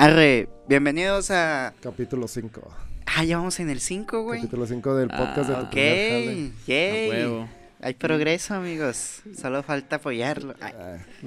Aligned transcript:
Arre, 0.00 0.48
bienvenidos 0.66 1.30
a. 1.30 1.74
Capítulo 1.82 2.26
5. 2.26 2.62
Ah, 3.04 3.22
ya 3.22 3.36
vamos 3.36 3.60
en 3.60 3.68
el 3.68 3.80
5, 3.80 4.22
güey. 4.22 4.40
Capítulo 4.40 4.66
5 4.66 4.94
del 4.96 5.08
podcast 5.10 5.50
de 5.50 5.54
tu 5.56 5.60
Ok, 5.60 5.70
primer 5.72 6.08
jale. 6.08 6.52
yay. 6.66 7.06
A 7.06 7.10
huevo. 7.10 7.48
Hay 7.82 7.92
progreso, 7.94 8.54
amigos. 8.54 9.20
Solo 9.38 9.62
falta 9.62 9.96
apoyarlo. 9.96 10.54
Ay, 10.62 10.72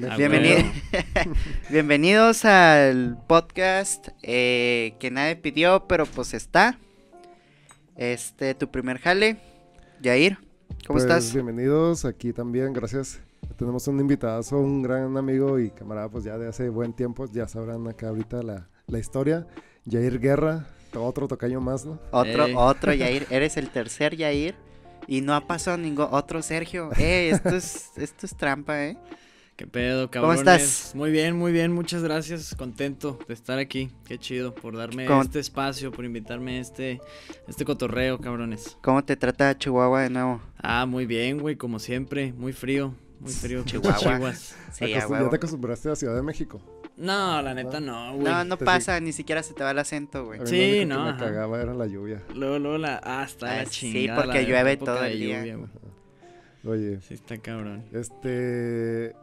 Ah, 0.09 0.17
bienvenido-. 0.17 0.71
Bienvenidos 1.69 2.45
al 2.45 3.19
podcast 3.27 4.07
eh, 4.23 4.95
que 4.99 5.11
nadie 5.11 5.35
pidió, 5.35 5.85
pero 5.87 6.07
pues 6.07 6.33
está. 6.33 6.79
Este, 7.95 8.55
tu 8.55 8.71
primer 8.71 8.97
jale. 8.97 9.37
Yair, 10.01 10.37
¿cómo 10.87 10.93
Pues, 10.97 11.03
estás? 11.03 11.31
Bienvenidos 11.31 12.05
aquí 12.05 12.33
también, 12.33 12.73
gracias. 12.73 13.19
Tenemos 13.57 13.87
un 13.87 13.99
invitadazo, 13.99 14.59
un 14.59 14.81
gran 14.81 15.15
amigo 15.17 15.59
y 15.59 15.69
camarada, 15.69 16.09
pues 16.09 16.23
ya 16.23 16.37
de 16.37 16.47
hace 16.47 16.69
buen 16.69 16.93
tiempo, 16.93 17.25
ya 17.31 17.47
sabrán 17.47 17.87
acá 17.87 18.09
ahorita 18.09 18.41
la, 18.43 18.67
la 18.87 18.99
historia. 18.99 19.47
Jair 19.89 20.19
Guerra, 20.19 20.67
otro 20.95 21.27
tocayo 21.27 21.61
más, 21.61 21.85
¿no? 21.85 21.99
Otro, 22.11 22.45
otro 22.57 22.93
Yair. 22.95 23.27
Eres 23.29 23.57
el 23.57 23.69
tercer 23.69 24.15
Yair. 24.15 24.55
Y 25.05 25.19
no 25.21 25.35
ha 25.35 25.45
pasado 25.47 25.77
ningún 25.77 26.07
otro 26.11 26.41
Sergio. 26.41 26.89
Eh, 26.97 27.31
esto 27.33 27.49
es, 27.55 27.91
esto 27.97 28.25
es 28.25 28.35
trampa, 28.37 28.85
eh. 28.85 28.97
¿Qué 29.57 29.67
pedo, 29.67 30.09
¿Cómo 30.09 30.27
cabrones? 30.29 30.39
estás? 30.39 30.95
Muy 30.95 31.11
bien, 31.11 31.37
muy 31.37 31.51
bien, 31.51 31.71
muchas 31.73 32.01
gracias. 32.01 32.55
Contento 32.55 33.19
de 33.27 33.33
estar 33.33 33.59
aquí. 33.59 33.91
Qué 34.07 34.17
chido 34.17 34.55
por 34.55 34.75
darme 34.77 35.05
¿Cómo- 35.05 35.21
este 35.21 35.39
espacio, 35.39 35.91
por 35.91 36.05
invitarme 36.05 36.57
a 36.57 36.61
este, 36.61 37.01
este 37.47 37.65
cotorreo, 37.65 38.17
cabrones. 38.19 38.77
¿Cómo 38.81 39.03
te 39.03 39.15
trata 39.17 39.55
Chihuahua 39.57 40.01
de 40.03 40.09
nuevo? 40.09 40.41
Ah, 40.57 40.85
muy 40.87 41.05
bien, 41.05 41.37
güey, 41.37 41.55
como 41.57 41.77
siempre. 41.79 42.31
Muy 42.33 42.53
frío, 42.53 42.95
muy 43.23 43.31
frío. 43.31 43.63
Chihuahua. 43.63 44.33
Sí, 44.33 44.89
ya 44.89 45.29
te 45.29 45.35
acostumbraste 45.35 45.89
a 45.89 45.95
Ciudad 45.95 46.15
de 46.15 46.21
México. 46.23 46.61
No, 46.97 47.41
la 47.41 47.53
neta 47.53 47.79
no, 47.79 48.13
güey. 48.13 48.23
No, 48.23 48.43
no 48.43 48.57
te 48.57 48.65
pasa, 48.65 48.99
ni 48.99 49.13
siquiera 49.13 49.41
se 49.41 49.53
te 49.53 49.63
va 49.63 49.71
el 49.71 49.79
acento, 49.79 50.25
güey. 50.25 50.39
Sí, 50.45 50.55
lo 50.55 50.63
único 50.65 50.79
que 50.79 50.85
no, 50.85 51.05
me 51.13 51.17
cagaba 51.17 51.61
era 51.61 51.73
la 51.73 51.87
lluvia. 51.87 52.21
Luego, 52.35 52.59
luego 52.59 52.77
la... 52.77 53.01
Ah, 53.03 53.23
está 53.23 53.51
Ah, 53.51 53.55
la 53.63 53.65
sí, 53.65 53.91
chingada. 53.91 54.21
porque 54.23 54.41
la 54.43 54.47
llueve 54.47 54.71
época 54.73 54.93
todo 54.93 55.03
de 55.03 55.11
el 55.11 55.19
día. 55.19 55.57
Oye, 56.65 57.01
Sí, 57.01 57.15
está 57.15 57.37
cabrón. 57.39 57.83
este... 57.93 59.15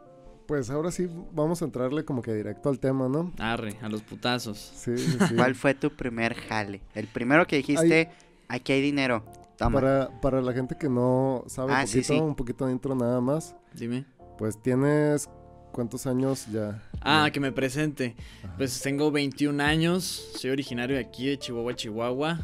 Pues 0.47 0.69
ahora 0.69 0.91
sí 0.91 1.07
vamos 1.31 1.61
a 1.61 1.65
entrarle 1.65 2.03
como 2.03 2.21
que 2.21 2.33
directo 2.33 2.67
al 2.67 2.77
tema, 2.77 3.07
¿no? 3.07 3.31
Arre, 3.39 3.77
a 3.81 3.87
los 3.87 4.01
putazos. 4.01 4.57
Sí, 4.75 4.97
sí, 4.97 5.17
sí. 5.29 5.35
¿Cuál 5.35 5.55
fue 5.55 5.73
tu 5.75 5.91
primer 5.95 6.33
jale? 6.33 6.81
El 6.93 7.07
primero 7.07 7.47
que 7.47 7.55
dijiste, 7.57 8.09
aquí 8.49 8.73
hay 8.73 8.81
dinero. 8.81 9.23
Toma. 9.65 9.79
Para, 9.79 10.21
para 10.21 10.41
la 10.41 10.53
gente 10.53 10.75
que 10.77 10.89
no 10.89 11.43
sabe 11.47 11.73
Ah, 11.73 11.81
un 11.81 11.87
sí, 11.87 11.97
poquito, 11.99 12.13
sí. 12.13 12.19
un 12.19 12.35
poquito 12.35 12.65
de 12.65 12.71
intro 12.73 12.95
nada 12.95 13.21
más, 13.21 13.55
Dime. 13.73 14.05
pues 14.37 14.61
tienes 14.61 15.29
cuántos 15.71 16.05
años 16.07 16.47
ya. 16.51 16.81
Ah, 17.01 17.29
que 17.31 17.39
me 17.39 17.51
presente. 17.51 18.15
Ajá. 18.43 18.55
Pues 18.57 18.81
tengo 18.81 19.11
21 19.11 19.61
años, 19.61 20.03
soy 20.35 20.51
originario 20.51 20.95
de 20.97 21.01
aquí, 21.03 21.27
de 21.27 21.37
Chihuahua, 21.39 21.75
Chihuahua, 21.75 22.39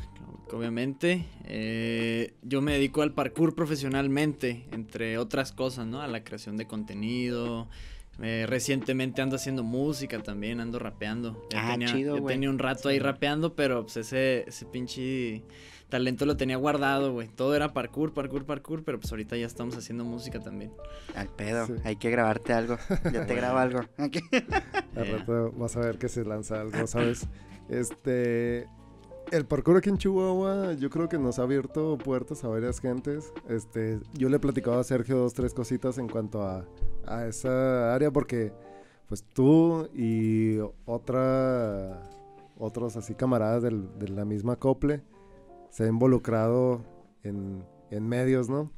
obviamente. 0.53 1.25
Eh, 1.45 2.33
yo 2.43 2.61
me 2.61 2.73
dedico 2.73 3.01
al 3.01 3.13
parkour 3.13 3.53
profesionalmente, 3.55 4.65
entre 4.71 5.17
otras 5.17 5.51
cosas, 5.51 5.85
¿no? 5.87 6.01
A 6.01 6.07
la 6.07 6.23
creación 6.23 6.57
de 6.57 6.67
contenido. 6.67 7.67
Eh, 8.21 8.45
recientemente 8.47 9.21
ando 9.21 9.35
haciendo 9.35 9.63
música 9.63 10.23
también, 10.23 10.59
ando 10.59 10.79
rapeando. 10.79 11.47
Ya 11.51 11.67
Ah, 11.67 11.71
tenía, 11.73 11.87
chido, 11.93 12.17
ya 12.17 12.25
tenía 12.25 12.49
un 12.49 12.57
rato 12.57 12.89
ahí 12.89 12.97
rapeando, 12.97 13.55
pero 13.55 13.83
pues 13.83 13.97
ese, 13.97 14.43
ese 14.47 14.65
pinche 14.65 15.43
talento 15.89 16.25
lo 16.25 16.35
tenía 16.37 16.57
guardado, 16.57 17.13
güey. 17.13 17.27
Todo 17.29 17.55
era 17.55 17.73
parkour, 17.73 18.13
parkour, 18.13 18.45
parkour, 18.45 18.83
pero 18.83 18.99
pues 18.99 19.11
ahorita 19.11 19.37
ya 19.37 19.45
estamos 19.45 19.75
haciendo 19.77 20.03
música 20.03 20.39
también. 20.39 20.71
Al 21.15 21.29
pedo, 21.29 21.65
Sí. 21.67 21.73
hay 21.83 21.95
que 21.95 22.09
grabarte 22.09 22.53
algo. 22.53 22.77
Yo 23.13 23.25
te 23.25 23.35
grabo 23.35 23.57
algo. 23.59 23.79
Aquí. 23.97 24.19
Al 24.95 25.07
rato 25.11 25.51
vas 25.57 25.75
a 25.77 25.81
ver 25.81 25.97
que 25.97 26.09
se 26.09 26.23
lanza 26.25 26.61
algo, 26.61 26.85
¿sabes? 26.87 27.27
Este. 27.69 28.67
El 29.29 29.45
parkour 29.45 29.75
aquí 29.75 29.89
en 29.89 29.97
Chihuahua, 29.97 30.71
yo 30.75 30.89
creo 30.89 31.09
que 31.09 31.17
nos 31.19 31.37
ha 31.37 31.41
abierto 31.41 31.97
puertas 31.97 32.45
a 32.45 32.47
varias 32.47 32.79
gentes. 32.79 33.33
Este, 33.49 33.99
yo 34.13 34.29
le 34.29 34.37
he 34.37 34.39
platicado 34.39 34.79
a 34.79 34.85
Sergio 34.85 35.17
dos, 35.17 35.33
tres 35.33 35.53
cositas 35.53 35.97
en 35.97 36.07
cuanto 36.07 36.43
a, 36.43 36.63
a 37.05 37.25
esa 37.27 37.93
área, 37.93 38.09
porque 38.09 38.53
pues 39.09 39.25
tú 39.33 39.89
y 39.93 40.59
otra, 40.85 42.01
otros 42.57 42.95
así 42.95 43.15
camaradas 43.15 43.63
del- 43.63 43.99
de 43.99 44.07
la 44.07 44.23
misma 44.23 44.55
cople 44.55 45.01
se 45.77 45.83
han 45.83 45.89
involucrado 45.89 46.83
en, 47.23 47.63
en 47.91 48.07
medios, 48.09 48.49
¿no? 48.49 48.71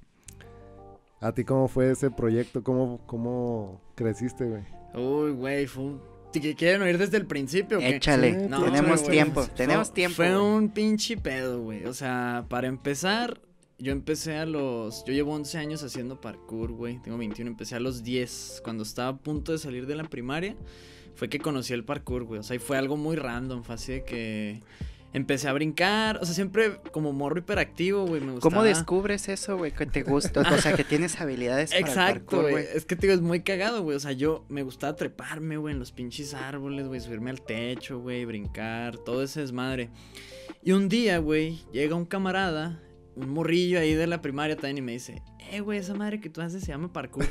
¿A 1.22 1.32
ti 1.34 1.46
cómo 1.46 1.70
fue 1.70 1.92
ese 1.92 2.12
proyecto? 2.12 2.62
¿Cómo, 2.62 3.00
cómo 3.06 3.80
creciste, 3.96 4.44
güey? 4.44 4.64
Uy, 4.94 5.32
güey, 5.32 5.66
fue 5.66 5.84
un... 5.84 6.02
¿Que 6.34 6.56
quieren 6.56 6.82
oír 6.82 6.98
desde 6.98 7.16
el 7.16 7.26
principio 7.26 7.78
o 7.78 7.80
qué? 7.80 7.96
Échale, 7.96 8.42
Sí, 8.42 8.48
No, 8.50 8.64
tenemos 8.66 9.00
güey, 9.00 9.12
tiempo, 9.12 9.44
fue- 9.44 9.54
tenemos 9.56 9.94
tiempo. 9.94 10.16
Fue 10.18 10.30
güey. 10.38 10.42
un 10.58 10.70
pinche 10.70 11.16
pedo, 11.16 11.62
güey. 11.62 11.86
O 11.86 11.94
sea, 11.94 12.46
para 12.50 12.68
empezar, 12.68 13.40
yo 13.78 13.94
empecé 13.94 14.36
a 14.36 14.46
los. 14.46 15.06
Yo 15.06 15.14
llevo 15.14 15.34
11 15.34 15.58
años 15.58 15.84
haciendo 15.84 16.20
parkour, 16.20 16.72
güey. 16.74 17.00
Tengo 17.02 17.18
21, 17.18 17.50
empecé 17.50 17.76
a 17.76 17.80
los 17.80 18.04
10. 18.04 18.60
Cuando 18.64 18.84
estaba 18.84 19.08
a 19.10 19.18
punto 19.18 19.54
de 19.54 19.58
salir 19.58 19.88
de 19.88 19.96
la 19.96 20.04
primaria, 20.04 20.58
fue 21.16 21.30
que 21.30 21.40
conocí 21.40 21.74
el 21.74 21.84
parkour, 21.86 22.26
güey. 22.26 22.42
O 22.42 22.44
sea, 22.44 22.58
y 22.58 22.60
fue 22.60 22.78
algo 22.78 22.96
muy 22.98 23.16
random. 23.16 23.64
Fue 23.64 23.76
así 23.76 23.94
de 23.94 24.04
que. 24.04 24.62
Empecé 25.12 25.47
a 25.47 25.53
brincar, 25.53 26.20
o 26.22 26.25
sea, 26.25 26.36
siempre 26.36 26.80
como 26.92 27.14
morro 27.14 27.40
hiperactivo, 27.40 28.06
güey, 28.06 28.22
me 28.22 28.34
gustaba. 28.34 28.53
¿Cómo 28.53 28.64
descubres 28.64 29.28
eso, 29.28 29.58
güey? 29.58 29.72
Que 29.72 29.88
te 29.88 30.03
gusta, 30.03 30.42
o 30.42 30.58
sea, 30.59 30.74
que 30.74 30.84
tienes 30.84 31.20
habilidades 31.20 31.72
para 31.72 31.80
Exacto, 31.80 32.42
güey. 32.42 32.66
Es 32.75 32.86
que 32.86 32.96
te 32.96 33.08
digo, 33.08 33.16
es 33.16 33.22
muy 33.22 33.42
cagado, 33.42 33.81
güey. 33.81 33.98
O 33.98 34.00
sea, 34.00 34.12
yo 34.12 34.46
me 34.50 34.62
gustaba 34.62 34.96
treparme, 34.96 35.58
güey, 35.58 35.74
en 35.74 35.80
los 35.80 35.92
pinches 35.92 36.36
árboles, 36.36 36.88
güey, 36.88 37.00
subirme 37.00 37.31
al 37.31 37.42
techo, 37.42 38.00
güey, 38.00 38.24
brincar, 38.25 38.98
todo 38.98 39.24
ese 39.24 39.42
desmadre. 39.42 39.90
Y 40.62 40.74
un 40.74 40.90
día, 40.90 41.18
güey, 41.18 41.59
llega 41.74 41.96
un 41.96 42.06
camarada, 42.06 42.80
un 43.16 43.30
morrillo 43.30 43.80
ahí 43.80 43.96
de 43.96 44.06
la 44.06 44.22
primaria 44.22 44.56
también 44.56 44.78
y 44.78 44.81
me 44.81 44.92
dice, 44.92 45.24
eh, 45.52 45.62
güey, 45.62 45.80
esa 45.80 45.94
madre 45.94 46.20
que 46.20 46.30
tú 46.30 46.42
haces 46.42 46.62
se 46.64 46.68
llama 46.72 46.92
parkour. 46.92 47.26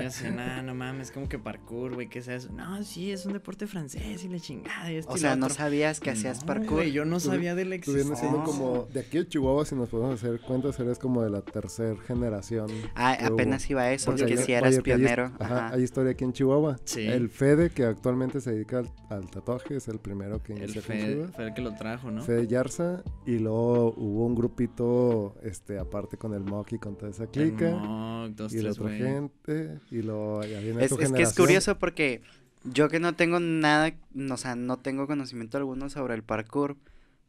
Y 0.00 0.04
así, 0.04 0.24
nah, 0.34 0.60
no 0.62 0.74
mames, 0.74 1.10
como 1.12 1.28
que 1.28 1.38
parkour, 1.38 1.94
güey, 1.94 2.08
¿qué 2.08 2.18
es 2.18 2.28
eso? 2.28 2.50
No, 2.52 2.82
sí, 2.82 3.12
es 3.12 3.24
un 3.26 3.32
deporte 3.32 3.66
francés 3.66 4.24
y 4.24 4.28
la 4.28 4.40
chingada 4.40 4.90
y 4.90 4.96
esto 4.96 5.12
O 5.12 5.16
y 5.16 5.20
sea, 5.20 5.36
no 5.36 5.46
otro". 5.46 5.56
sabías 5.56 6.00
que 6.00 6.10
hacías 6.10 6.40
No, 6.40 6.46
parkour. 6.46 6.70
güey, 6.70 6.92
yo 6.92 7.04
no 7.04 7.20
sabía 7.20 7.54
de 7.54 7.64
la 7.64 7.76
vienes 7.76 7.84
siendo 7.86 8.12
existencia. 8.14 8.42
como, 8.44 8.84
de 8.92 9.00
aquí 9.00 9.18
de 9.18 9.28
Chihuahua, 9.28 9.64
si 9.64 9.74
nos 9.76 9.88
podemos 9.88 10.14
hacer 10.22 10.40
cuenta, 10.40 10.70
eres 10.78 10.98
como 10.98 11.22
de 11.22 11.30
la 11.30 11.42
tercera 11.42 11.96
generación. 12.06 12.68
Ah, 12.96 13.16
hubo. 13.20 13.34
apenas 13.34 13.68
iba 13.70 13.82
a 13.82 13.92
eso, 13.92 14.10
Porque 14.10 14.26
que 14.26 14.36
si 14.38 14.52
eras 14.52 14.74
oye, 14.74 14.82
que 14.82 14.92
hay 14.92 14.98
pionero. 14.98 15.32
Ajá, 15.38 15.66
Ajá. 15.66 15.74
hay 15.74 15.82
historia 15.82 16.12
aquí 16.12 16.24
en 16.24 16.32
Chihuahua. 16.32 16.78
Sí. 16.84 17.06
El 17.06 17.28
Fede, 17.28 17.70
que 17.70 17.84
actualmente 17.84 18.40
se 18.40 18.52
dedica 18.52 18.78
al, 18.80 18.90
al 19.10 19.30
tatuaje, 19.30 19.76
es 19.76 19.86
el 19.88 20.00
primero 20.00 20.42
que 20.42 20.54
El 20.54 20.58
inició 20.70 20.80
en 20.80 20.84
Fede 20.86 21.06
Chihuahua. 21.12 21.32
fue 21.34 21.46
el 21.46 21.54
que 21.54 21.62
lo 21.62 21.74
trajo, 21.76 22.10
¿no? 22.10 22.22
Fede 22.22 22.46
Yarza, 22.48 23.02
y 23.26 23.38
luego 23.38 23.94
hubo 23.96 24.26
un 24.26 24.34
grupito, 24.34 25.36
este, 25.42 25.78
aparte 25.78 26.16
con 26.16 26.34
el 26.34 26.42
Mock 26.42 26.72
y 26.72 26.78
con 26.78 26.96
toda 26.96 27.10
esa 27.12 27.27
clica, 27.32 27.68
El 27.68 27.76
Mock, 27.76 28.30
dos, 28.30 28.52
y 28.52 28.62
la 28.62 28.70
otra 28.72 28.90
gente, 28.90 29.80
y 29.90 30.02
ya 30.02 30.60
viene 30.60 30.84
Es, 30.84 30.90
tu 30.90 31.00
es 31.00 31.12
que 31.12 31.22
es 31.22 31.34
curioso 31.34 31.78
porque 31.78 32.22
yo 32.64 32.88
que 32.88 33.00
no 33.00 33.14
tengo 33.14 33.40
nada, 33.40 33.92
o 34.30 34.36
sea, 34.36 34.56
no 34.56 34.78
tengo 34.78 35.06
conocimiento 35.06 35.58
alguno 35.58 35.88
sobre 35.90 36.14
el 36.14 36.22
parkour, 36.22 36.76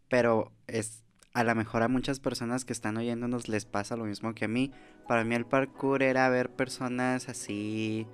pero 0.09 0.51
es 0.67 1.03
a 1.33 1.43
lo 1.43 1.53
mejor 1.55 1.83
a 1.83 1.87
muchas 1.87 2.19
personas 2.19 2.65
que 2.65 2.73
están 2.73 2.97
oyéndonos 2.97 3.47
les 3.47 3.65
pasa 3.65 3.95
lo 3.95 4.05
mismo 4.05 4.33
que 4.33 4.45
a 4.45 4.47
mí. 4.47 4.71
Para 5.07 5.23
mí 5.23 5.35
el 5.35 5.45
parkour 5.45 6.01
era 6.03 6.27
ver 6.29 6.49
personas 6.49 7.29
así 7.29 8.07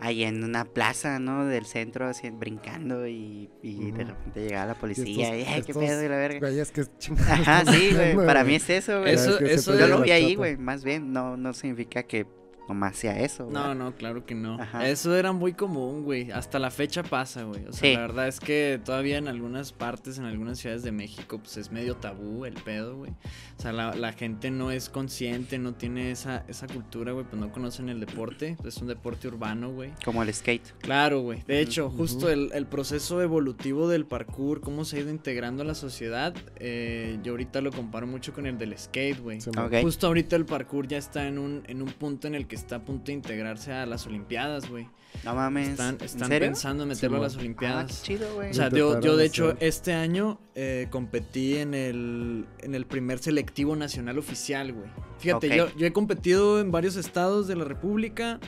ahí 0.00 0.24
en 0.24 0.44
una 0.44 0.64
plaza, 0.64 1.18
¿no? 1.18 1.44
Del 1.44 1.66
centro, 1.66 2.06
así 2.06 2.30
brincando 2.30 3.06
y, 3.06 3.50
y 3.62 3.90
de 3.90 4.04
repente 4.04 4.40
llegaba 4.40 4.66
la 4.66 4.74
policía 4.74 5.36
y, 5.36 5.40
estos- 5.42 5.54
ay, 5.54 5.62
qué 5.62 5.74
pedo 5.74 6.04
y 6.04 6.08
la 6.08 6.16
verga. 6.16 6.38
güeyes 6.40 6.70
que 6.70 6.84
chingados 6.98 7.30
Ajá, 7.30 7.64
sí, 7.72 7.90
güey, 7.94 8.14
para 8.26 8.44
mí 8.44 8.54
es 8.54 8.70
eso, 8.70 9.00
güey. 9.00 9.14
Eso- 9.14 9.32
Es 9.32 9.38
que 9.38 9.54
eso 9.54 9.72
Yo 9.72 9.78
de 9.78 9.88
lo 9.88 10.02
vi 10.02 10.10
ahí, 10.12 10.34
güey, 10.34 10.56
más 10.56 10.84
bien, 10.84 11.12
no, 11.12 11.36
no 11.36 11.52
significa 11.52 12.02
que 12.04 12.26
nomás 12.68 12.96
sea 12.96 13.18
eso, 13.20 13.44
güey. 13.44 13.54
No, 13.54 13.74
no, 13.74 13.94
claro 13.94 14.24
que 14.26 14.34
no. 14.34 14.60
Ajá. 14.60 14.86
Eso 14.88 15.16
era 15.16 15.32
muy 15.32 15.54
común, 15.54 16.04
güey. 16.04 16.30
Hasta 16.30 16.58
la 16.58 16.70
fecha 16.70 17.02
pasa, 17.02 17.44
güey. 17.44 17.64
O 17.66 17.72
sea, 17.72 17.80
Sí. 17.88 17.94
la 17.94 18.00
verdad 18.02 18.28
es 18.28 18.40
que 18.40 18.80
todavía 18.84 19.18
en 19.18 19.26
algunas 19.28 19.72
partes, 19.72 20.18
en 20.18 20.24
algunas 20.24 20.58
ciudades 20.58 20.82
de 20.82 20.92
México, 20.92 21.38
pues 21.38 21.56
es 21.56 21.72
medio 21.72 21.96
tabú 21.96 22.44
el 22.44 22.54
pedo, 22.54 22.96
güey. 22.96 23.12
O 23.58 23.62
sea, 23.62 23.72
la, 23.72 23.94
la 23.94 24.12
gente 24.12 24.50
no 24.50 24.70
es 24.70 24.88
consciente, 24.88 25.58
no 25.58 25.74
tiene 25.74 26.10
esa, 26.10 26.44
esa 26.48 26.66
cultura, 26.66 27.12
güey, 27.12 27.24
pues 27.24 27.40
no 27.40 27.50
conocen 27.50 27.88
el 27.88 28.00
deporte. 28.00 28.56
Es 28.64 28.76
un 28.78 28.88
deporte 28.88 29.28
urbano, 29.28 29.70
güey. 29.72 29.92
Como 30.04 30.22
el 30.22 30.32
skate. 30.32 30.74
Claro, 30.80 31.20
güey. 31.22 31.42
De 31.46 31.60
hecho, 31.60 31.90
justo 31.90 32.30
el, 32.30 32.50
el 32.52 32.66
proceso 32.66 33.22
evolutivo 33.22 33.88
del 33.88 34.04
parkour, 34.06 34.60
cómo 34.60 34.84
se 34.84 34.96
ha 34.96 35.00
ido 35.00 35.10
integrando 35.10 35.62
a 35.62 35.66
la 35.66 35.74
sociedad, 35.74 36.34
eh, 36.56 37.18
yo 37.22 37.32
ahorita 37.32 37.60
lo 37.60 37.72
comparo 37.72 38.06
mucho 38.06 38.32
con 38.32 38.46
el 38.46 38.58
del 38.58 38.76
skate, 38.78 39.20
güey. 39.20 39.40
Sí. 39.40 39.50
Justo 39.82 40.06
ahorita 40.06 40.36
el 40.36 40.44
parkour 40.44 40.86
ya 40.86 40.98
está 40.98 41.26
en 41.26 41.38
un, 41.38 41.62
en 41.66 41.82
un 41.82 41.88
punto 41.88 42.26
en 42.28 42.34
el 42.34 42.46
que 42.46 42.57
está 42.58 42.76
a 42.76 42.84
punto 42.84 43.06
de 43.06 43.12
integrarse 43.12 43.72
a 43.72 43.86
las 43.86 44.06
Olimpiadas, 44.06 44.68
güey. 44.68 44.88
No 45.24 45.34
mames. 45.34 45.70
Están, 45.70 45.96
pensando 45.96 46.82
en 46.84 46.90
meterlo 46.90 47.18
a 47.18 47.20
las. 47.20 47.36
Ah, 47.36 47.40
Olimpiadas. 47.40 48.00
qué 48.00 48.06
chido, 48.14 48.34
güey. 48.34 48.50
o 48.50 48.54
sea, 48.54 48.68
yo, 48.70 49.00
yo 49.00 49.16
de 49.16 49.26
hecho 49.26 49.56
este 49.60 49.94
año 49.94 50.38
eh, 50.54 50.86
competí 50.90 51.56
en 51.56 51.74
el, 51.74 52.46
en 52.60 52.74
el 52.74 52.86
primer 52.86 53.18
selectivo 53.18 53.74
nacional 53.76 54.18
oficial, 54.18 54.72
güey. 54.72 54.88
Fíjate, 55.18 55.56
yo, 55.56 55.74
yo 55.76 55.86
he 55.86 55.92
competido 55.92 56.60
en 56.60 56.70
varios 56.70 56.96
estados 56.96 57.48
de 57.48 57.56
la 57.56 57.64
República 57.64 58.38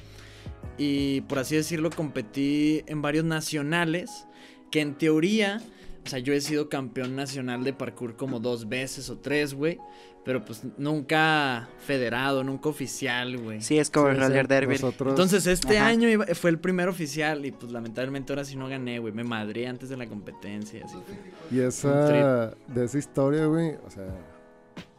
y 0.79 1.23
por 1.23 1.39
así 1.39 1.57
decirlo 1.57 1.91
competí 1.91 2.83
en 2.87 3.03
varios 3.03 3.25
nacionales 3.25 4.27
que 4.71 4.81
en 4.81 4.97
teoría, 4.97 5.61
o 6.05 6.09
sea, 6.09 6.19
yo 6.19 6.33
he 6.33 6.41
sido 6.41 6.69
campeón 6.69 7.15
nacional 7.17 7.63
de 7.65 7.73
parkour 7.73 8.17
como 8.17 8.41
dos 8.41 8.69
veces 8.69 9.11
o 9.11 9.19
tres, 9.19 9.55
güey. 9.55 9.79
Pero 10.23 10.45
pues 10.45 10.63
nunca 10.77 11.71
federado, 11.79 12.45
nunca 12.45 12.69
oficial, 12.69 13.39
güey. 13.39 13.63
Sí, 13.63 13.79
es 13.79 13.89
como 13.91 14.09
el 14.09 14.19
roller 14.21 14.47
derby. 14.47 14.75
nosotros- 14.75 15.09
Entonces 15.13 15.47
este 15.47 15.79
Ajá. 15.79 15.87
año 15.89 16.11
iba- 16.11 16.27
fue 16.35 16.51
el 16.51 16.59
primer 16.59 16.89
oficial 16.91 17.47
y 17.47 17.53
pues 17.53 17.73
lamentablemente 17.73 18.31
ahora 18.31 18.45
sí 18.45 18.55
no 18.55 18.69
gané, 18.69 18.99
güey. 18.99 19.15
Me 19.15 19.25
madré 19.25 19.67
antes 19.67 19.89
de 19.89 19.97
la 19.97 20.07
competencia 20.07 20.85
así 20.85 20.97
fue. 21.07 21.59
Y 21.59 21.63
esa, 21.63 22.55
de 22.69 22.85
esa 22.85 22.99
historia, 22.99 23.47
güey, 23.47 23.77
o 23.87 23.91
sea, 23.91 24.09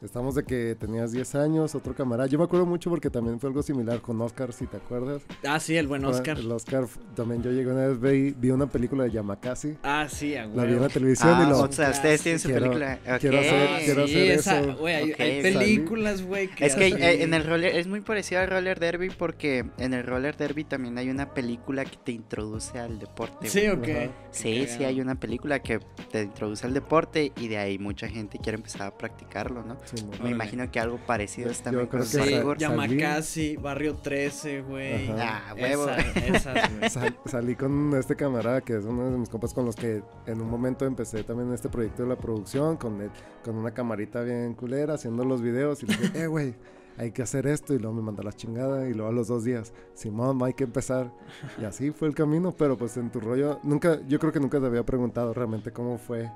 estamos 0.02 0.36
de 0.36 0.44
que 0.44 0.76
tenías 0.76 1.12
10 1.12 1.36
años, 1.36 1.76
otro 1.76 1.94
camarada. 1.94 2.28
Yo 2.28 2.38
me 2.40 2.46
acuerdo 2.46 2.66
mucho 2.66 2.90
porque 2.90 3.10
también 3.10 3.40
fue 3.40 3.50
algo 3.50 3.62
similar 3.64 4.02
con 4.02 4.20
Oscar, 4.22 4.52
si 4.54 4.66
te 4.68 4.78
acuerdas. 4.78 5.22
Ah, 5.48 5.60
sí, 5.60 5.76
el 5.78 5.88
buen 5.88 6.04
Oscar. 6.06 6.40
El 6.40 6.52
Oscar, 6.52 6.86
también 7.16 7.44
yo 7.44 7.52
llegué 7.52 7.72
una 7.72 7.88
vez, 7.88 8.00
vi, 8.00 8.32
vi 8.32 8.50
una 8.52 8.68
película 8.68 9.04
de 9.04 9.12
Yamakasi. 9.12 9.78
Ah, 9.84 10.08
sí, 10.10 10.36
a 10.36 10.46
La 10.48 10.64
vi 10.66 10.74
en 10.74 10.82
la 10.82 10.90
televisión 10.90 11.30
Ah, 11.36 11.44
y 11.46 11.50
lo... 11.50 11.60
o 11.62 11.72
sea, 11.72 11.92
ustedes 11.92 12.22
tienen 12.22 12.40
su 12.40 12.48
Quiero- 12.48 12.62
película. 12.72 13.00
quiero 13.20 13.40
hacer- 13.40 13.86
quiero 13.86 14.08
sí, 14.08 14.14
hacer 14.16 14.32
esa, 14.32 14.60
eso. 14.62 14.76
güey, 14.78 14.96
hay, 14.96 15.42
películas, 15.42 16.22
güey, 16.24 16.48
que 16.48 16.66
Es 16.66 16.76
que 16.76 16.88
eh, 16.88 17.24
en 17.24 17.34
el 17.34 17.46
roller 17.46 17.76
es 17.76 17.88
muy 17.88 18.02
parecido 18.02 18.42
al 18.42 18.50
roller 18.50 18.80
derby 18.80 19.10
porque 19.10 19.66
en 19.78 19.94
el 19.94 20.04
roller 20.06 20.36
derby 20.38 20.64
también 20.64 20.98
hay 20.98 21.10
una 21.10 21.34
película 21.34 21.86
que 21.86 21.98
te 21.98 22.12
introduce 22.12 22.78
al 22.80 23.00
deporte. 23.00 23.48
Sí, 23.50 23.62
güey. 23.68 23.72
ok. 23.74 23.90
Ajá. 23.90 24.12
Sí, 24.32 24.66
sí 24.68 24.84
hay 24.84 25.02
una 25.02 25.16
película 25.16 25.60
que 25.60 25.80
te 26.12 26.24
introduce 26.24 26.66
al 26.66 26.74
deporte 26.74 27.32
y 27.38 27.48
de 27.48 27.58
ahí 27.58 27.78
mucha 27.78 28.08
gente 28.08 28.40
quiere 28.40 28.58
empezar 28.58 28.84
a 28.88 28.98
practicarlo, 28.98 29.64
¿no? 29.64 29.78
Sí, 29.94 30.04
Me 30.06 30.16
Órale. 30.16 30.32
imagino 30.32 30.72
que 30.72 30.80
algo 30.80 30.98
parecido 31.06 31.50
es 31.50 31.58
Yo 31.60 31.64
también 31.66 31.88
creo 31.88 32.04
con. 32.44 32.58
Yamakasi, 32.58 33.58
Barrio 33.58 33.96
13, 33.96 34.62
güey. 34.62 35.10
Ah, 35.12 35.54
huevo. 35.60 35.90
Esa- 35.90 36.20
esas, 36.38 36.78
güey. 36.78 36.90
Sal- 36.90 37.18
salí 37.26 37.56
con 37.56 37.94
este 37.98 38.16
camarada 38.16 38.62
que 38.62 38.78
es 38.78 38.86
uno 38.86 39.10
de 39.12 39.18
mis 39.18 39.30
compas 39.30 39.54
con 39.54 39.66
los 39.66 39.76
que 39.76 40.02
en 40.28 40.42
un 40.42 40.50
momento 40.50 40.86
empecé 40.86 41.24
también 41.24 41.52
este 41.54 41.70
proyecto 41.70 42.04
de 42.04 42.10
la 42.10 42.16
producción 42.16 42.78
con, 42.78 42.98
con 43.44 43.56
una 43.56 43.72
camarita 43.72 44.22
bien 44.22 44.54
culera 44.54 44.94
haciendo 44.94 45.26
los 45.26 45.42
videos 45.42 45.84
y 45.84 45.88
le 45.88 45.98
dije, 45.98 46.24
eh, 46.24 46.28
güey, 46.28 46.56
hay 46.98 47.12
que 47.12 47.22
hacer 47.24 47.48
esto 47.48 47.74
y 47.74 47.80
luego 47.80 47.96
me 47.96 48.02
manda 48.02 48.22
la 48.24 48.34
chingada 48.34 48.88
y 48.88 48.94
luego 48.94 49.10
a 49.10 49.14
los 49.14 49.28
dos 49.28 49.44
días, 49.44 49.74
Simón, 49.94 50.40
hay 50.44 50.54
que 50.54 50.66
empezar. 50.66 51.12
Y 51.60 51.64
así 51.66 51.92
fue 51.92 52.08
el 52.08 52.16
camino, 52.16 52.52
pero 52.52 52.78
pues 52.78 52.96
en 52.98 53.10
tu 53.10 53.20
rollo, 53.20 53.60
nunca, 53.64 54.00
yo 54.08 54.20
creo 54.20 54.32
que 54.32 54.40
nunca 54.40 54.60
te 54.60 54.66
había 54.66 54.86
preguntado 54.86 55.34
realmente 55.34 55.72
cómo 55.72 55.98
fue 55.98 56.30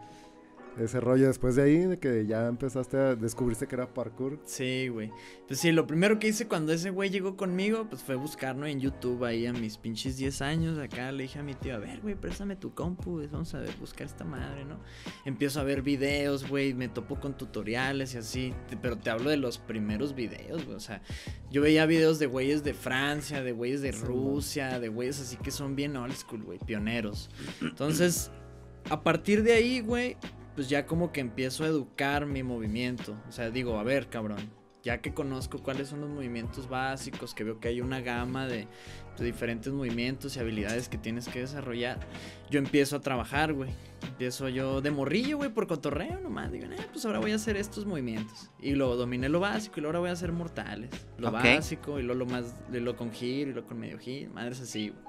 ese 0.79 0.99
rollo 0.99 1.27
después 1.27 1.55
de 1.55 1.63
ahí, 1.63 1.77
de 1.85 1.99
que 1.99 2.25
ya 2.25 2.47
empezaste 2.47 2.97
a 2.97 3.15
descubrirse 3.15 3.67
que 3.67 3.75
era 3.75 3.93
parkour. 3.93 4.39
Sí, 4.45 4.87
güey. 4.89 5.11
Pues 5.47 5.59
sí, 5.59 5.71
lo 5.71 5.87
primero 5.87 6.19
que 6.19 6.27
hice 6.27 6.47
cuando 6.47 6.73
ese 6.73 6.89
güey 6.89 7.09
llegó 7.09 7.37
conmigo, 7.37 7.87
pues 7.89 8.03
fue 8.03 8.15
buscarlo 8.15 8.65
en 8.65 8.79
YouTube 8.79 9.23
ahí 9.23 9.45
a 9.45 9.53
mis 9.53 9.77
pinches 9.77 10.17
10 10.17 10.41
años. 10.41 10.77
Acá 10.79 11.11
le 11.11 11.23
dije 11.23 11.39
a 11.39 11.43
mi 11.43 11.53
tío, 11.53 11.75
a 11.75 11.79
ver, 11.79 12.01
güey, 12.01 12.15
préstame 12.15 12.55
tu 12.55 12.73
compu, 12.73 13.13
güey, 13.13 13.27
vamos 13.27 13.53
a 13.53 13.59
ver, 13.59 13.75
buscar 13.79 14.07
esta 14.07 14.25
madre, 14.25 14.65
¿no? 14.65 14.79
Empiezo 15.25 15.59
a 15.59 15.63
ver 15.63 15.81
videos, 15.81 16.47
güey, 16.49 16.73
me 16.73 16.89
topo 16.89 17.19
con 17.19 17.37
tutoriales 17.37 18.13
y 18.15 18.17
así. 18.17 18.53
Pero 18.81 18.97
te 18.97 19.09
hablo 19.09 19.29
de 19.29 19.37
los 19.37 19.57
primeros 19.57 20.15
videos, 20.15 20.65
güey. 20.65 20.75
O 20.75 20.81
sea, 20.81 21.01
yo 21.51 21.61
veía 21.61 21.85
videos 21.85 22.19
de 22.19 22.25
güeyes 22.25 22.63
de 22.63 22.73
Francia, 22.73 23.41
de 23.43 23.51
güeyes 23.51 23.81
de 23.81 23.91
Rusia, 23.91 24.79
de 24.79 24.89
güeyes 24.89 25.19
así 25.21 25.37
que 25.37 25.51
son 25.51 25.75
bien 25.75 25.95
old 25.95 26.15
school, 26.15 26.43
güey, 26.43 26.59
pioneros. 26.59 27.29
Entonces, 27.61 28.31
a 28.89 29.03
partir 29.03 29.43
de 29.43 29.53
ahí, 29.53 29.79
güey, 29.79 30.17
pues 30.55 30.69
ya 30.69 30.85
como 30.85 31.11
que 31.11 31.21
empiezo 31.21 31.63
a 31.63 31.67
educar 31.67 32.25
mi 32.25 32.41
movimiento. 32.41 33.15
O 33.27 33.31
sea, 33.31 33.49
digo, 33.49 33.77
a 33.77 33.83
ver, 33.83 34.07
cabrón, 34.07 34.49
ya 34.83 35.01
que 35.01 35.13
conozco 35.13 35.61
cuáles 35.61 35.89
son 35.89 36.01
los 36.01 36.09
movimientos 36.09 36.69
básicos, 36.69 37.33
que 37.33 37.43
veo 37.43 37.59
que 37.59 37.67
hay 37.67 37.81
una 37.81 38.01
gama 38.01 38.47
de, 38.47 38.67
de 39.17 39.25
diferentes 39.25 39.73
movimientos 39.73 40.35
y 40.35 40.39
habilidades 40.39 40.89
que 40.89 40.97
tienes 40.97 41.27
que 41.27 41.39
desarrollar, 41.39 41.99
yo 42.49 42.59
empiezo 42.59 42.95
a 42.95 43.01
trabajar, 43.01 43.53
güey. 43.53 43.71
Empiezo 44.07 44.47
yo 44.47 44.81
de 44.81 44.91
morrillo, 44.91 45.37
güey, 45.37 45.49
por 45.49 45.67
cotorreo 45.67 46.19
nomás. 46.21 46.51
Digo, 46.51 46.65
eh, 46.65 46.77
pues 46.91 47.03
ahora 47.05 47.19
voy 47.19 47.31
a 47.31 47.35
hacer 47.35 47.57
estos 47.57 47.85
movimientos. 47.85 48.51
Y 48.61 48.73
luego 48.73 48.95
dominé 48.95 49.27
lo 49.27 49.39
básico 49.39 49.75
y 49.77 49.81
luego 49.81 49.89
ahora 49.89 49.99
voy 49.99 50.09
a 50.09 50.13
hacer 50.13 50.31
mortales. 50.31 50.91
Lo 51.17 51.31
básico 51.31 51.99
y 51.99 52.03
luego 52.03 52.19
lo 52.19 52.25
más, 52.27 52.53
y 52.71 52.79
lo 52.79 52.95
con 52.95 53.11
giro 53.11 53.49
y 53.49 53.53
lo 53.53 53.65
con 53.65 53.79
medio 53.79 53.97
giro. 53.97 54.31
Madres 54.31 54.61
así, 54.61 54.89
güey. 54.89 55.01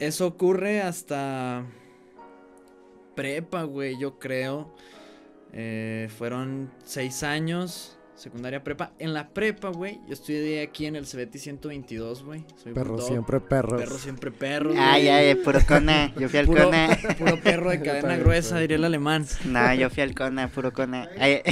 Eso 0.00 0.26
ocurre 0.26 0.80
hasta 0.80 1.64
prepa, 3.20 3.64
güey, 3.64 3.98
yo 3.98 4.18
creo. 4.18 4.74
Eh, 5.52 6.08
fueron 6.16 6.70
seis 6.84 7.22
años, 7.22 7.98
secundaria 8.14 8.64
prepa. 8.64 8.92
En 8.98 9.12
la 9.12 9.28
prepa, 9.28 9.68
güey, 9.68 10.00
yo 10.06 10.14
estudié 10.14 10.62
aquí 10.62 10.86
en 10.86 10.96
el 10.96 11.04
CBT 11.04 11.36
122, 11.36 12.24
güey. 12.24 12.46
Soy 12.56 12.72
Perro 12.72 12.92
bulldog, 12.92 13.08
siempre 13.08 13.40
perros. 13.40 13.82
Perro 13.82 13.98
siempre 13.98 14.30
perro. 14.30 14.72
Ay, 14.74 15.08
ay, 15.08 15.34
puro 15.34 15.60
cona. 15.68 16.14
Yo 16.18 16.30
fui 16.30 16.38
al 16.38 16.46
Puro, 16.46 16.64
cona. 16.64 16.98
puro 17.18 17.38
perro 17.42 17.70
de 17.70 17.82
cadena 17.82 18.16
gruesa, 18.16 18.58
diría 18.58 18.78
el 18.78 18.84
alemán. 18.84 19.26
No, 19.44 19.74
yo 19.74 19.90
fui 19.90 20.02
al 20.02 20.14
cona, 20.14 20.48
puro 20.48 20.72
cona. 20.72 21.10
Ay, 21.18 21.42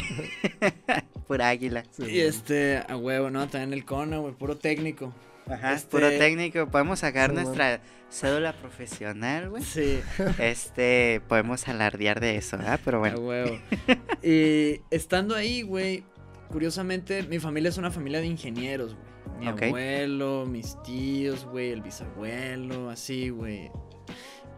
pura 1.29 1.51
águila. 1.51 1.85
Sí, 1.91 2.05
Y 2.07 2.21
este, 2.21 2.83
a 2.89 2.97
huevo, 2.97 3.29
¿no? 3.29 3.47
También 3.47 3.75
el 3.75 3.85
Kona, 3.85 4.17
güey, 4.17 4.33
puro 4.33 4.57
técnico. 4.57 5.13
Ajá, 5.51 5.73
Este- 5.75 5.91
puro 5.91 6.09
técnico. 6.09 6.67
Podemos 6.69 6.99
sacar 7.01 7.33
nuestra 7.33 7.81
cédula 8.11 8.53
profesional, 8.53 9.51
güey. 9.51 9.63
Sí, 9.63 10.01
Este, 10.39 11.21
podemos 11.29 11.67
alardear 11.69 12.21
de 12.21 12.37
eso, 12.37 12.59
¿ah? 12.67 12.79
Pero 12.85 12.99
bueno. 13.01 13.19
huevo. 13.21 13.59
Y 14.23 14.81
estando 14.91 15.35
ahí, 15.35 15.63
güey, 15.63 16.05
curiosamente, 16.49 17.23
mi 17.25 17.39
familia 17.39 17.69
es 17.69 17.79
una 17.79 17.91
familia 17.91 18.21
de 18.21 18.27
ingenieros, 18.27 18.95
güey. 18.95 19.09
Mi 19.39 19.47
abuelo, 19.47 20.47
mis 20.47 20.77
tíos, 20.83 21.45
güey, 21.45 21.71
el 21.71 21.83
bisabuelo, 21.83 22.91
así, 22.91 23.29
güey. 23.29 23.71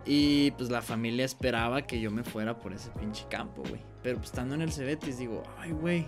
Y 0.07 0.51
pues 0.53 0.71
la 0.71 0.81
familia 0.83 1.25
esperaba 1.25 1.83
que 1.83 2.01
yo 2.01 2.11
me 2.11 2.25
fuera 2.25 2.59
por 2.59 2.73
ese 2.73 2.91
pinche 2.99 3.27
campo, 3.31 3.63
güey. 3.69 3.81
Pero 4.03 4.17
pues 4.17 4.29
estando 4.31 4.55
en 4.55 4.63
el 4.63 4.73
Cebetis 4.73 5.19
digo, 5.19 5.43
ay, 5.59 5.73
güey, 5.73 6.07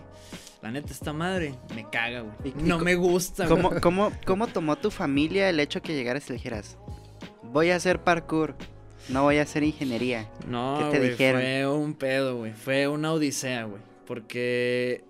la 0.62 0.70
neta 0.70 0.92
esta 0.92 1.12
madre 1.12 1.54
me 1.74 1.88
caga, 1.90 2.22
güey. 2.22 2.34
¿Y- 2.44 2.48
y 2.60 2.62
No 2.62 2.78
me 2.78 2.94
gusta, 2.94 3.46
güey. 3.46 3.62
¿Cómo, 3.62 3.80
cómo, 3.80 4.12
¿Cómo 4.24 4.46
tomó 4.46 4.76
tu 4.76 4.90
familia 4.90 5.50
el 5.50 5.60
hecho 5.60 5.82
que 5.82 5.94
llegaras 5.94 6.28
y 6.30 6.32
dijeras, 6.32 6.78
voy 7.42 7.70
a 7.70 7.76
hacer 7.76 8.02
parkour, 8.02 8.54
no 9.10 9.24
voy 9.24 9.36
a 9.38 9.42
hacer 9.42 9.62
ingeniería? 9.62 10.30
No, 10.48 10.78
¿Qué 10.90 10.98
te 10.98 11.08
dijeron? 11.10 11.40
fue 11.42 11.66
un 11.66 11.94
pedo, 11.94 12.38
güey. 12.38 12.52
Fue 12.54 12.88
una 12.88 13.12
odisea, 13.12 13.64
güey. 13.64 13.82
Porque 14.06 15.04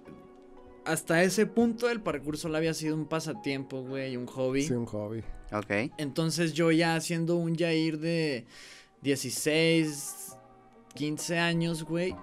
hasta 0.85 1.23
ese 1.23 1.47
punto 1.47 1.89
el 1.91 2.01
parkour 2.01 2.37
solo 2.37 2.57
había 2.57 2.75
sido 2.75 2.95
un 2.97 3.07
pasatiempo, 3.07 3.83
güey, 3.83 4.17
un 4.17 4.27
hobby. 4.27 4.63
Sí, 4.63 4.73
un 4.75 4.87
hobby. 4.87 5.23
Ok. 5.53 5.93
Entonces 5.99 6.53
yo 6.55 6.71
ya 6.73 7.01
siendo 7.01 7.37
un 7.37 7.57
Jair 7.57 7.99
de 7.99 8.47
16, 9.03 10.37
15 10.95 11.39
años, 11.39 11.85
güey, 11.85 12.15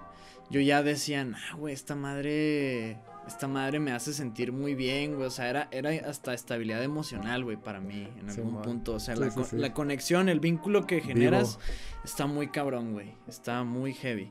yo 0.50 0.60
ya 0.60 0.82
decía, 0.82 1.26
ah, 1.34 1.56
güey, 1.56 1.72
esta 1.74 1.94
madre, 1.94 2.98
esta 3.26 3.46
madre 3.48 3.78
me 3.78 3.92
hace 3.92 4.12
sentir 4.12 4.52
muy 4.52 4.74
bien, 4.74 5.14
güey. 5.14 5.26
O 5.26 5.30
sea, 5.30 5.48
era, 5.48 5.68
era 5.70 5.90
hasta 6.08 6.34
estabilidad 6.34 6.82
emocional, 6.82 7.44
güey, 7.44 7.56
para 7.56 7.80
mí, 7.80 8.08
en 8.20 8.30
Sí, 8.30 8.40
algún 8.40 8.60
punto. 8.62 8.94
O 8.94 9.00
sea, 9.00 9.14
Sí, 9.14 9.20
la, 9.22 9.30
sí, 9.30 9.36
co- 9.36 9.44
sí. 9.44 9.56
la 9.56 9.72
conexión, 9.72 10.28
el 10.28 10.40
vínculo 10.40 10.86
que 10.86 10.96
Vivo. 10.96 11.06
generas 11.08 11.58
está 12.04 12.26
muy 12.26 12.48
cabrón, 12.48 12.92
güey. 12.92 13.12
Está 13.28 13.62
muy 13.64 13.94
heavy. 13.94 14.30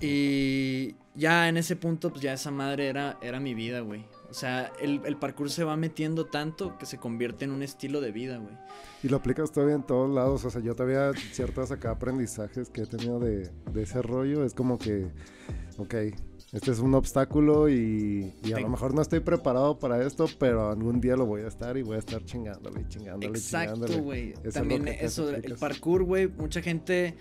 Y 0.00 0.94
ya 1.14 1.48
en 1.48 1.56
ese 1.56 1.76
punto, 1.76 2.10
pues 2.10 2.22
ya 2.22 2.32
esa 2.32 2.50
madre 2.50 2.88
era, 2.88 3.18
era 3.22 3.40
mi 3.40 3.54
vida, 3.54 3.80
güey. 3.80 4.04
O 4.30 4.34
sea, 4.34 4.72
el, 4.80 5.00
el 5.04 5.16
parkour 5.16 5.48
se 5.48 5.62
va 5.62 5.76
metiendo 5.76 6.26
tanto 6.26 6.76
que 6.76 6.86
se 6.86 6.98
convierte 6.98 7.44
en 7.44 7.52
un 7.52 7.62
estilo 7.62 8.00
de 8.00 8.10
vida, 8.10 8.38
güey. 8.38 8.54
Y 9.02 9.08
lo 9.08 9.18
aplicas 9.18 9.52
todavía 9.52 9.76
en 9.76 9.84
todos 9.84 10.12
lados. 10.12 10.44
O 10.44 10.50
sea, 10.50 10.60
yo 10.60 10.74
todavía 10.74 11.12
ciertos 11.32 11.70
acá 11.70 11.92
aprendizajes 11.92 12.68
que 12.70 12.82
he 12.82 12.86
tenido 12.86 13.20
de, 13.20 13.50
de 13.72 13.82
ese 13.82 14.02
rollo. 14.02 14.44
Es 14.44 14.54
como 14.54 14.76
que, 14.76 15.06
ok, 15.76 15.94
este 16.52 16.70
es 16.70 16.80
un 16.80 16.94
obstáculo 16.94 17.68
y, 17.68 18.34
y 18.42 18.52
a 18.52 18.58
lo 18.60 18.68
mejor 18.68 18.94
no 18.94 19.02
estoy 19.02 19.20
preparado 19.20 19.78
para 19.78 20.04
esto, 20.04 20.26
pero 20.38 20.70
algún 20.70 21.00
día 21.00 21.16
lo 21.16 21.26
voy 21.26 21.42
a 21.42 21.48
estar 21.48 21.76
y 21.76 21.82
voy 21.82 21.96
a 21.96 21.98
estar 21.98 22.24
chingándole 22.24 22.80
y 22.80 22.88
chingándole 22.88 23.38
Exacto, 23.38 23.74
chingándole. 23.74 24.02
güey. 24.02 24.30
Eso 24.32 24.48
es 24.48 24.54
También 24.54 24.88
eso, 24.88 25.30
el 25.30 25.54
parkour, 25.56 26.02
güey, 26.02 26.26
mucha 26.28 26.60
gente 26.62 27.14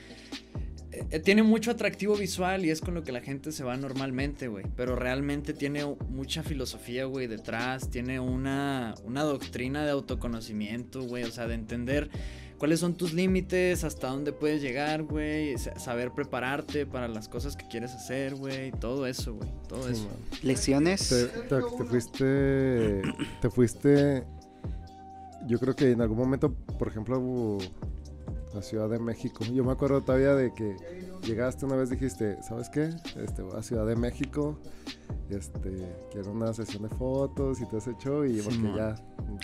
eh, 1.12 1.20
tiene 1.20 1.44
mucho 1.44 1.72
atractivo 1.72 2.16
visual 2.16 2.66
y 2.66 2.70
es 2.70 2.82
con 2.82 2.94
lo 2.94 3.04
que 3.04 3.12
la 3.12 3.22
gente 3.22 3.52
se 3.52 3.64
va 3.64 3.76
normalmente, 3.78 4.48
güey. 4.48 4.66
Pero 4.76 4.96
realmente 4.96 5.54
tiene 5.54 5.84
mucha 6.10 6.44
filosofía, 6.44 7.06
güey, 7.06 7.28
detrás. 7.28 7.90
Tiene 7.90 8.20
una, 8.20 8.96
una 9.04 9.24
doctrina 9.24 9.84
de 9.86 9.92
autoconocimiento, 9.92 11.04
güey. 11.04 11.24
O 11.24 11.32
sea, 11.32 11.48
de 11.48 11.56
entender 11.56 12.10
cuáles 12.58 12.80
son 12.80 12.96
tus 12.96 13.14
límites, 13.14 13.84
hasta 13.84 14.08
dónde 14.08 14.32
puedes 14.34 14.62
llegar, 14.62 15.04
güey. 15.04 15.58
sa- 15.58 15.78
Saber 15.80 16.12
prepararte 16.12 16.86
para 16.86 17.08
las 17.08 17.28
cosas 17.28 17.56
que 17.58 17.68
quieres 17.68 17.92
hacer, 17.94 18.36
güey. 18.36 18.72
Todo 18.72 19.06
eso, 19.08 19.34
güey. 19.34 19.50
Todo 19.68 19.84
Sí, 19.88 19.94
eso. 19.94 20.06
man. 20.06 20.16
¿Lecciones? 20.44 21.10
Te, 21.10 21.26
te- 21.26 21.62
te 21.78 21.84
fuiste. 21.86 23.02
Te 23.42 23.50
fuiste. 23.50 24.24
Yo 25.48 25.60
creo 25.60 25.76
que 25.76 25.92
en 25.92 26.02
algún 26.02 26.18
momento, 26.18 26.54
por 26.80 26.88
ejemplo, 26.88 27.20
hubo 27.20 27.58
la 28.54 28.62
Ciudad 28.62 28.90
de 28.90 29.00
México. 29.00 29.44
Yo 29.46 29.64
me 29.64 29.72
acuerdo 29.72 30.02
todavía 30.02 30.36
de 30.36 30.54
que 30.54 30.76
llegaste 31.24 31.66
una 31.66 31.76
vez 31.76 31.90
dijiste, 31.90 32.38
¿sabes 32.44 32.70
qué? 32.70 32.90
Este, 33.24 33.42
voy 33.42 33.58
a 33.58 33.64
Ciudad 33.64 33.86
de 33.86 33.96
México. 33.96 34.60
Este, 35.30 35.72
quiero 36.12 36.32
una 36.32 36.54
sesión 36.54 36.84
de 36.84 36.90
fotos 36.90 37.62
y 37.62 37.66
te 37.66 37.78
has 37.78 37.88
hecho 37.88 38.26
y 38.26 38.38
porque 38.42 38.56
Simón. 38.56 38.76
ya. 38.76 38.96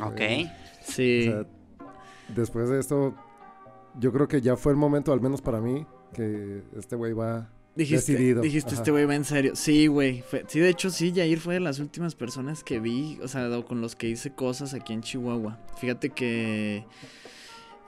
Ok. 0.06 0.20
eh, 0.20 0.52
Sí. 0.84 1.30
o 1.30 1.32
sea, 1.32 1.48
después 2.36 2.70
de 2.70 2.80
esto, 2.80 3.16
yo 4.00 4.12
creo 4.12 4.28
que 4.28 4.42
ya 4.42 4.56
fue 4.56 4.72
el 4.72 4.78
momento, 4.78 5.12
al 5.14 5.22
menos 5.22 5.42
para 5.42 5.60
mí, 5.62 5.86
que 6.14 6.64
este 6.78 6.96
güey 6.96 7.14
va 7.14 7.50
Dijiste, 7.76 8.12
decidido. 8.14 8.42
dijiste 8.42 8.70
Ajá. 8.72 8.78
este 8.82 8.92
güey 8.92 9.06
va 9.06 9.16
en 9.16 9.24
serio. 9.26 9.56
Sí, 9.56 9.88
güey. 9.88 10.24
Sí, 10.48 10.60
de 10.60 10.70
hecho, 10.70 10.90
sí, 10.90 11.14
Jair 11.16 11.40
fue 11.40 11.56
de 11.56 11.60
las 11.62 11.80
últimas 11.80 12.14
personas 12.16 12.64
que 12.64 12.80
vi, 12.80 13.20
o 13.24 13.28
sea, 13.28 13.48
con 13.64 13.80
los 13.82 13.96
que 13.96 14.08
hice 14.10 14.32
cosas 14.34 14.74
aquí 14.74 14.94
en 14.94 15.02
Chihuahua. 15.02 15.58
Fíjate 15.78 16.10
que. 16.10 16.86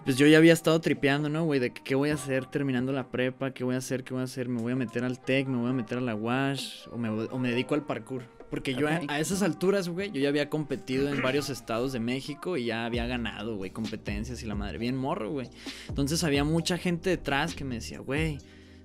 Pues 0.03 0.17
yo 0.17 0.25
ya 0.25 0.37
había 0.39 0.53
estado 0.53 0.81
tripeando, 0.81 1.29
¿no, 1.29 1.43
güey? 1.45 1.59
De 1.59 1.71
que 1.73 1.83
qué 1.83 1.93
voy 1.95 2.09
a 2.09 2.15
hacer 2.15 2.45
terminando 2.47 2.91
la 2.91 3.09
prepa, 3.09 3.51
qué 3.51 3.63
voy 3.63 3.75
a 3.75 3.77
hacer, 3.77 4.03
qué 4.03 4.13
voy 4.15 4.21
a 4.21 4.23
hacer. 4.25 4.49
Me 4.49 4.59
voy 4.61 4.73
a 4.73 4.75
meter 4.75 5.03
al 5.03 5.19
TEC, 5.19 5.47
me 5.47 5.57
voy 5.57 5.69
a 5.69 5.73
meter 5.73 5.99
a 5.99 6.01
la 6.01 6.15
WASH, 6.15 6.87
o 6.91 6.97
me, 6.97 7.09
o 7.09 7.37
me 7.37 7.49
dedico 7.51 7.75
al 7.75 7.85
parkour. 7.85 8.23
Porque 8.49 8.73
yo 8.73 8.87
a- 8.89 8.99
a, 9.07 9.19
esas 9.19 9.43
alturas, 9.43 9.87
güey, 9.87 10.11
yo 10.11 10.19
ya 10.19 10.27
había 10.29 10.49
competido 10.49 11.07
en 11.07 11.21
varios 11.21 11.49
estados 11.49 11.93
de 11.93 11.99
México 11.99 12.57
y 12.57 12.65
ya 12.65 12.85
había 12.85 13.05
ganado, 13.05 13.55
güey, 13.55 13.69
competencias 13.71 14.41
y 14.43 14.47
la 14.47 14.55
madre. 14.55 14.77
Bien 14.79 14.97
morro, 14.97 15.29
güey. 15.31 15.49
Entonces 15.87 16.23
había 16.23 16.43
mucha 16.43 16.77
gente 16.77 17.09
detrás 17.11 17.53
que 17.53 17.63
me 17.63 17.75
decía, 17.75 17.99
güey, 17.99 18.39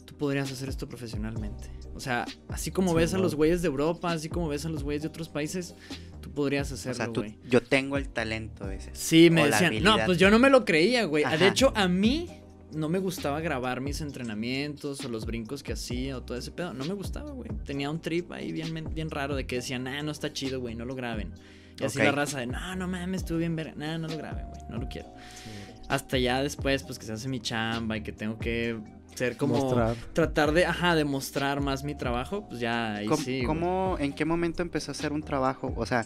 tú 0.05 0.15
podrías 0.17 0.53
hacer 0.53 0.69
esto 0.69 0.87
profesionalmente. 0.89 1.71
O 1.97 2.01
sea, 2.01 2.25
así 2.49 2.71
como 2.71 2.91
Sí, 2.91 2.97
ves 2.97 3.15
a 3.15 3.19
los 3.19 3.35
güeyes 3.35 3.63
de 3.63 3.69
Europa, 3.69 4.13
así 4.13 4.29
como 4.29 4.49
ves 4.49 4.65
a 4.67 4.69
los 4.69 4.85
güeyes 4.85 5.03
de 5.03 5.09
otros 5.09 5.29
países, 5.29 5.75
tú 6.21 6.31
podrías 6.31 6.71
O 6.71 6.77
sea, 6.77 6.93
hacerlo, 6.93 7.13
tú, 7.13 7.21
güey. 7.23 7.39
yo 7.49 7.63
tengo 7.63 7.97
el 7.97 8.09
talento 8.09 8.71
ese. 8.71 8.91
Sí, 8.95 9.31
me 9.31 9.43
o 9.43 9.47
decían, 9.47 9.73
no, 9.83 9.91
habilidad". 9.91 10.07
pues 10.07 10.19
yo 10.19 10.31
no 10.31 10.39
me 10.39 10.51
lo 10.51 10.65
creía, 10.65 11.05
güey. 11.05 11.25
Ajá. 11.25 11.37
De 11.37 11.49
hecho, 11.49 11.73
a 11.75 11.89
mí 11.89 12.29
no 12.73 12.89
me 12.89 12.99
gustaba 12.99 13.41
grabar 13.41 13.81
mis 13.81 14.01
entrenamientos 14.01 15.05
o 15.05 15.09
los 15.09 15.25
brincos 15.25 15.63
que 15.63 15.73
hacía 15.73 16.17
o 16.19 16.23
todo 16.23 16.37
ese 16.37 16.51
pedo. 16.51 16.75
No 16.75 16.85
me 16.85 16.95
gustaba, 16.95 17.31
güey. 17.31 17.51
Tenía 17.65 17.91
un 17.91 18.01
trip 18.01 18.31
ahí 18.33 18.53
bien, 18.53 18.89
bien 18.93 19.11
raro 19.11 19.35
de 19.35 19.47
que 19.47 19.57
decían, 19.57 19.85
nah, 19.85 20.03
no 20.03 20.11
está 20.11 20.33
chido, 20.33 20.61
güey, 20.61 20.75
no 20.75 20.85
lo 20.85 20.95
graben. 20.95 21.33
Y 21.81 21.85
así 21.85 21.99
la 21.99 22.13
raza 22.13 22.41
de, 22.41 22.47
no, 22.47 22.75
no 22.75 22.89
mames, 22.89 23.21
estuvo 23.23 23.39
bien 23.39 23.55
ver, 23.55 23.77
nah, 23.77 23.99
no 23.99 24.09
lo 24.09 24.17
graben, 24.17 24.47
güey, 24.49 24.61
no 24.71 24.79
lo 24.79 24.89
quiero. 24.89 25.09
Hasta 25.89 26.19
ya 26.19 26.43
después, 26.43 26.83
pues 26.83 26.99
que 26.99 27.05
se 27.07 27.13
hace 27.13 27.29
mi 27.29 27.39
chamba 27.41 27.97
y 27.99 28.03
que 28.03 28.13
tengo 28.13 28.39
que 28.39 28.81
ser 29.17 29.37
como 29.37 29.57
Mostrar. 29.59 29.97
tratar 30.13 30.53
de, 30.53 30.67
ajá, 30.67 30.95
de 30.95 31.05
mostrar 31.05 31.61
más 31.61 31.85
mi 31.85 31.95
trabajo, 31.95 32.47
pues 32.49 32.61
ya 32.61 32.95
ahí 32.97 33.07
¿Cómo, 33.07 33.23
sí. 33.23 33.37
güey. 33.37 33.47
cómo- 33.47 33.97
en 33.99 34.13
qué 34.13 34.25
momento 34.25 34.63
empezó 34.63 34.91
a 34.91 34.93
hacer 34.93 35.13
un 35.13 35.23
trabajo? 35.23 35.73
O 35.77 35.87
sea, 35.87 36.05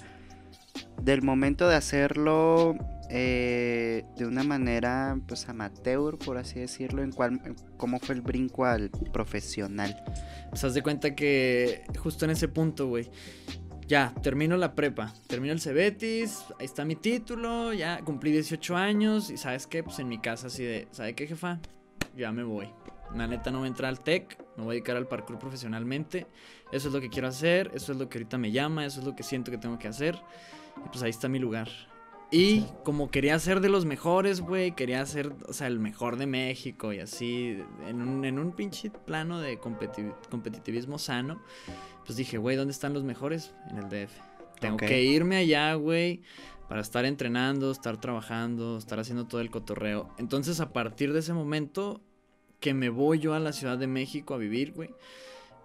del 1.02 1.22
momento 1.22 1.68
de 1.68 1.74
hacerlo 1.76 2.76
eh, 3.12 4.04
de 4.16 4.24
una 4.26 4.44
manera, 4.44 5.18
pues, 5.26 5.48
amateur, 5.48 6.16
por 6.16 6.38
así 6.38 6.60
decirlo, 6.60 7.02
en 7.02 7.10
cuál, 7.10 7.40
cómo 7.76 7.98
fue 7.98 8.14
el 8.14 8.20
brinco 8.20 8.64
al 8.64 8.88
profesional. 9.12 9.96
Pues 10.50 10.62
haz 10.62 10.74
de 10.74 10.82
cuenta 10.82 11.16
que 11.16 11.82
justo 11.98 12.24
en 12.24 12.30
ese 12.30 12.46
punto, 12.46 12.86
güey. 12.86 13.10
Ya, 13.88 14.14
termino 14.22 14.56
la 14.56 14.76
prepa, 14.76 15.12
termino 15.26 15.52
el 15.52 15.60
Cebetis, 15.60 16.38
ahí 16.60 16.66
está 16.66 16.84
mi 16.84 16.94
título, 16.94 17.72
ya 17.72 17.98
cumplí 18.04 18.30
18 18.30 18.76
años 18.76 19.30
y 19.30 19.36
¿sabes 19.36 19.66
qué? 19.66 19.82
Pues 19.82 19.98
en 19.98 20.08
mi 20.08 20.18
casa 20.20 20.46
así 20.46 20.62
de, 20.62 20.86
¿sabe 20.92 21.16
qué, 21.16 21.26
jefa? 21.26 21.58
Ya 22.16 22.30
me 22.30 22.44
voy. 22.44 22.68
La 23.16 23.26
neta 23.26 23.50
no 23.50 23.58
voy 23.58 23.66
a 23.66 23.68
entrar 23.68 23.88
al 23.88 24.00
TEC, 24.00 24.38
me 24.56 24.64
voy 24.64 24.72
a 24.72 24.74
dedicar 24.74 24.96
al 24.96 25.06
parkour 25.08 25.38
profesionalmente. 25.38 26.26
Eso 26.72 26.88
es 26.88 26.94
lo 26.94 27.00
que 27.00 27.08
quiero 27.10 27.28
hacer, 27.28 27.70
eso 27.74 27.92
es 27.92 27.98
lo 27.98 28.08
que 28.08 28.18
ahorita 28.18 28.38
me 28.38 28.52
llama, 28.52 28.86
eso 28.86 29.00
es 29.00 29.06
lo 29.06 29.16
que 29.16 29.22
siento 29.22 29.50
que 29.50 29.58
tengo 29.58 29.78
que 29.78 29.88
hacer. 29.88 30.16
Y 30.84 30.88
pues 30.88 31.02
ahí 31.02 31.10
está 31.10 31.28
mi 31.28 31.38
lugar. 31.38 31.68
Y 32.32 32.64
como 32.84 33.10
quería 33.10 33.36
ser 33.40 33.60
de 33.60 33.68
los 33.68 33.84
mejores, 33.84 34.40
güey, 34.40 34.70
quería 34.76 35.04
ser, 35.04 35.32
o 35.48 35.52
sea, 35.52 35.66
el 35.66 35.80
mejor 35.80 36.16
de 36.16 36.26
México 36.26 36.92
y 36.92 37.00
así, 37.00 37.58
en 37.88 38.00
un, 38.00 38.24
en 38.24 38.38
un 38.38 38.52
pinche 38.52 38.90
plano 38.90 39.40
de 39.40 39.60
competi- 39.60 40.14
competitivismo 40.30 40.98
sano, 41.00 41.42
pues 42.06 42.16
dije, 42.16 42.38
güey, 42.38 42.56
¿dónde 42.56 42.70
están 42.70 42.92
los 42.94 43.02
mejores? 43.02 43.52
En 43.68 43.78
el 43.78 43.88
DF. 43.88 44.12
Tengo 44.60 44.76
que 44.76 45.02
irme 45.02 45.36
allá, 45.38 45.74
güey, 45.74 46.22
para 46.68 46.82
estar 46.82 47.04
entrenando, 47.04 47.72
estar 47.72 48.00
trabajando, 48.00 48.78
estar 48.78 49.00
haciendo 49.00 49.26
todo 49.26 49.40
el 49.40 49.50
cotorreo. 49.50 50.08
Entonces, 50.18 50.60
a 50.60 50.72
partir 50.72 51.12
de 51.12 51.18
ese 51.18 51.32
momento 51.32 52.00
que 52.60 52.74
me 52.74 52.88
voy 52.88 53.18
yo 53.18 53.34
a 53.34 53.40
la 53.40 53.52
Ciudad 53.52 53.78
de 53.78 53.86
México 53.86 54.34
a 54.34 54.38
vivir, 54.38 54.72
güey, 54.72 54.90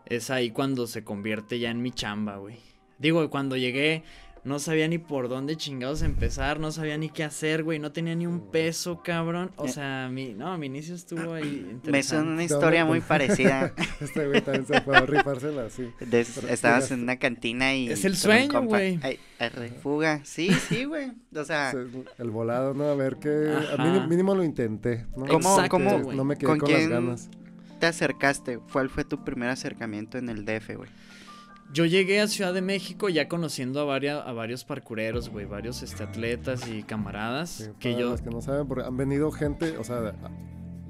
es 0.05 0.29
ahí 0.29 0.51
cuando 0.51 0.87
se 0.87 1.03
convierte 1.03 1.59
ya 1.59 1.69
en 1.69 1.81
mi 1.81 1.91
chamba, 1.91 2.37
güey. 2.37 2.57
Digo, 2.97 3.29
cuando 3.29 3.57
llegué 3.57 4.03
no 4.45 4.59
sabía 4.59 4.87
ni 4.87 4.99
por 4.99 5.27
dónde 5.27 5.57
chingados 5.57 6.03
empezar, 6.03 6.59
no 6.59 6.71
sabía 6.71 6.97
ni 6.97 7.09
qué 7.09 7.23
hacer, 7.23 7.63
güey, 7.63 7.79
no 7.79 7.91
tenía 7.91 8.15
ni 8.15 8.27
un 8.27 8.51
peso, 8.51 9.01
cabrón. 9.03 9.51
O 9.57 9.65
Eh. 9.65 9.69
sea, 9.69 10.07
mi, 10.11 10.33
no, 10.33 10.55
mi 10.57 10.67
inicio 10.67 10.93
estuvo 10.95 11.33
ahí 11.33 11.79
Me 11.83 12.03
suena 12.03 12.21
una 12.23 12.29
¿Dónde 12.31 12.43
historia 12.45 12.85
muy 12.85 13.01
parecida. 13.01 13.73
Este 13.99 14.27
güey 14.27 14.41
también 14.41 14.65
se 14.67 14.81
fue 14.81 14.95
a 14.97 15.01
rifársela 15.01 15.67
Pero 15.99 16.47
estabas 16.49 16.91
en 16.91 17.01
una 17.03 17.17
cantina 17.17 17.73
y... 17.75 17.89
Es 17.89 18.05
el 18.05 18.15
sueño, 18.15 18.61
güey. 18.63 18.99
ay, 19.01 19.19
arre, 19.39 19.69
fuga. 19.81 20.21
Sí, 20.23 20.51
sí, 20.51 20.83
güey. 20.85 21.11
O 21.35 21.43
sea, 21.43 21.71
Se- 21.73 22.21
El 22.21 22.29
volado, 22.29 22.73
¿no? 22.73 22.83
A 22.85 22.95
ver 22.95 23.17
qué. 23.17 23.51
A 23.77 23.83
mínimo, 23.83 24.07
mínimo 24.07 24.35
lo 24.35 24.43
intenté. 24.43 25.05
¿no? 25.17 25.25
¿Cómo- 25.25 25.57
Este, 25.57 25.69
cómo- 25.69 26.13
No 26.13 26.23
me 26.23 26.35
quedé 26.35 26.45
con 26.47 26.59
con, 26.59 26.67
quién- 26.69 26.81
las 26.81 26.89
ganas. 26.89 27.29
te 27.79 27.87
acercaste. 27.87 28.59
¿Cuál 28.71 28.89
fue 28.89 29.03
tu 29.05 29.23
primer 29.23 29.49
acercamiento 29.49 30.17
en 30.17 30.29
el 30.29 30.45
DF, 30.45 30.75
güey? 30.75 30.89
Yo 31.73 31.85
llegué 31.85 32.21
a 32.21 32.27
Ciudad 32.27 32.53
de 32.53 32.61
México 32.61 33.09
ya 33.09 33.27
conociendo 33.27 33.81
a, 33.81 33.83
varias, 33.85 34.25
a 34.25 34.31
varios 34.31 34.63
parkureros, 34.63 35.29
güey, 35.29 35.45
varios 35.45 35.81
este, 35.83 36.03
atletas 36.03 36.67
y 36.67 36.83
camaradas 36.83 37.49
Sí, 37.49 37.65
que 37.79 37.91
para 37.91 38.01
yo... 38.01 38.09
los 38.11 38.21
que 38.21 38.29
no 38.29 38.41
saben, 38.41 38.67
porque 38.67 38.85
han 38.85 38.95
venido 38.97 39.31
gente, 39.31 39.77
o 39.77 39.83
sea, 39.83 40.01
de, 40.01 40.13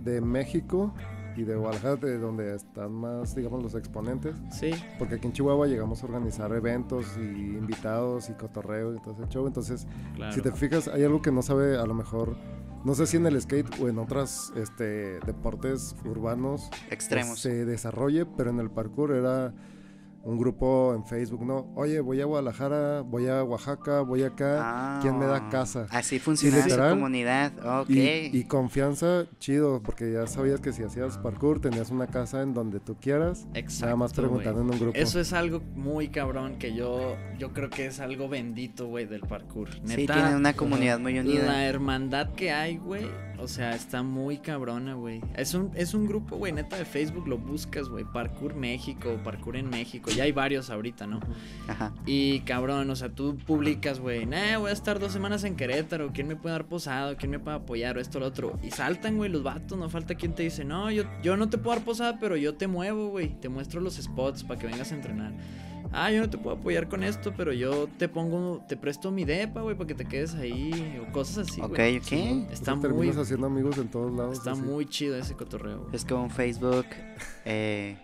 de 0.04 0.22
México 0.22 0.94
y 1.38 1.44
de 1.44 1.56
Guadalajara, 1.56 1.96
de 1.98 2.18
donde 2.18 2.56
están 2.56 2.94
más, 2.94 3.36
digamos, 3.36 3.62
los 3.62 3.76
exponentes. 3.76 4.36
Sí, 4.52 4.72
Porque 4.98 5.16
aquí 5.16 5.28
en 5.28 5.34
Chihuahua 5.34 5.68
llegamos 5.68 6.02
a 6.02 6.06
organizar 6.06 6.52
eventos 6.54 7.06
y 7.18 7.22
invitados 7.58 8.30
y 8.30 8.34
cotorreo 8.34 8.96
y 8.96 9.02
todo 9.02 9.16
ese 9.16 9.28
show. 9.30 9.46
Entonces, 9.46 9.86
claro. 10.16 10.32
si 10.34 10.42
te 10.42 10.52
fijas, 10.52 10.88
hay 10.88 11.04
algo 11.04 11.22
que 11.22 11.32
no 11.32 11.42
sabe, 11.42 11.78
a 11.78 11.86
lo 11.86 11.94
mejor, 11.94 12.38
no 12.86 12.96
sé 12.96 13.06
si 13.08 13.18
en 13.18 13.26
el 13.26 13.42
skate 13.42 13.82
o 13.82 13.90
en 13.90 13.98
otros 13.98 14.54
este, 14.56 15.20
deportes 15.26 15.96
urbanos 16.06 16.70
Extremos. 16.90 17.40
se 17.40 17.66
desarrolle, 17.66 18.26
pero 18.26 18.50
en 18.52 18.60
el 18.60 18.70
parkour 18.70 19.12
era 19.12 19.54
un 20.26 20.38
grupo 20.40 20.94
en 20.96 21.06
Facebook, 21.06 21.46
¿no? 21.46 21.72
Oye, 21.76 22.00
voy 22.00 22.20
a 22.20 22.26
Guadalajara, 22.26 23.02
voy 23.02 23.28
a 23.28 23.44
Oaxaca, 23.44 24.02
voy 24.02 24.24
acá. 24.24 25.00
¿quién 25.02 25.18
me 25.20 25.26
da 25.26 25.36
Ah, 25.38 25.50
casa? 25.50 25.86
Así 25.92 26.18
funciona 26.20 26.90
comunidad. 26.90 27.54
Ok. 27.82 27.90
Y, 27.92 28.32
y 28.38 28.44
confianza, 28.46 29.26
chido, 29.40 29.82
porque 29.84 30.12
ya 30.12 30.26
sabías 30.28 30.60
que 30.62 30.74
si 30.74 30.82
hacías 30.84 31.18
parkour 31.20 31.60
tenías 31.62 31.92
una 31.92 32.08
casa 32.08 32.42
en 32.42 32.54
donde 32.54 32.80
tú 32.80 32.96
quieras, 33.00 33.48
Exacto, 33.54 33.86
nada 33.86 33.96
más 33.98 34.14
preguntando 34.14 34.62
en 34.62 34.70
un 34.72 34.80
grupo. 34.80 34.98
Eso 34.98 35.20
es 35.20 35.32
algo 35.32 35.62
muy 35.76 36.08
cabrón 36.10 36.58
que 36.58 36.74
yo, 36.74 37.16
yo 37.38 37.54
creo 37.54 37.70
que 37.70 37.86
es 37.86 38.00
algo 38.00 38.28
bendito, 38.28 38.88
güey, 38.88 39.06
del 39.06 39.22
parkour. 39.22 39.70
sí, 39.74 39.82
Neta, 39.84 40.14
tienen 40.16 40.36
una 40.36 40.54
comunidad 40.54 40.98
muy 41.00 41.20
unida. 41.20 41.46
La 41.46 41.66
hermandad 41.66 42.30
que 42.34 42.52
hay, 42.52 42.78
güey, 42.78 43.06
o 43.40 43.48
sea, 43.48 43.76
está 43.76 44.04
muy 44.04 44.38
cabrona, 44.38 44.94
güey. 44.94 45.22
Es 45.36 45.54
un, 45.54 45.72
es 45.76 45.94
un 45.94 46.08
grupo, 46.08 46.38
güey, 46.38 46.52
neta 46.52 46.78
de 46.78 46.86
Facebook, 46.86 47.28
lo 47.28 47.38
buscas, 47.38 47.90
güey, 47.90 48.06
Parkour 48.06 48.56
México, 48.56 49.20
Parkour 49.24 49.58
en 49.58 49.70
México, 49.70 50.12
ya 50.12 50.24
hay 50.24 50.32
varios 50.32 50.70
ahorita, 50.70 51.08
¿no? 51.08 51.20
Ajá. 51.68 51.94
Y 52.06 52.42
cabrón, 52.42 52.90
o 52.90 52.96
sea, 52.96 53.10
tú 53.10 53.38
publicas, 53.46 54.00
güey, 54.00 54.26
nah, 54.26 54.58
voy 54.58 54.70
a 54.70 54.74
estar 54.74 55.00
dos 55.00 55.12
semanas 55.12 55.44
en 55.44 55.56
Querétaro, 55.56 56.12
¿quién 56.14 56.28
me 56.28 56.36
puede 56.36 56.54
dar 56.54 56.66
posado? 56.66 57.16
¿Quién 57.18 57.32
me 57.32 57.40
puede 57.40 57.58
apoyar? 57.58 57.98
O 57.98 58.02
esto, 58.02 58.20
lo 58.20 58.28
otro. 58.28 58.58
Y 58.64 58.72
saltan, 58.72 59.18
güey, 59.18 59.30
los 59.30 59.44
vatos, 59.44 59.78
no 59.78 59.90
falta 59.90 60.16
quien 60.16 60.34
te 60.34 60.44
dice, 60.44 60.64
no, 60.64 60.92
yo, 60.92 61.04
yo 61.22 61.38
no 61.38 61.50
te 61.50 61.58
puedo 61.58 61.76
dar 61.76 61.86
posada, 61.86 62.20
pero 62.20 62.38
yo 62.38 62.56
te 62.56 62.68
muevo, 62.68 63.10
güey, 63.10 63.40
te 63.40 63.50
muestro 63.50 63.82
los 63.82 63.96
spots 63.96 64.44
para 64.44 64.60
que 64.60 64.68
vengas 64.68 64.92
a 64.92 64.96
entrenar. 64.96 65.34
Ah, 65.92 66.12
yo 66.12 66.22
no 66.22 66.30
te 66.30 66.38
puedo 66.38 66.58
apoyar 66.58 66.88
con 66.90 67.04
esto, 67.04 67.34
pero 67.36 67.54
yo 67.54 67.88
te 67.98 68.10
pongo, 68.10 68.64
te 68.68 68.76
presto 68.76 69.12
mi 69.12 69.24
depa, 69.24 69.62
güey, 69.62 69.76
para 69.78 69.88
que 69.88 69.96
te 69.96 70.06
quedes 70.06 70.34
ahí, 70.36 71.00
o 71.02 71.12
cosas 71.12 71.48
así, 71.50 71.62
ok, 71.62 71.70
güey. 71.70 71.98
ok. 71.98 72.04
Sí, 72.04 72.46
Está 72.52 72.76
muy- 72.76 72.82
terminas 72.82 73.18
haciendo 73.18 73.48
amigos 73.48 73.78
en 73.78 73.88
todos 73.90 74.14
lados. 74.16 74.38
Está 74.38 74.52
así. 74.52 74.62
muy 74.62 74.86
chido 74.88 75.16
ese 75.18 75.36
cotorreo. 75.36 75.90
Es 75.94 76.04
como 76.04 76.24
un 76.24 76.30
Facebook 76.32 76.86
eh, 77.46 77.98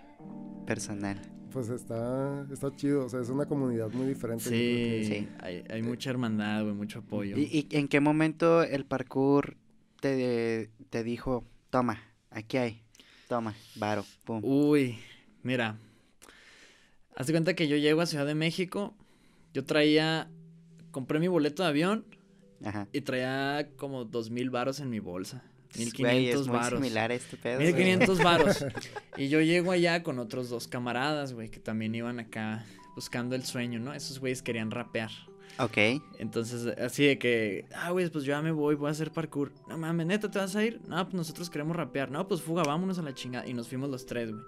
personal. 0.65 1.19
Pues 1.51 1.67
está, 1.67 2.45
está 2.49 2.73
chido, 2.75 3.05
o 3.05 3.09
sea, 3.09 3.19
es 3.19 3.27
una 3.29 3.45
comunidad 3.45 3.89
muy 3.91 4.07
diferente. 4.07 4.45
Sí, 4.45 5.03
Sí. 5.05 5.27
Hay, 5.41 5.63
hay 5.69 5.81
mucha 5.83 6.09
hermandad, 6.09 6.63
güey, 6.63 6.73
mucho 6.73 6.99
apoyo. 6.99 7.35
¿Y, 7.37 7.67
y 7.69 7.75
en 7.77 7.89
qué 7.89 7.99
momento 7.99 8.63
el 8.63 8.85
parkour 8.85 9.57
te, 9.99 10.69
te 10.89 11.03
dijo, 11.03 11.43
toma, 11.69 11.99
aquí 12.29 12.55
hay, 12.55 12.81
toma, 13.27 13.53
varo, 13.75 14.05
pum? 14.23 14.39
Uy, 14.45 14.97
mira. 15.43 15.77
Haz 17.15 17.27
de 17.27 17.33
cuenta 17.33 17.53
que 17.55 17.67
yo 17.67 17.77
llego 17.77 18.01
a 18.01 18.05
Ciudad 18.05 18.25
de 18.25 18.35
México. 18.35 18.95
Yo 19.53 19.63
traía. 19.65 20.29
Compré 20.91 21.19
mi 21.19 21.27
boleto 21.27 21.63
de 21.63 21.69
avión 21.69 22.05
Ajá. 22.63 22.87
y 22.91 23.01
traía 23.01 23.69
como 23.77 24.03
dos 24.03 24.29
mil 24.29 24.49
varos 24.49 24.79
en 24.79 24.89
mi 24.89 24.99
bolsa. 24.99 25.43
Mil 25.77 25.85
Güey, 25.85 25.87
es 25.87 25.93
quinientos 25.93 26.47
muy 26.47 26.57
varos. 26.57 26.79
similar 26.79 27.11
a 27.11 27.13
este 27.13 27.37
pedo. 27.37 27.59
Güey. 27.59 28.17
varos. 28.23 28.65
Y 29.17 29.29
yo 29.29 29.39
llego 29.41 29.71
allá 29.71 30.03
con 30.03 30.19
otros 30.19 30.49
dos 30.49 30.67
camaradas, 30.67 31.33
güey, 31.33 31.49
que 31.49 31.59
también 31.59 31.95
iban 31.95 32.19
acá 32.19 32.65
buscando 32.95 33.35
el 33.35 33.43
sueño, 33.45 33.79
¿no? 33.79 33.93
Esos 33.93 34.19
güeyes 34.19 34.41
querían 34.41 34.71
rapear. 34.71 35.11
Ok. 35.59 35.77
Entonces, 36.17 36.65
así 36.77 37.05
de 37.05 37.17
que, 37.19 37.65
ah, 37.75 37.91
güey, 37.91 38.09
pues 38.09 38.23
yo 38.23 38.31
ya 38.31 38.41
me 38.41 38.51
voy, 38.51 38.75
voy 38.75 38.87
a 38.87 38.91
hacer 38.91 39.11
parkour. 39.11 39.51
No 39.67 39.77
mames, 39.77 40.07
neta, 40.07 40.29
¿te 40.31 40.39
vas 40.39 40.55
a 40.55 40.63
ir? 40.63 40.81
No, 40.87 41.03
pues 41.05 41.13
nosotros 41.13 41.49
queremos 41.49 41.75
rapear. 41.75 42.09
No, 42.11 42.27
pues 42.27 42.41
fuga, 42.41 42.63
vámonos 42.63 42.97
a 42.99 43.01
la 43.01 43.13
chingada. 43.13 43.47
Y 43.47 43.53
nos 43.53 43.67
fuimos 43.67 43.89
los 43.89 44.05
tres, 44.05 44.31
güey. 44.31 44.43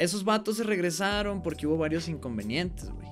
Esos 0.00 0.24
vatos 0.24 0.56
se 0.56 0.64
regresaron 0.64 1.42
porque 1.42 1.66
hubo 1.66 1.76
varios 1.78 2.08
inconvenientes, 2.08 2.90
güey. 2.90 3.08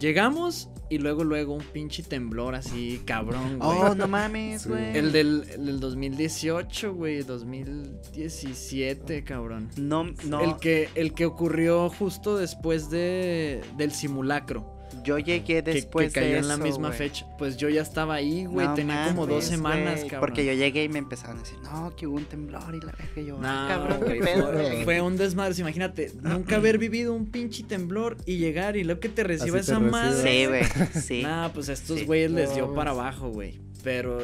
Llegamos 0.00 0.70
y 0.88 0.96
luego, 0.98 1.24
luego 1.24 1.52
un 1.54 1.62
pinche 1.62 2.02
temblor 2.02 2.54
así, 2.54 3.02
cabrón, 3.04 3.58
güey. 3.58 3.70
Oh, 3.78 3.94
no 3.94 4.08
mames, 4.08 4.62
Sí. 4.62 4.68
güey. 4.70 4.96
El 4.96 5.12
del, 5.12 5.44
el 5.54 5.66
del 5.66 5.80
2018, 5.80 6.94
güey, 6.94 7.22
2017, 7.22 9.24
cabrón. 9.24 9.68
No, 9.76 10.04
no. 10.24 10.40
El 10.40 10.56
que, 10.56 10.88
el 10.94 11.12
que 11.12 11.26
ocurrió 11.26 11.90
justo 11.90 12.38
después 12.38 12.88
de, 12.90 13.60
del 13.76 13.92
simulacro. 13.92 14.73
Yo 15.02 15.18
llegué 15.18 15.42
que- 15.44 15.62
después 15.62 16.12
que, 16.12 16.20
cayó 16.20 16.32
de 16.32 16.38
en 16.38 16.48
la 16.48 16.54
eso, 16.54 16.62
misma 16.62 16.88
güey. 16.88 16.98
fecha. 16.98 17.26
Pues 17.38 17.56
yo 17.56 17.68
ya 17.68 17.82
estaba 17.82 18.14
ahí, 18.14 18.44
güey. 18.46 18.66
No 18.66 18.74
tenía 18.74 19.06
como 19.08 19.26
dos 19.26 19.44
mames, 19.44 19.48
semanas, 19.48 19.94
güey, 19.98 20.08
cabrón. 20.08 20.20
Porque 20.20 20.46
yo 20.46 20.52
llegué 20.52 20.84
y 20.84 20.88
me 20.88 20.98
empezaron 20.98 21.38
a 21.38 21.40
decir, 21.40 21.58
no, 21.62 21.94
que 21.96 22.06
hubo 22.06 22.16
un 22.16 22.24
temblor 22.24 22.74
y 22.74 22.80
la 22.80 22.92
verga. 22.92 23.22
Yo, 23.22 23.38
No, 23.38 23.48
"Ah, 23.48 23.66
cabrón, 23.68 23.98
qué 24.00 24.04
güey, 24.04 24.20
pedo, 24.20 24.52
fue, 24.52 24.62
güey". 24.70 24.84
fue 24.84 25.00
un 25.00 25.16
desmadre. 25.16 25.54
Imagínate, 25.58 26.12
nunca 26.22 26.56
haber 26.56 26.78
vivido 26.78 27.12
un 27.14 27.26
pinche 27.26 27.64
temblor 27.64 28.16
y 28.24 28.38
llegar 28.38 28.76
y 28.76 28.84
luego 28.84 29.00
que 29.00 29.08
te 29.08 29.24
reciba 29.24 29.58
Así 29.58 29.66
te 29.66 29.72
esa 29.72 29.78
recibe. 29.80 29.90
madre. 29.90 30.30
Sí, 30.30 30.46
güey. 30.46 31.02
Sí. 31.02 31.22
Nah, 31.24 31.48
pues 31.50 31.68
a 31.68 31.72
estos 31.74 31.98
Sí. 32.00 32.04
güeyes 32.06 32.30
les 32.30 32.54
dio 32.54 32.72
para 32.74 32.92
abajo, 32.92 33.30
güey. 33.30 33.60
Pero 33.82 34.18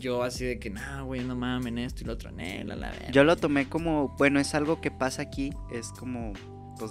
yo 0.00 0.22
así 0.22 0.44
de 0.44 0.58
que, 0.58 0.70
nah, 0.70 1.02
güey, 1.02 1.22
no 1.22 1.36
mamen 1.36 1.78
esto 1.78 2.02
y 2.02 2.06
lo 2.06 2.12
otro, 2.14 2.30
nela, 2.32 2.74
la 2.76 2.90
verga. 2.90 3.10
Yo 3.10 3.24
lo 3.24 3.36
tomé 3.36 3.68
como, 3.68 4.14
bueno, 4.18 4.40
es 4.40 4.54
algo 4.54 4.80
que 4.80 4.90
pasa 4.90 5.22
aquí. 5.22 5.52
Es 5.72 5.88
como, 5.90 6.32
pues, 6.78 6.90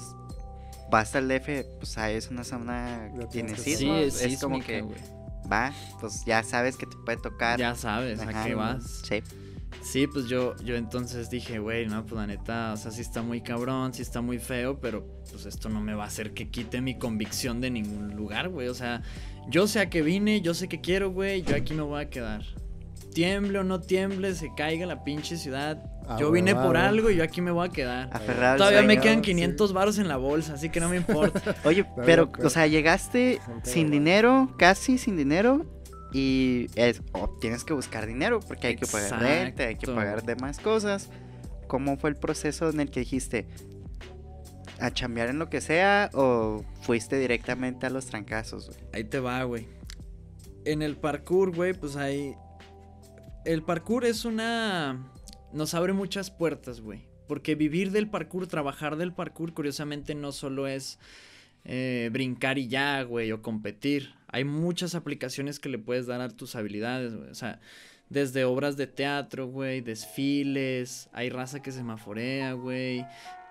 vas 0.93 1.15
al 1.15 1.27
DF, 1.27 1.65
pues 1.79 1.97
ahí 1.97 2.15
es 2.15 2.29
una 2.29 2.43
zona 2.43 3.09
que 3.11 3.25
tiene 3.25 3.53
tienes 3.53 3.53
que- 3.55 3.71
Sí, 3.71 3.75
sismos. 3.77 3.99
es, 3.99 4.21
es 4.21 4.39
como 4.39 4.59
que 4.61 4.83
va, 5.51 5.73
pues 5.99 6.23
ya 6.25 6.43
sabes 6.43 6.77
que 6.77 6.85
te 6.85 6.95
puede 7.03 7.17
tocar. 7.17 7.59
Ya 7.59 7.73
sabes 7.75 8.19
a 8.21 8.43
qué 8.45 8.53
vas. 8.53 9.01
Sí. 9.07 9.23
Sí, 9.81 10.07
pues 10.07 10.27
yo, 10.27 10.55
yo 10.63 10.75
entonces 10.75 11.29
dije, 11.29 11.57
güey, 11.59 11.87
no, 11.87 12.03
pues 12.05 12.13
la 12.13 12.27
neta, 12.27 12.71
o 12.73 12.77
sea, 12.77 12.91
sí 12.91 13.01
está 13.01 13.21
muy 13.23 13.41
cabrón, 13.41 13.93
sí 13.93 14.01
está 14.03 14.21
muy 14.21 14.37
feo, 14.39 14.79
pero 14.79 15.05
pues 15.29 15.45
esto 15.47 15.67
no 15.67 15.81
me 15.81 15.93
va 15.95 16.03
a 16.03 16.07
hacer 16.07 16.33
que 16.33 16.49
quite 16.49 16.79
mi 16.79 16.97
convicción 16.97 17.59
de 17.59 17.71
ningún 17.71 18.15
lugar, 18.15 18.47
güey. 18.49 18.67
O 18.69 18.75
sea, 18.75 19.01
yo 19.49 19.67
sé 19.67 19.79
a 19.79 19.89
qué 19.89 20.01
vine, 20.03 20.41
yo 20.41 20.53
sé 20.53 20.69
qué 20.69 20.79
quiero, 20.79 21.11
güey, 21.11 21.41
yo 21.41 21.55
aquí 21.55 21.73
me 21.73 21.81
voy 21.81 22.01
a 22.01 22.09
quedar. 22.09 22.43
Tiemble 23.13 23.59
o 23.59 23.63
no 23.63 23.81
tiemble, 23.81 24.33
se 24.35 24.53
caiga 24.55 24.85
la 24.85 25.03
pinche 25.03 25.37
ciudad. 25.37 25.83
Ah, 26.07 26.17
yo 26.19 26.31
vine 26.31 26.53
por 26.55 26.75
algo 26.75 27.09
y 27.09 27.15
yo 27.15 27.23
aquí 27.23 27.41
me 27.41 27.51
voy 27.51 27.67
a 27.67 27.71
quedar. 27.71 28.09
Aferrado 28.11 28.57
Todavía 28.57 28.81
me 28.81 28.99
quedan 28.99 29.17
sí. 29.17 29.31
500 29.31 29.73
varos 29.73 29.97
en 29.97 30.07
la 30.07 30.17
bolsa, 30.17 30.53
así 30.53 30.69
que 30.69 30.79
no 30.79 30.89
me 30.89 30.97
importa. 30.97 31.55
Oye, 31.63 31.85
pero, 32.05 32.31
o 32.43 32.49
sea, 32.49 32.67
llegaste 32.67 33.39
sin 33.63 33.91
dinero, 33.91 34.53
casi 34.57 34.97
sin 34.97 35.15
dinero. 35.15 35.65
Y 36.13 36.67
es, 36.75 37.01
tienes 37.41 37.63
que 37.63 37.73
buscar 37.73 38.05
dinero 38.05 38.39
porque 38.39 38.67
hay 38.67 38.75
que 38.75 38.85
pagar 38.85 39.19
renta, 39.19 39.63
hay 39.63 39.75
que 39.75 39.87
pagar 39.87 40.23
demás 40.23 40.59
cosas. 40.59 41.09
¿Cómo 41.67 41.97
fue 41.97 42.11
el 42.11 42.15
proceso 42.15 42.69
en 42.69 42.79
el 42.79 42.91
que 42.91 42.99
dijiste 42.99 43.47
a 44.79 44.91
chambear 44.91 45.29
en 45.29 45.39
lo 45.39 45.49
que 45.49 45.59
sea 45.59 46.11
o 46.13 46.63
fuiste 46.81 47.17
directamente 47.17 47.87
a 47.87 47.89
los 47.89 48.05
trancazos? 48.05 48.67
güey? 48.67 48.79
Ahí 48.93 49.03
te 49.05 49.19
va, 49.19 49.43
güey. 49.43 49.67
En 50.65 50.83
el 50.83 50.97
parkour, 50.97 51.55
güey, 51.55 51.73
pues 51.73 51.95
hay. 51.95 52.35
El 53.45 53.61
parkour 53.63 54.05
es 54.05 54.23
una. 54.23 55.11
Nos 55.51 55.73
abre 55.73 55.93
muchas 55.93 56.31
puertas, 56.31 56.79
güey. 56.79 57.07
Porque 57.27 57.55
vivir 57.55 57.91
del 57.91 58.09
parkour, 58.09 58.47
trabajar 58.47 58.95
del 58.95 59.13
parkour, 59.13 59.53
curiosamente 59.53 60.15
no 60.15 60.31
solo 60.31 60.67
es 60.67 60.99
eh, 61.65 62.09
brincar 62.11 62.57
y 62.57 62.67
ya, 62.67 63.01
güey, 63.03 63.31
o 63.31 63.41
competir. 63.41 64.13
Hay 64.27 64.45
muchas 64.45 64.95
aplicaciones 64.95 65.59
que 65.59 65.69
le 65.69 65.77
puedes 65.77 66.05
dar 66.05 66.21
a 66.21 66.29
tus 66.29 66.55
habilidades, 66.55 67.15
güey. 67.15 67.29
O 67.29 67.35
sea, 67.35 67.59
desde 68.09 68.45
obras 68.45 68.77
de 68.77 68.87
teatro, 68.87 69.47
güey, 69.47 69.81
desfiles. 69.81 71.09
Hay 71.11 71.29
raza 71.29 71.61
que 71.61 71.71
semaforea, 71.71 72.53
güey. 72.53 73.05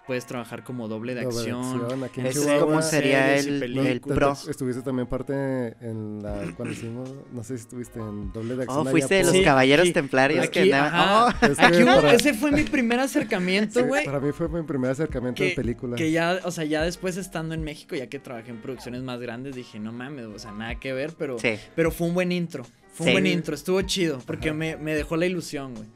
Puedes 0.06 0.26
trabajar 0.26 0.64
como 0.64 0.88
doble 0.88 1.14
de 1.14 1.22
Doble 1.22 1.36
de 1.36 1.40
acción. 1.52 1.80
acción, 1.80 2.04
aquí 2.04 2.20
en 2.20 2.26
Ese 2.26 2.38
es 2.40 2.44
Chihuahua. 2.44 2.66
como 2.66 2.82
sería 2.82 3.36
el, 3.36 3.62
el 3.78 4.00
pro. 4.00 4.32
Estuviste 4.48 4.82
también 4.82 5.06
parte 5.06 5.32
en 5.80 6.20
la 6.20 6.42
cuando 6.56 6.74
hicimos, 6.74 7.08
no 7.32 7.44
sé 7.44 7.56
si 7.56 7.62
estuviste 7.62 8.00
en 8.00 8.32
doble 8.32 8.56
de 8.56 8.64
acción. 8.64 8.86
Oh, 8.86 8.90
fuiste 8.90 9.14
de 9.14 9.22
los 9.22 9.32
Sí, 9.32 9.44
caballeros 9.44 9.92
templarios 9.92 10.50
que 10.50 10.60
aquí, 10.60 10.72
ajá. 10.72 11.26
Oh, 11.26 11.46
Es 11.46 11.56
que 11.56 11.64
Aquí 11.64 11.84
para, 11.84 12.12
ese 12.14 12.34
fue 12.34 12.50
mi 12.50 12.64
primer 12.64 12.98
acercamiento, 12.98 13.78
sí, 13.80 13.86
güey. 13.86 14.04
para 14.04 14.18
mí 14.18 14.32
fue 14.32 14.48
mi 14.48 14.62
primer 14.62 14.90
acercamiento 14.90 15.38
que, 15.40 15.50
en 15.50 15.54
película. 15.54 15.96
que 15.96 16.10
ya, 16.10 16.40
o 16.42 16.50
sea, 16.50 16.64
ya 16.64 16.82
después 16.82 17.16
estando 17.16 17.54
en 17.54 17.62
México, 17.62 17.94
ya 17.94 18.08
que 18.08 18.18
trabajé 18.18 18.50
en 18.50 18.60
producciones 18.60 19.02
más 19.02 19.20
grandes, 19.20 19.54
dije, 19.54 19.78
no 19.78 19.92
mames, 19.92 20.26
o 20.26 20.38
sea, 20.38 20.50
nada 20.50 20.80
que 20.80 20.92
ver, 20.92 21.14
pero, 21.16 21.38
Sí. 21.38 21.54
pero 21.76 21.92
fue 21.92 22.08
un 22.08 22.14
buen 22.14 22.32
intro. 22.32 22.66
Fue 22.94 23.06
un 23.06 23.12
buen 23.12 23.26
intro, 23.28 23.54
estuvo 23.54 23.80
chido, 23.82 24.18
porque 24.26 24.52
me, 24.52 24.76
me 24.76 24.94
dejó 24.94 25.16
la 25.16 25.24
ilusión, 25.26 25.74
güey. 25.74 25.88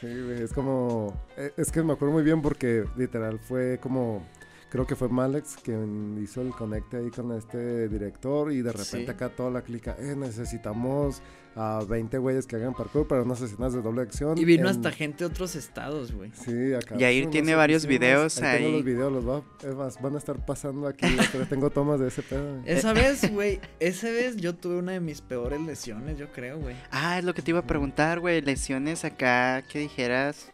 Sí, 0.00 0.06
es 0.42 0.52
como... 0.52 1.14
eh, 1.36 1.52
Es 1.56 1.70
que 1.70 1.82
me 1.82 1.92
acuerdo 1.92 2.14
muy 2.14 2.22
bien 2.22 2.40
porque 2.42 2.84
literal 2.96 3.38
fue 3.38 3.78
como... 3.82 4.22
Creo 4.70 4.86
que 4.86 4.94
fue 4.94 5.08
Malex 5.08 5.56
quien 5.62 6.18
hizo 6.22 6.40
el 6.42 6.50
conecte 6.50 6.98
ahí 6.98 7.10
con 7.10 7.32
este 7.36 7.88
director 7.88 8.52
y 8.52 8.62
de 8.62 8.70
repente 8.72 9.04
Sí. 9.04 9.10
acá 9.10 9.28
toda 9.28 9.50
la 9.50 9.62
clica, 9.62 9.96
eh, 9.98 10.14
necesitamos 10.16 11.20
a 11.56 11.82
20 11.88 12.16
güeyes 12.18 12.46
que 12.46 12.54
hagan 12.54 12.74
parkour 12.74 13.08
para 13.08 13.22
unas 13.22 13.40
escenas 13.40 13.72
de 13.72 13.82
doble 13.82 14.02
acción. 14.02 14.38
Y 14.38 14.44
vino 14.44 14.68
en- 14.68 14.76
hasta 14.76 14.92
gente 14.92 15.24
de 15.24 15.30
otros 15.30 15.56
estados, 15.56 16.12
güey. 16.12 16.30
Sí, 16.34 16.72
acá. 16.72 16.96
Yair 16.96 17.24
sí, 17.24 17.30
tiene 17.30 17.56
varios 17.56 17.86
videos 17.86 18.36
Tengo 18.36 18.48
ahí. 18.48 18.72
los 18.72 18.84
videos, 18.84 19.12
los 19.12 19.28
va, 19.28 19.42
es 19.68 19.74
más, 19.74 20.00
van 20.00 20.14
a 20.14 20.18
estar 20.18 20.46
pasando 20.46 20.86
aquí, 20.86 21.08
pero 21.32 21.46
tengo 21.48 21.68
tomas 21.70 21.98
de 21.98 22.06
ese 22.06 22.22
pedo. 22.22 22.62
Esa 22.64 22.92
vez, 22.92 23.28
güey, 23.32 23.58
esa 23.80 24.06
vez 24.08 24.36
yo 24.36 24.54
tuve 24.54 24.76
una 24.76 24.92
de 24.92 25.00
mis 25.00 25.20
peores 25.20 25.60
lesiones, 25.60 26.16
yo 26.16 26.30
creo, 26.30 26.58
güey. 26.60 26.76
Ah, 26.92 27.18
es 27.18 27.24
lo 27.24 27.34
que 27.34 27.42
te 27.42 27.50
iba 27.50 27.58
a 27.58 27.66
preguntar, 27.66 28.20
güey. 28.20 28.40
Lesiones 28.40 29.04
acá 29.04 29.62
que 29.62 29.80
dijeras. 29.80 30.52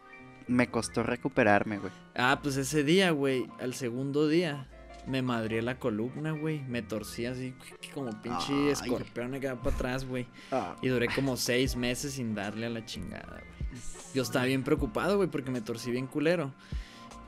Me 0.49 0.69
costó 0.71 1.03
recuperarme, 1.03 1.79
güey. 1.79 1.93
Ah, 2.15 2.39
pues 2.43 2.57
ese 2.57 2.85
día, 2.85 3.11
güey, 3.11 3.47
al 3.61 3.75
segundo 3.75 4.29
día, 4.29 4.69
me 5.07 5.21
madrié 5.23 5.61
la 5.63 5.79
columna, 5.79 6.33
güey. 6.33 6.61
Me 6.69 6.83
torcí 6.83 7.27
así 7.27 7.55
como 7.93 8.11
pinche 8.23 8.53
Ay. 8.53 8.69
escorpión 8.71 9.35
acá 9.35 9.57
para 9.57 9.75
atrás, 9.75 10.05
güey. 10.05 10.27
Ah. 10.53 10.77
Y 10.83 10.89
duré 10.89 11.09
como 11.15 11.37
seis 11.37 11.75
meses 11.77 12.13
sin 12.15 12.35
darle 12.35 12.67
a 12.67 12.71
la 12.71 12.85
chingada, 12.85 13.27
güey. 13.41 13.83
Yo 14.15 14.23
estaba 14.23 14.45
bien 14.47 14.63
preocupado, 14.63 15.17
güey, 15.17 15.29
porque 15.29 15.51
me 15.51 15.61
torcí 15.61 15.91
bien 15.91 16.07
culero. 16.07 16.53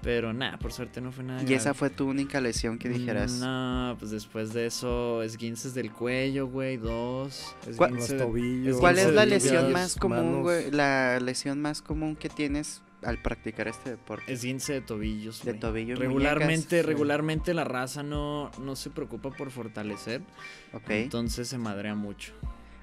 Pero 0.00 0.33
nada, 0.33 0.59
por 0.61 0.72
suerte 0.72 1.00
no 1.00 1.11
fue 1.11 1.24
nada. 1.24 1.42
Y 1.42 1.52
esa 1.54 1.74
fue 1.74 1.90
tu 1.90 2.09
única 2.09 2.40
lesión 2.40 2.78
que 2.78 2.88
dijeras. 2.88 3.33
No, 3.33 3.96
pues 3.98 4.12
después 4.12 4.52
de 4.52 4.66
eso, 4.66 5.22
esguinces 5.24 5.74
del 5.74 5.90
cuello, 5.92 6.46
güey, 6.46 6.76
dos. 6.76 7.57
¿Cuál- 7.76 7.94
Los 7.96 8.16
tobillos. 8.16 8.76
¿Cuál 8.78 8.98
es 8.98 9.12
la 9.12 9.26
lesión 9.26 9.72
más 9.72 9.96
común, 9.96 10.42
güey? 10.42 10.70
La 10.70 11.18
lesión 11.18 11.61
más 11.61 11.83
común 11.83 12.14
que 12.14 12.28
tienes 12.28 12.81
al 13.02 13.22
practicar 13.22 13.68
este 13.68 13.90
deporte. 13.90 14.32
Esguince 14.32 14.72
de 14.74 14.80
tobillos, 14.80 15.44
De 15.44 15.52
güey. 15.52 15.61
tobillo 15.61 15.92
y 15.94 15.96
Regularmente, 15.96 16.76
muñecas. 16.76 16.87
regularmente 16.87 17.54
la 17.54 17.64
raza 17.64 18.02
no, 18.02 18.50
no 18.61 18.76
se 18.76 18.90
preocupa 18.90 19.30
por 19.30 19.50
fortalecer. 19.50 20.20
Ok, 20.72 20.90
Entonces 20.90 21.48
se 21.48 21.58
madrea 21.58 21.94
mucho. 21.94 22.32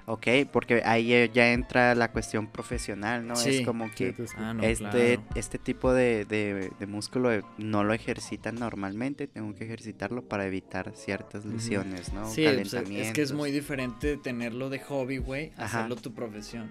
ok, 0.08 0.26
porque 0.52 0.82
ahí 0.84 1.28
ya- 1.34 1.52
entra 1.52 1.94
la 1.96 2.12
cuestión 2.12 2.46
profesional, 2.46 3.26
¿no? 3.26 3.34
Sí. 3.36 3.56
Es 3.58 3.66
como 3.66 3.90
que. 3.90 4.14
Ah, 4.36 4.54
no, 4.54 4.62
este, 4.62 5.16
claro. 5.16 5.22
este 5.34 5.58
tipo 5.58 5.92
de, 5.92 6.24
de- 6.24 6.70
de 6.78 6.86
músculo 6.86 7.32
eh, 7.32 7.42
no 7.58 7.82
lo 7.84 7.92
ejercitan 7.92 8.54
normalmente, 8.54 9.26
tengo 9.26 9.52
que 9.54 9.64
ejercitarlo 9.64 10.22
para 10.22 10.46
evitar 10.46 10.92
ciertas 10.94 11.44
lesiones, 11.44 12.12
¿no? 12.12 12.30
Sí, 12.30 12.44
es 12.44 13.12
que 13.12 13.22
es 13.22 13.32
muy 13.32 13.50
diferente 13.50 14.16
tenerlo 14.16 14.70
de 14.70 14.78
hobby, 14.78 15.18
güey, 15.18 15.52
hacerlo 15.56 15.96
tu 15.96 16.14
profesión. 16.14 16.70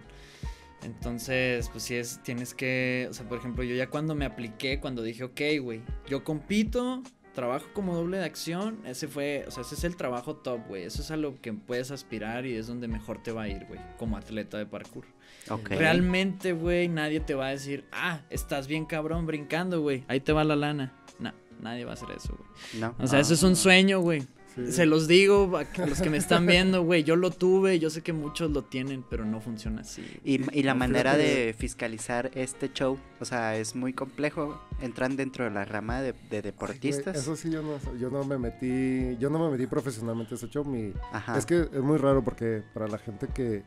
Entonces, 0.86 1.68
pues 1.70 1.84
sí 1.84 1.96
es, 1.96 2.22
tienes 2.22 2.54
que, 2.54 3.08
o 3.10 3.14
sea, 3.14 3.28
por 3.28 3.40
ejemplo, 3.40 3.64
yo 3.64 3.76
ya 3.76 3.90
cuando 3.90 4.14
me 4.14 4.26
apliqué, 4.26 4.80
cuando 4.80 5.02
dije, 5.02 5.24
ok, 5.24 5.42
güey, 5.62 5.82
yo 6.08 6.24
compito, 6.24 7.02
trabajo 7.34 7.66
como 7.74 7.96
doble 7.96 8.18
de 8.18 8.26
acción, 8.26 8.80
ese 8.86 9.08
fue, 9.08 9.46
o 9.48 9.52
sea, 9.52 9.62
ese 9.62 9.74
es 9.76 9.84
el 9.84 9.96
trabajo 9.96 10.36
top, 10.36 10.68
güey, 10.68 10.84
eso 10.84 11.02
es 11.02 11.10
a 11.10 11.18
lo 11.18 11.42
que 11.42 11.54
puedes 11.54 11.90
aspirar 11.90 12.46
y 12.46 12.56
es 12.56 12.68
donde 12.68 12.88
mejor 12.88 13.22
te 13.24 13.32
va 13.32 13.44
a 13.44 13.48
ir, 13.48 13.66
güey, 13.66 13.80
como 13.98 14.16
atleta 14.16 14.60
de 14.60 14.68
parkour. 14.68 15.06
Ok. 15.50 15.70
Realmente, 15.70 16.54
güey, 16.54 16.88
nadie 16.88 17.20
te 17.20 17.34
va 17.34 17.48
a 17.48 17.52
decir, 17.52 17.86
ah, 17.92 18.22
estás 18.30 18.68
bien 18.68 18.86
cabrón 18.86 19.26
brincando, 19.26 19.82
güey, 19.82 20.04
ahí 20.08 20.20
te 20.20 20.34
va 20.34 20.44
la 20.44 20.56
lana. 20.56 20.94
No, 21.18 21.34
nadie 21.60 21.84
va 21.84 21.92
a 21.92 21.94
hacer 21.96 22.10
eso, 22.16 22.38
güey. 22.38 22.82
No. 22.82 22.96
O 23.00 23.08
sea, 23.08 23.20
eso 23.20 23.34
es 23.34 23.42
un 23.42 23.56
sueño, 23.56 24.02
güey. 24.02 24.24
Sí. 24.56 24.72
Se 24.72 24.86
los 24.86 25.08
digo 25.08 25.52
a 25.58 25.86
los 25.86 26.02
que 26.02 26.10
me 26.10 26.18
están 26.18 26.46
viendo, 26.46 26.84
güey. 26.84 27.04
Yo 27.04 27.16
lo 27.18 27.30
tuve, 27.32 27.78
yo 27.80 27.90
sé 27.90 28.02
que 28.02 28.14
muchos 28.14 28.52
lo 28.52 28.64
tienen, 28.64 29.04
pero 29.10 29.26
no 29.26 29.42
funciona 29.42 29.82
así. 29.82 30.02
Y, 30.24 30.40
y 30.58 30.64
la 30.64 30.74
No, 30.74 30.80
manera 30.80 31.18
de 31.18 31.54
fiscalizar 31.58 32.32
este 32.36 32.72
show, 32.72 32.98
o 33.20 33.26
sea, 33.26 33.58
es 33.58 33.76
muy 33.76 33.92
complejo. 33.94 34.62
Entran 34.82 35.16
dentro 35.18 35.44
de 35.44 35.52
la 35.52 35.66
rama 35.66 36.02
de, 36.02 36.14
de 36.14 36.18
Ay, 36.22 36.30
güey, 36.30 36.42
deportistas. 36.42 37.18
eso 37.18 37.36
sí, 37.36 37.50
yo 37.52 37.62
no, 37.62 37.78
yo 37.98 38.10
no 38.10 38.24
me 38.24 38.38
metí, 38.38 39.18
yo 39.20 39.30
no 39.30 39.40
me 39.40 39.52
metí 39.52 39.68
profesionalmente 39.68 40.36
a 40.36 40.38
ese 40.38 40.48
show. 40.48 40.64
Mi, 40.64 40.94
Ajá. 41.12 41.38
Es 41.38 41.46
que 41.46 41.62
es 41.62 41.82
muy 41.82 41.98
raro 41.98 42.24
porque 42.24 42.64
para 42.74 42.88
la 42.88 42.98
gente 42.98 43.28
que, 43.28 43.64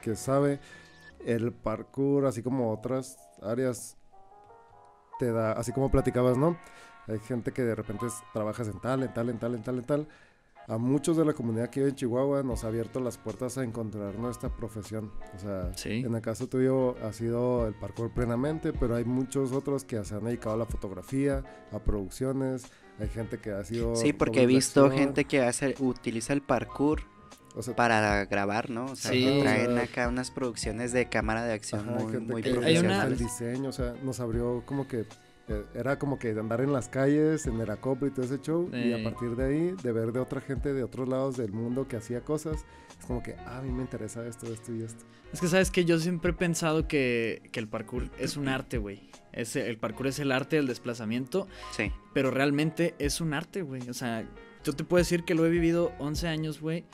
que 0.00 0.16
sabe, 0.16 0.58
el 1.24 1.52
parkour, 1.52 2.26
así 2.26 2.42
como 2.42 2.72
otras 2.72 3.16
áreas, 3.42 3.96
te 5.18 5.30
da, 5.30 5.52
así 5.52 5.70
como 5.72 5.90
platicabas, 5.90 6.36
¿no? 6.36 6.58
Hay 7.06 7.18
gente 7.20 7.52
que 7.52 7.62
de 7.62 7.74
repente 7.74 8.06
es- 8.06 8.22
trabajas 8.32 8.68
en 8.68 8.80
tal, 8.80 9.02
en 9.02 9.12
tal, 9.14 9.28
en 9.28 9.38
tal, 9.38 9.54
en 9.54 9.62
tal, 9.62 9.78
en 9.78 9.84
tal. 9.84 10.08
A 10.68 10.78
muchos 10.78 11.16
de 11.16 11.24
la 11.24 11.32
comunidad 11.32 11.68
que 11.70 11.80
vive 11.80 11.90
en 11.90 11.96
Chihuahua 11.96 12.42
nos 12.42 12.64
ha 12.64 12.68
abierto 12.68 13.00
las 13.00 13.18
puertas 13.18 13.58
a 13.58 13.64
encontrar 13.64 14.14
nuestra 14.18 14.48
profesión. 14.48 15.10
O 15.34 15.38
sea, 15.38 15.72
Sí. 15.74 16.02
en 16.04 16.14
el 16.14 16.22
caso 16.22 16.46
tuyo 16.48 16.96
ha 17.04 17.12
sido 17.12 17.66
el 17.66 17.74
parkour 17.74 18.12
plenamente, 18.12 18.72
pero 18.72 18.94
hay 18.96 19.04
muchos 19.04 19.52
otros 19.52 19.84
que 19.84 20.02
se 20.04 20.14
han 20.14 20.24
dedicado 20.24 20.54
a 20.54 20.58
la 20.58 20.66
fotografía, 20.66 21.42
a 21.72 21.78
producciones. 21.80 22.64
Hay 23.00 23.08
gente 23.08 23.38
que 23.38 23.50
ha 23.52 23.64
sido. 23.64 23.96
Sí, 23.96 24.12
porque 24.12 24.42
he 24.42 24.46
visto 24.46 24.90
gente 24.90 25.24
que 25.24 25.40
hace, 25.42 25.74
utiliza 25.80 26.32
el 26.32 26.42
parkour 26.42 27.02
o 27.54 27.62
sea, 27.62 27.76
para 27.76 28.24
grabar, 28.24 28.70
¿no? 28.70 28.86
O 28.86 28.96
sea, 28.96 29.10
Sí. 29.12 29.40
traen 29.42 29.72
O 29.72 29.74
sea, 29.74 29.82
acá 29.84 30.08
unas 30.08 30.30
producciones 30.30 30.92
de 30.92 31.10
cámara 31.10 31.44
de 31.44 31.52
acción 31.52 31.82
Ajá, 31.82 31.98
hay 31.98 32.04
muy, 32.04 32.12
muy 32.20 32.20
gusta 32.20 32.34
una- 32.38 32.48
el 32.48 32.54
profesionales. 32.54 33.18
diseño, 33.18 33.68
o 33.68 33.72
sea, 33.72 33.94
nos 34.02 34.20
abrió 34.20 34.62
como 34.64 34.88
que 34.88 35.04
era 35.74 35.98
como 35.98 36.18
que 36.18 36.30
andar 36.30 36.60
en 36.60 36.72
las 36.72 36.88
calles, 36.88 37.46
en 37.46 37.60
el 37.60 37.68
acoplo 37.70 38.06
y 38.06 38.10
todo 38.10 38.24
ese 38.24 38.40
show, 38.40 38.68
y 38.72 38.92
a 38.92 38.98
Sí. 38.98 39.04
partir 39.04 39.36
de 39.36 39.44
ahí, 39.44 39.74
de 39.82 39.92
ver 39.92 40.12
de 40.12 40.20
otra 40.20 40.40
gente 40.40 40.72
de 40.72 40.82
otros 40.84 41.08
lados 41.08 41.36
del 41.36 41.52
mundo 41.52 41.88
que 41.88 41.96
hacía 41.96 42.20
cosas, 42.22 42.64
es 42.98 43.06
como 43.06 43.22
que, 43.22 43.34
ah, 43.46 43.58
a 43.58 43.62
mí 43.62 43.70
me 43.72 43.82
interesa 43.82 44.26
esto, 44.26 44.52
esto 44.52 44.72
y 44.74 44.82
esto. 44.82 45.04
Es 45.32 45.40
que 45.40 45.48
sabes 45.48 45.70
que 45.70 45.84
yo 45.84 45.98
siempre 45.98 46.30
he 46.32 46.34
pensado 46.34 46.86
que, 46.86 47.42
que 47.52 47.58
el 47.60 47.66
parkour 47.68 48.10
es 48.18 48.36
un 48.36 48.48
arte, 48.48 48.78
güey. 48.78 49.10
Es- 49.32 49.56
El 49.56 49.78
parkour 49.78 50.06
es 50.08 50.18
el 50.18 50.30
arte 50.30 50.56
del 50.56 50.66
desplazamiento, 50.66 51.48
Sí. 51.76 51.90
pero 52.12 52.30
realmente 52.30 52.94
es 52.98 53.20
un 53.20 53.32
arte, 53.34 53.62
güey. 53.62 53.88
O 53.88 53.94
sea, 53.94 54.28
yo 54.62 54.72
te 54.74 54.84
puedo 54.84 54.98
decir 55.00 55.24
que 55.24 55.34
lo 55.34 55.44
he 55.46 55.50
vivido 55.50 55.92
11 55.98 56.28
años, 56.28 56.60
güey. 56.60 56.84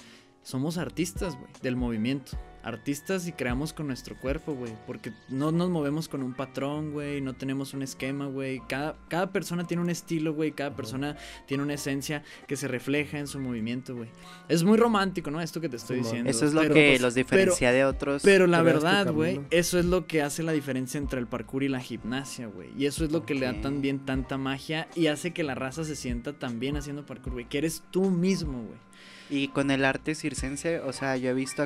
Somos 0.43 0.79
artistas, 0.79 1.35
güey, 1.37 1.51
del 1.63 1.77
movimiento. 1.77 2.39
Artistas 2.62 3.27
y 3.29 3.33
creamos 3.33 3.73
con 3.73 3.87
nuestro 3.87 4.16
cuerpo, 4.16 4.55
güey. 4.55 4.73
Porque 4.87 5.12
no 5.29 5.53
nos 5.53 5.71
movemos 5.71 6.09
con 6.09 6.23
un 6.23 6.35
patrón, 6.35 6.92
güey. 6.92 7.21
No 7.21 7.35
tenemos 7.35 7.73
un 7.75 7.83
esquema, 7.83 8.27
güey. 8.27 8.61
Cada, 8.68 8.97
cada 9.09 9.31
persona 9.33 9.66
tiene 9.66 9.83
un 9.83 9.90
estilo, 9.90 10.35
güey. 10.35 10.53
Cada 10.53 10.75
persona 10.75 11.16
tiene 11.47 11.62
una 11.62 11.75
esencia 11.75 12.23
que 12.47 12.57
se 12.57 12.68
refleja 12.68 13.18
en 13.18 13.27
su 13.27 13.38
movimiento, 13.38 13.94
güey. 13.94 14.09
Es 14.49 14.64
muy 14.64 14.77
romántico, 14.77 15.31
¿no? 15.31 15.40
Esto 15.40 15.61
que 15.61 15.68
te 15.68 15.77
estoy 15.77 15.99
diciendo. 15.99 16.29
Eso 16.31 16.44
es 16.47 16.53
lo 16.53 16.62
pero, 16.62 16.75
que 16.75 16.88
pues, 16.90 17.01
los 17.01 17.14
pero- 17.14 17.25
diferencia 17.27 17.73
de 17.73 17.85
otros. 17.85 18.23
pero 18.23 18.47
la 18.47 18.62
verdad, 18.62 19.12
güey, 19.12 19.40
eso 19.51 19.79
es 19.79 19.85
lo 19.85 20.07
que 20.07 20.23
hace 20.23 20.42
la 20.42 20.53
diferencia 20.53 20.99
entre 20.99 21.21
el 21.21 21.27
parkour 21.27 21.62
y 21.62 21.68
la 21.68 21.81
gimnasia, 21.81 22.47
güey. 22.49 22.71
Y 22.77 22.87
eso 22.87 23.05
es 23.05 23.12
lo 23.12 23.25
que 23.25 23.35
le 23.35 23.47
da 23.47 23.61
también 23.61 24.01
tanta 24.05 24.37
magia 24.37 24.88
y 24.94 25.07
hace 25.07 25.33
que 25.33 25.42
la 25.42 25.55
raza 25.55 25.85
se 25.85 25.97
sienta 25.97 26.33
también 26.38 26.77
haciendo 26.77 27.07
parkour, 27.07 27.33
güey. 27.35 27.49
Que 27.49 27.59
eres 27.59 27.83
tú 27.90 28.11
mismo, 28.11 28.62
güey. 28.64 28.88
Y 29.31 29.49
con 29.49 29.71
el 29.71 29.85
arte 29.85 30.14
circense, 30.14 30.81
o 30.81 30.93
sea, 30.93 31.17
yo 31.17 31.31
he 31.31 31.35
visto 31.35 31.62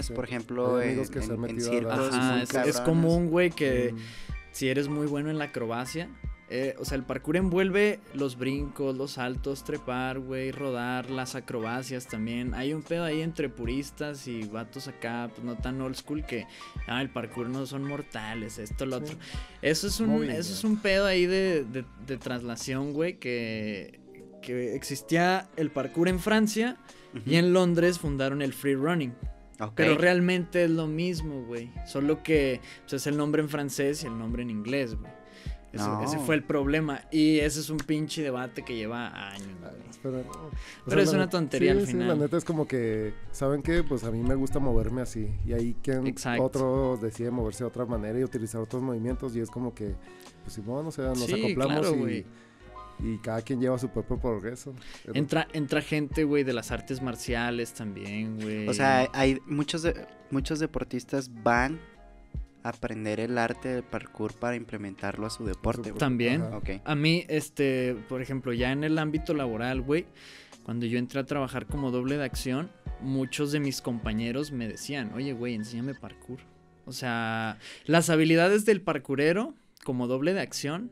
Sí, 0.00 0.08
sí. 0.08 0.12
por 0.14 0.24
ejemplo, 0.24 0.80
en, 0.80 0.88
amigos 0.88 1.10
que 1.10 1.20
se 1.20 1.32
han 1.32 1.44
en- 1.44 1.50
en 1.50 1.60
circos. 1.60 2.14
Ajá, 2.14 2.42
es, 2.42 2.80
común, 2.80 3.28
güey, 3.28 3.50
que 3.50 3.92
Mm, 3.92 3.98
si 4.52 4.68
eres 4.68 4.88
muy 4.88 5.06
bueno 5.06 5.30
en 5.30 5.36
la 5.38 5.44
acrobacia, 5.46 6.08
eh, 6.48 6.74
o 6.78 6.84
sea, 6.84 6.96
el 6.96 7.02
parkour 7.02 7.36
envuelve 7.36 7.98
los 8.14 8.38
brincos, 8.38 8.96
los 8.96 9.10
saltos, 9.12 9.64
trepar, 9.64 10.20
güey, 10.20 10.52
rodar, 10.52 11.10
las 11.10 11.34
acrobacias 11.34 12.06
también. 12.06 12.54
Hay 12.54 12.72
un 12.72 12.82
pedo 12.82 13.02
ahí 13.04 13.20
entre 13.20 13.48
puristas 13.48 14.26
y 14.28 14.44
vatos 14.44 14.86
acá, 14.88 15.28
pues 15.34 15.44
no 15.44 15.56
tan 15.56 15.80
old 15.82 15.96
school 15.96 16.24
que, 16.24 16.46
ah, 16.86 17.02
el 17.02 17.10
parkour 17.10 17.48
no 17.50 17.66
son 17.66 17.82
mortales, 17.84 18.58
esto, 18.58 18.86
lo 18.86 18.98
Sí. 18.98 19.04
otro. 19.04 19.16
Eso 19.60 19.88
es 19.88 19.98
un, 20.00 20.08
Muy 20.08 20.22
eso 20.28 20.28
bien. 20.28 20.40
es 20.40 20.64
un 20.64 20.76
pedo 20.78 21.04
ahí 21.04 21.26
de, 21.26 21.64
de, 21.64 21.84
de 22.06 22.16
traslación, 22.16 22.92
güey, 22.92 23.18
que, 23.18 23.98
que 24.46 24.74
existía 24.74 25.48
el 25.56 25.70
parkour 25.70 26.08
en 26.08 26.20
Francia 26.20 26.76
y 27.26 27.36
en 27.36 27.52
Londres 27.52 27.98
fundaron 27.98 28.40
el 28.42 28.52
free 28.52 28.74
running. 28.76 29.12
Pero 29.74 29.96
realmente 29.96 30.64
es 30.64 30.70
lo 30.70 30.86
mismo, 30.86 31.42
güey. 31.46 31.70
Solo 31.86 32.22
que 32.22 32.60
pues, 32.82 32.92
es 32.94 33.06
el 33.06 33.16
nombre 33.16 33.42
en 33.42 33.48
francés 33.48 34.04
y 34.04 34.06
el 34.06 34.18
nombre 34.18 34.42
en 34.42 34.50
inglés, 34.50 34.94
güey. 34.94 35.10
Ese, 35.72 35.84
No. 35.84 36.02
ese 36.04 36.18
fue 36.18 36.34
el 36.34 36.42
problema. 36.44 37.00
Y 37.10 37.38
ese 37.38 37.60
es 37.60 37.70
un 37.70 37.78
pinche 37.78 38.22
debate 38.22 38.62
que 38.64 38.76
lleva 38.76 39.30
años, 39.30 39.48
ah, 39.64 39.70
güey. 39.70 39.82
Pero, 40.02 40.50
Pero 40.86 41.00
es 41.00 41.12
una 41.12 41.28
tontería 41.28 41.72
sí, 41.72 41.78
al 41.80 41.86
sí, 41.86 41.92
final. 41.92 42.08
la 42.08 42.14
neta 42.16 42.36
es 42.36 42.44
como 42.44 42.68
que, 42.68 43.14
¿saben 43.32 43.62
qué? 43.62 43.82
Pues 43.82 44.04
a 44.04 44.10
mí 44.10 44.22
me 44.22 44.34
gusta 44.34 44.58
moverme 44.58 45.00
así. 45.02 45.28
Y 45.46 45.52
ahí 45.54 45.74
quien 45.82 46.06
Exacto. 46.06 46.44
otro 46.44 46.98
decide 47.00 47.30
moverse 47.30 47.64
de 47.64 47.68
otra 47.68 47.84
manera 47.86 48.18
y 48.18 48.24
utilizar 48.24 48.60
otros 48.60 48.82
movimientos. 48.82 49.34
Y 49.36 49.40
es 49.40 49.50
como 49.50 49.74
que, 49.74 49.94
pues 50.44 50.54
Simón, 50.54 50.86
o 50.86 50.90
sea, 50.92 51.06
nos 51.08 51.24
Sí, 51.24 51.32
acoplamos 51.44 51.80
claro, 51.80 52.08
y. 52.10 52.24
y 52.98 53.18
cada 53.18 53.42
quien 53.42 53.60
lleva 53.60 53.78
su 53.78 53.88
propio 53.90 54.18
progreso. 54.18 54.74
Entra, 55.12 55.46
entra 55.52 55.82
gente, 55.82 56.24
güey, 56.24 56.44
de 56.44 56.52
las 56.52 56.70
artes 56.70 57.02
marciales 57.02 57.74
también, 57.74 58.36
güey. 58.40 58.68
O 58.68 58.74
sea, 58.74 59.08
hay 59.12 59.38
muchos, 59.46 59.82
de- 59.82 60.06
muchos 60.30 60.58
deportistas 60.58 61.30
van 61.42 61.78
a 62.62 62.70
aprender 62.70 63.20
el 63.20 63.38
arte 63.38 63.68
del 63.68 63.82
parkour 63.84 64.32
para 64.34 64.56
implementarlo 64.56 65.26
a 65.26 65.30
su 65.30 65.44
deporte. 65.44 65.90
güey. 65.90 65.98
También. 66.00 66.42
Ajá. 66.42 66.56
Ok. 66.58 66.70
A 66.84 66.94
mí, 66.94 67.24
este, 67.28 67.94
por 68.08 68.20
ejemplo, 68.22 68.52
ya 68.52 68.72
en 68.72 68.82
el 68.82 68.98
ámbito 68.98 69.34
laboral, 69.34 69.82
güey, 69.82 70.06
cuando 70.64 70.84
yo 70.86 70.98
entré 70.98 71.20
a 71.20 71.24
trabajar 71.24 71.66
como 71.66 71.90
doble 71.92 72.16
de 72.16 72.24
acción, 72.24 72.70
muchos 73.00 73.52
de 73.52 73.60
mis 73.60 73.80
compañeros 73.82 74.50
me 74.50 74.66
decían, 74.66 75.12
oye, 75.14 75.32
güey, 75.32 75.54
enséñame 75.54 75.94
parkour. 75.94 76.40
O 76.86 76.92
sea, 76.92 77.58
las 77.84 78.10
habilidades 78.10 78.64
del 78.64 78.80
parkourero 78.80 79.54
como 79.84 80.06
doble 80.08 80.34
de 80.34 80.40
acción 80.40 80.90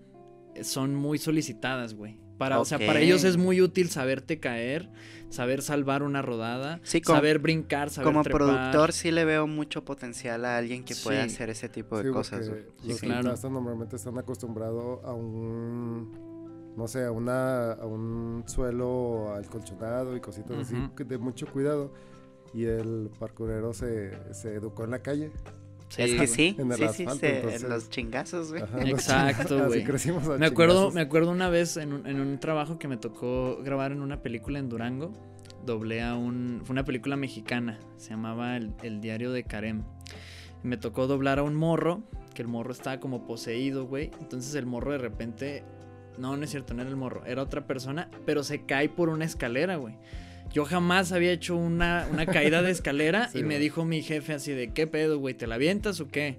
son 0.63 0.95
muy 0.95 1.19
solicitadas, 1.19 1.95
güey. 1.95 2.19
Para, 2.39 2.59
O 2.59 2.65
sea, 2.65 2.79
para 2.79 2.99
ellos 2.99 3.23
es 3.23 3.37
muy 3.37 3.61
útil 3.63 3.91
saberte 3.91 4.41
caer, 4.41 4.91
saber 5.31 5.63
salvar 5.63 6.03
una 6.03 6.21
rodada, 6.21 6.81
Sí, 6.83 7.01
como- 7.01 7.17
saber 7.17 7.39
brincar, 7.39 7.91
saber 7.91 8.07
Como 8.13 8.23
trepar. 8.25 8.39
productor 8.41 8.93
sí 8.93 9.13
le 9.13 9.25
veo 9.25 9.47
mucho 9.47 9.85
potencial 9.85 10.45
a 10.45 10.59
alguien 10.59 10.85
que 10.85 10.97
pueda 10.97 11.23
Sí. 11.29 11.35
hacer 11.35 11.51
ese 11.51 11.69
tipo 11.69 11.97
de 11.99 12.05
Sí, 12.09 12.11
cosas. 12.11 12.49
Los 12.85 12.99
Sí, 12.99 13.07
claro. 13.07 13.33
normalmente 13.51 13.95
están 13.97 14.19
acostumbrados 14.19 14.99
a 15.05 15.13
un, 15.13 16.75
no 16.77 16.89
sé, 16.89 17.05
a, 17.05 17.13
una, 17.13 17.73
a 17.75 17.87
un 17.87 18.43
suelo 18.47 19.33
alcolchonado 19.33 20.17
y 20.17 20.21
cositas 20.21 20.59
así 20.59 20.75
de 21.05 21.19
mucho 21.19 21.47
cuidado. 21.47 21.93
Y 22.53 22.65
el 22.65 23.11
parkourero 23.19 23.73
se, 23.75 24.11
se 24.35 24.55
educó 24.55 24.83
en 24.85 24.91
la 24.91 24.99
calle. 25.01 25.31
Es 25.97 26.15
que 26.15 26.27
sí, 26.27 26.57
En 26.59 26.73
el 26.73 26.79
sí, 26.79 26.85
sí, 26.93 27.03
asfalto, 27.05 27.21
se- 27.21 27.37
entonces- 27.37 27.63
en 27.63 27.69
los 27.69 27.91
chingazos, 27.91 28.51
güey. 28.51 28.63
Ajá, 28.63 28.83
Exacto, 28.83 29.57
güey. 29.67 29.85
Me 30.39 30.47
acuerdo, 30.47 30.75
chingazos. 30.75 30.95
me 30.95 31.01
acuerdo 31.01 31.31
una 31.31 31.49
vez 31.51 31.77
en 31.77 31.93
un, 31.93 32.07
en 32.07 32.21
un 32.21 32.39
trabajo 32.41 32.79
que 32.79 32.89
me 32.89 32.97
tocó 32.97 33.59
grabar 33.63 33.93
en 33.93 34.01
una 34.03 34.21
película 34.23 34.59
en 34.59 34.69
Durango. 34.69 35.13
Doblé 35.65 36.03
a 36.03 36.15
un. 36.17 36.61
Fue 36.65 36.73
una 36.75 36.85
película 36.85 37.17
mexicana. 37.17 37.79
Se 37.97 38.11
llamaba 38.11 38.57
El, 38.57 38.73
El 38.83 39.01
Diario 39.01 39.31
de 39.33 39.45
Karem. 39.45 39.83
Me 40.63 40.77
tocó 40.77 41.07
doblar 41.07 41.39
a 41.39 41.43
un 41.43 41.55
morro. 41.55 42.03
Que 42.35 42.43
el 42.43 42.49
morro 42.49 42.73
estaba 42.73 42.99
como 42.99 43.27
poseído, 43.27 43.87
güey. 43.87 44.11
Entonces 44.21 44.55
el 44.57 44.67
morro 44.67 44.93
de 44.93 44.99
repente. 44.99 45.63
No, 46.19 46.37
no 46.37 46.45
es 46.45 46.51
cierto, 46.51 46.75
no 46.75 46.83
era 46.83 46.91
el 46.91 46.97
morro. 46.97 47.25
Era 47.25 47.43
otra 47.43 47.67
persona. 47.67 48.11
Pero 48.27 48.43
se 48.43 48.65
cae 48.67 48.89
por 48.89 49.09
una 49.09 49.25
escalera, 49.25 49.77
güey. 49.77 49.95
Yo 50.55 50.65
jamás 50.65 51.13
había 51.13 51.33
hecho 51.33 51.57
una, 51.57 52.07
una 52.11 52.25
caída 52.35 52.63
de 52.63 52.71
escalera. 52.71 53.29
Sí, 53.29 53.41
y 53.41 53.43
me 53.43 53.59
dijo 53.59 53.85
mi 53.85 54.03
jefe 54.03 54.33
así 54.33 54.53
de: 54.53 54.73
¿Qué 54.73 54.87
pedo, 54.87 55.19
güey? 55.19 55.35
¿Te 55.35 55.47
la 55.47 55.57
avientas 55.57 56.01
o 56.01 56.09
qué? 56.09 56.39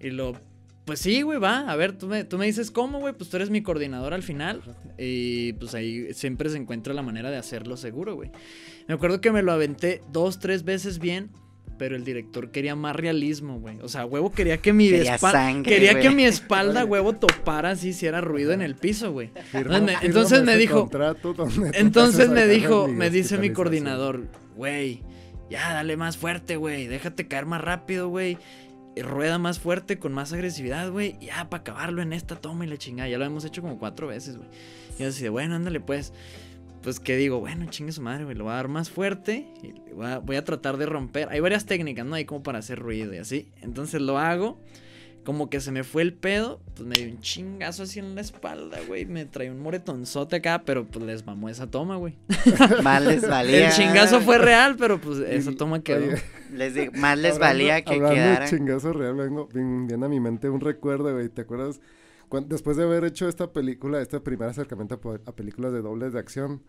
Y 0.00 0.10
lo, 0.10 0.40
pues 0.84 1.00
sí, 1.00 1.22
güey, 1.22 1.38
va. 1.38 1.70
A 1.70 1.76
ver, 1.76 1.92
tú 1.98 2.06
me, 2.06 2.24
tú 2.24 2.38
me 2.38 2.46
dices 2.46 2.70
cómo, 2.70 3.00
güey. 3.00 3.14
Pues 3.14 3.30
tú 3.30 3.36
eres 3.36 3.50
mi 3.50 3.62
coordinador 3.62 4.14
al 4.14 4.22
final. 4.22 4.62
Y 4.96 5.52
pues 5.54 5.74
ahí 5.74 6.14
siempre 6.14 6.50
se 6.50 6.56
encuentra 6.56 6.94
la 6.94 7.02
manera 7.02 7.30
de 7.30 7.36
hacerlo 7.36 7.76
seguro, 7.76 8.14
güey. 8.14 8.30
Me 8.88 8.94
acuerdo 8.94 9.20
que 9.20 9.32
me 9.32 9.42
lo 9.42 9.52
aventé 9.52 10.02
dos, 10.12 10.38
tres 10.38 10.64
veces 10.64 10.98
bien. 10.98 11.30
Pero 11.82 11.96
el 11.96 12.04
director 12.04 12.52
quería 12.52 12.76
más 12.76 12.94
realismo, 12.94 13.58
güey. 13.58 13.76
O 13.82 13.88
sea, 13.88 14.06
huevo 14.06 14.30
quería 14.30 14.58
que 14.58 14.72
mi 14.72 14.88
Quería 14.88 15.16
espalda. 15.16 15.40
sangre, 15.40 15.68
Quería 15.74 15.98
que 15.98 16.10
mi 16.10 16.22
espalda, 16.22 16.84
huevo, 16.84 17.14
topara 17.14 17.70
así, 17.70 17.88
hiciera 17.88 18.20
ruido 18.20 18.52
en 18.52 18.62
el 18.62 18.76
piso, 18.76 19.10
güey. 19.10 19.30
Entonces 20.00 20.44
me 20.44 20.56
dijo- 20.56 20.88
Entonces 21.74 22.28
me 22.30 22.46
dijo, 22.46 22.86
me 22.86 23.10
dice 23.10 23.36
mi 23.38 23.50
coordinador, 23.50 24.28
güey, 24.54 25.02
ya 25.50 25.72
dale 25.74 25.96
más 25.96 26.16
fuerte, 26.18 26.54
güey, 26.54 26.86
déjate 26.86 27.26
caer 27.26 27.46
más 27.46 27.60
rápido, 27.60 28.08
güey. 28.08 28.38
Rueda 28.94 29.38
más 29.38 29.58
fuerte, 29.58 29.98
con 29.98 30.12
más 30.12 30.32
agresividad, 30.32 30.88
güey. 30.92 31.16
y 31.20 31.26
Ya, 31.26 31.50
para 31.50 31.62
acabarlo 31.62 32.00
en 32.00 32.12
esta 32.12 32.36
toma 32.36 32.64
y 32.64 32.68
la 32.68 32.76
chingada. 32.76 33.08
Ya 33.08 33.18
lo 33.18 33.24
hemos 33.24 33.44
hecho 33.44 33.60
como 33.60 33.76
cuatro 33.80 34.06
veces, 34.06 34.36
güey. 34.36 34.48
Y 34.98 35.02
yo 35.02 35.08
así 35.08 35.24
de, 35.24 35.30
bueno, 35.30 35.56
ándale, 35.56 35.80
pues. 35.80 36.12
Pues 36.82 36.98
que 36.98 37.16
digo, 37.16 37.38
bueno, 37.40 37.66
chingue 37.70 37.92
su 37.92 38.02
madre, 38.02 38.24
güey. 38.24 38.36
Lo 38.36 38.44
voy 38.44 38.52
a 38.52 38.56
dar 38.56 38.68
más 38.68 38.90
fuerte. 38.90 39.46
Y 39.62 39.92
voy 39.92 40.06
a, 40.06 40.18
voy 40.18 40.36
a 40.36 40.44
tratar 40.44 40.76
de 40.78 40.86
romper. 40.86 41.28
Hay 41.30 41.40
varias 41.40 41.64
técnicas, 41.66 42.04
¿no? 42.04 42.14
Hay 42.16 42.24
como 42.24 42.42
para 42.42 42.58
hacer 42.58 42.78
ruido 42.80 43.14
y 43.14 43.18
así. 43.18 43.48
Entonces 43.62 44.00
lo 44.00 44.18
hago. 44.18 44.58
Como 45.24 45.48
que 45.48 45.60
se 45.60 45.70
me 45.70 45.84
fue 45.84 46.02
el 46.02 46.12
pedo. 46.14 46.60
Pues 46.74 46.84
me 46.88 46.96
dio 46.96 47.14
un 47.14 47.20
chingazo 47.20 47.84
así 47.84 48.00
en 48.00 48.16
la 48.16 48.20
espalda, 48.20 48.78
güey. 48.88 49.06
Me 49.06 49.24
trae 49.24 49.48
un 49.52 49.60
moretonzote 49.60 50.34
acá. 50.36 50.62
Pero 50.66 50.84
pues 50.84 51.04
les 51.04 51.24
mamó 51.24 51.48
esa 51.48 51.68
toma, 51.70 51.94
güey. 51.96 52.16
Más 52.82 53.00
les 53.04 53.28
valía. 53.28 53.68
El 53.68 53.72
chingazo 53.72 54.20
fue 54.20 54.38
real, 54.38 54.74
pero 54.76 55.00
pues 55.00 55.18
esa 55.20 55.52
toma 55.52 55.80
quedó. 55.84 56.06
Les 56.52 56.74
digo, 56.74 56.92
más 56.96 57.16
les 57.16 57.36
hablando- 57.36 57.40
valía 57.40 57.82
que 57.82 57.94
hablando 57.94 58.14
quedaran. 58.14 58.48
chingazo 58.50 58.92
real, 58.92 59.14
vengo, 59.14 59.48
viene 59.54 60.04
a 60.04 60.08
mi 60.10 60.20
mente 60.20 60.50
un 60.50 60.60
recuerdo, 60.60 61.10
güey. 61.14 61.30
¿Te 61.30 61.40
acuerdas? 61.40 61.80
Después 62.40 62.76
de 62.76 62.84
haber 62.84 63.04
hecho 63.04 63.28
esta 63.28 63.52
película, 63.52 64.00
este 64.00 64.20
primer 64.20 64.48
acercamiento 64.48 65.00
a, 65.26 65.32
películas 65.32 65.72
de 65.72 65.82
dobles 65.82 66.12
de 66.14 66.18
acción, 66.18 66.62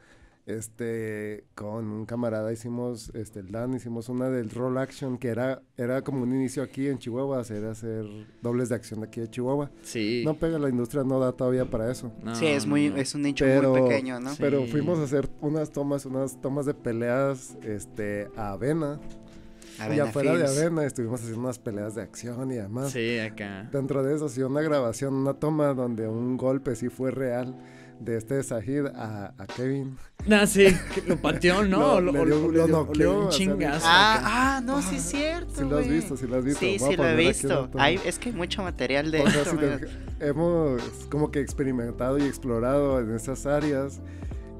este, 0.45 1.45
con 1.56 1.86
un 1.86 2.06
camarada 2.06 2.52
hicimos, 2.52 3.12
este, 3.15 3.39
el 3.39 3.52
Dan, 3.52 3.73
hicimos 3.73 4.10
una 4.10 4.30
del 4.30 4.49
roll 4.49 4.78
action, 4.78 5.17
que 5.17 5.30
era, 5.30 5.62
era 5.78 6.02
como 6.02 6.23
un 6.23 6.36
inicio 6.36 6.63
aquí 6.63 6.88
en 6.88 6.97
Chihuahua, 6.97 7.39
hacer, 7.39 7.63
hacer 7.65 8.06
dobles 8.41 8.67
de 8.69 8.76
acción 8.76 8.99
de 8.99 9.08
aquí 9.08 9.21
de 9.21 9.30
Chihuahua. 9.30 9.71
Sí. 9.84 10.23
No 10.26 10.38
pega, 10.38 10.60
la 10.60 10.67
industria 10.69 11.04
no 11.04 11.19
da 11.19 11.32
todavía 11.32 11.69
para 11.69 11.89
eso. 11.89 12.12
No, 12.21 12.36
sí, 12.36 12.47
es 12.47 12.65
muy, 12.65 12.88
es 12.97 13.15
un 13.15 13.21
nicho 13.21 13.45
Pero- 13.45 13.71
muy 13.71 13.82
pequeño, 13.84 14.19
¿no? 14.19 14.32
Sí. 14.32 14.38
Pero 14.39 14.65
fuimos 14.65 14.99
a 14.99 15.04
hacer 15.04 15.30
unas 15.39 15.71
tomas, 15.71 16.06
unas 16.06 16.39
tomas 16.41 16.65
de 16.65 16.73
peleas, 16.73 17.58
este, 17.63 18.30
a 18.36 18.52
Avena. 18.52 18.99
Y 19.95 19.99
afuera 19.99 20.36
de. 20.36 20.45
Avena 20.47 20.86
estuvimos 20.86 21.19
haciendo 21.21 21.41
unas 21.41 21.59
peleas 21.59 21.95
de 21.95 22.01
acción 22.01 22.51
y 22.51 22.55
demás. 22.55 22.91
Sí, 22.91 23.19
acá. 23.19 23.69
Dentro 23.71 24.03
de 24.03 24.15
eso, 24.15 24.29
sí, 24.29 24.41
una 24.41 24.62
grabación, 24.62 25.13
una 25.13 25.33
toma 25.33 25.73
donde 25.73 26.07
un 26.07 26.38
golpe 26.38 26.75
sí 26.75 26.89
fue 26.89 27.12
real 27.12 27.55
de 27.99 28.17
este 28.17 28.41
Sahid 28.43 28.88
a, 28.88 29.33
a 29.38 29.45
Kevin. 29.47 29.95
Ah, 30.29 30.45
sí, 30.47 30.65
lo 31.07 31.17
pateó, 31.17 31.63
¿no? 31.63 32.01
Lo- 32.01 32.12
dio- 32.12 32.25
lo 32.25 32.25
dio- 32.25 32.45
o 32.47 32.51
le 32.51 32.57
dio 32.57 32.67
noqueó, 32.67 33.29
chingazo. 33.29 33.86
Ah, 33.88 34.57
ah, 34.57 34.62
no, 34.63 34.81
sí 34.81 34.95
es 34.97 35.03
cierto. 35.03 35.53
Sí 35.55 35.63
lo 35.69 35.77
has 35.77 35.88
visto, 35.88 36.17
sí 36.17 36.27
lo 36.27 36.38
has 36.38 36.43
visto. 36.45 36.59
Sí, 36.59 36.77
Voy 36.79 36.89
sí 36.91 36.95
lo 36.97 37.07
he 37.07 37.15
visto. 37.15 37.69
Hay, 37.75 37.99
es 38.05 38.19
que 38.19 38.29
hay 38.29 38.36
mucho 38.36 38.63
material 38.63 39.12
de 39.12 39.21
O 39.21 39.29
sea, 39.29 39.41
esto, 39.41 39.57
te- 39.57 40.27
hemos 40.27 40.81
como 41.09 41.31
que 41.31 41.39
experimentado 41.39 42.17
y 42.17 42.23
explorado 42.23 42.99
en 42.99 43.13
esas 43.15 43.45
áreas 43.45 43.99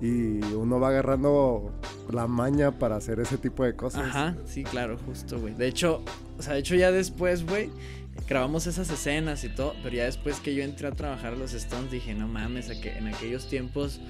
y 0.02 0.42
uno 0.54 0.80
va 0.80 0.90
agarrando 0.90 1.72
la 2.12 2.28
maña 2.28 2.72
para 2.78 2.98
hacer 2.98 3.20
ese 3.20 3.38
tipo 3.38 3.64
de 3.64 3.76
cosas. 3.76 4.04
Ajá, 4.06 4.36
sí, 4.46 4.64
claro, 4.64 4.98
justo, 5.06 5.40
güey. 5.40 5.54
De 5.54 5.68
hecho, 5.68 6.02
o 6.38 6.42
sea, 6.42 6.54
de 6.54 6.60
hecho 6.60 6.76
ya 6.76 6.92
después, 6.92 7.46
güey, 7.46 7.70
grabamos 8.28 8.68
esas 8.68 8.90
escenas 8.90 9.44
y 9.44 9.50
todo, 9.50 9.74
pero 9.82 9.96
ya 9.96 10.06
después 10.06 10.40
que 10.40 10.54
yo 10.56 10.64
entré 10.64 10.88
a 10.88 10.92
trabajar 10.92 11.34
a 11.34 11.36
los 11.38 11.54
Stones 11.54 11.90
dije, 11.92 12.14
no 12.14 12.28
mames, 12.28 12.70
a 12.70 12.80
que 12.82 12.98
en 12.98 13.08
aquellos 13.08 13.48
tiempos 13.48 14.02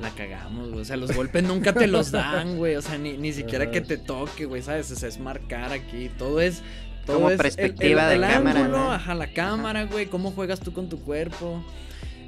la 0.00 0.10
cagamos, 0.10 0.70
güey. 0.70 0.80
O 0.80 0.84
sea, 0.84 0.96
los 0.96 1.14
golpes 1.14 1.44
nunca 1.44 1.72
te 1.74 1.86
los 1.86 2.10
dan, 2.10 2.56
güey. 2.56 2.76
O 2.76 2.82
sea, 2.82 2.96
ni, 2.98 3.18
ni 3.18 3.32
siquiera 3.32 3.70
que 3.70 3.82
te 3.82 3.98
toque, 3.98 4.46
güey, 4.46 4.62
¿sabes? 4.62 4.90
O 4.90 4.96
sea, 4.96 5.08
es 5.08 5.18
marcar 5.20 5.72
aquí, 5.72 6.10
todo 6.18 6.40
es... 6.40 6.62
Todo 7.04 7.16
Como 7.16 7.30
es 7.30 7.32
el- 7.32 7.38
perspectiva 7.42 8.12
el- 8.12 8.20
de 8.20 8.26
el 8.26 8.32
cámara, 8.32 8.60
ángulo, 8.60 8.78
¿no? 8.78 8.92
Ajá, 8.92 9.14
la 9.16 9.32
cámara, 9.32 9.86
güey, 9.86 10.06
cómo 10.06 10.30
juegas 10.30 10.60
tú 10.60 10.72
con 10.72 10.88
tu 10.88 11.00
cuerpo. 11.00 11.60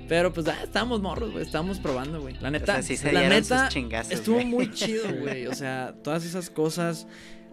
Pero 0.08 0.32
pues 0.32 0.46
ah, 0.48 0.58
estábamos 0.62 1.00
morros, 1.00 1.32
güey, 1.32 1.44
estábamos 1.44 1.78
probando, 1.80 2.20
güey. 2.20 2.36
La 2.40 2.48
O 2.48 2.50
neta, 2.50 2.74
sea, 2.74 2.82
sí 2.82 2.96
se 2.96 3.12
la 3.12 3.28
neta, 3.28 3.70
sus 3.70 4.10
Estuvo 4.12 4.36
güey. 4.36 4.46
muy 4.46 4.70
chido, 4.72 5.04
güey. 5.20 5.46
O 5.46 5.54
sea, 5.54 5.94
todas 6.02 6.24
esas 6.24 6.50
cosas 6.50 7.06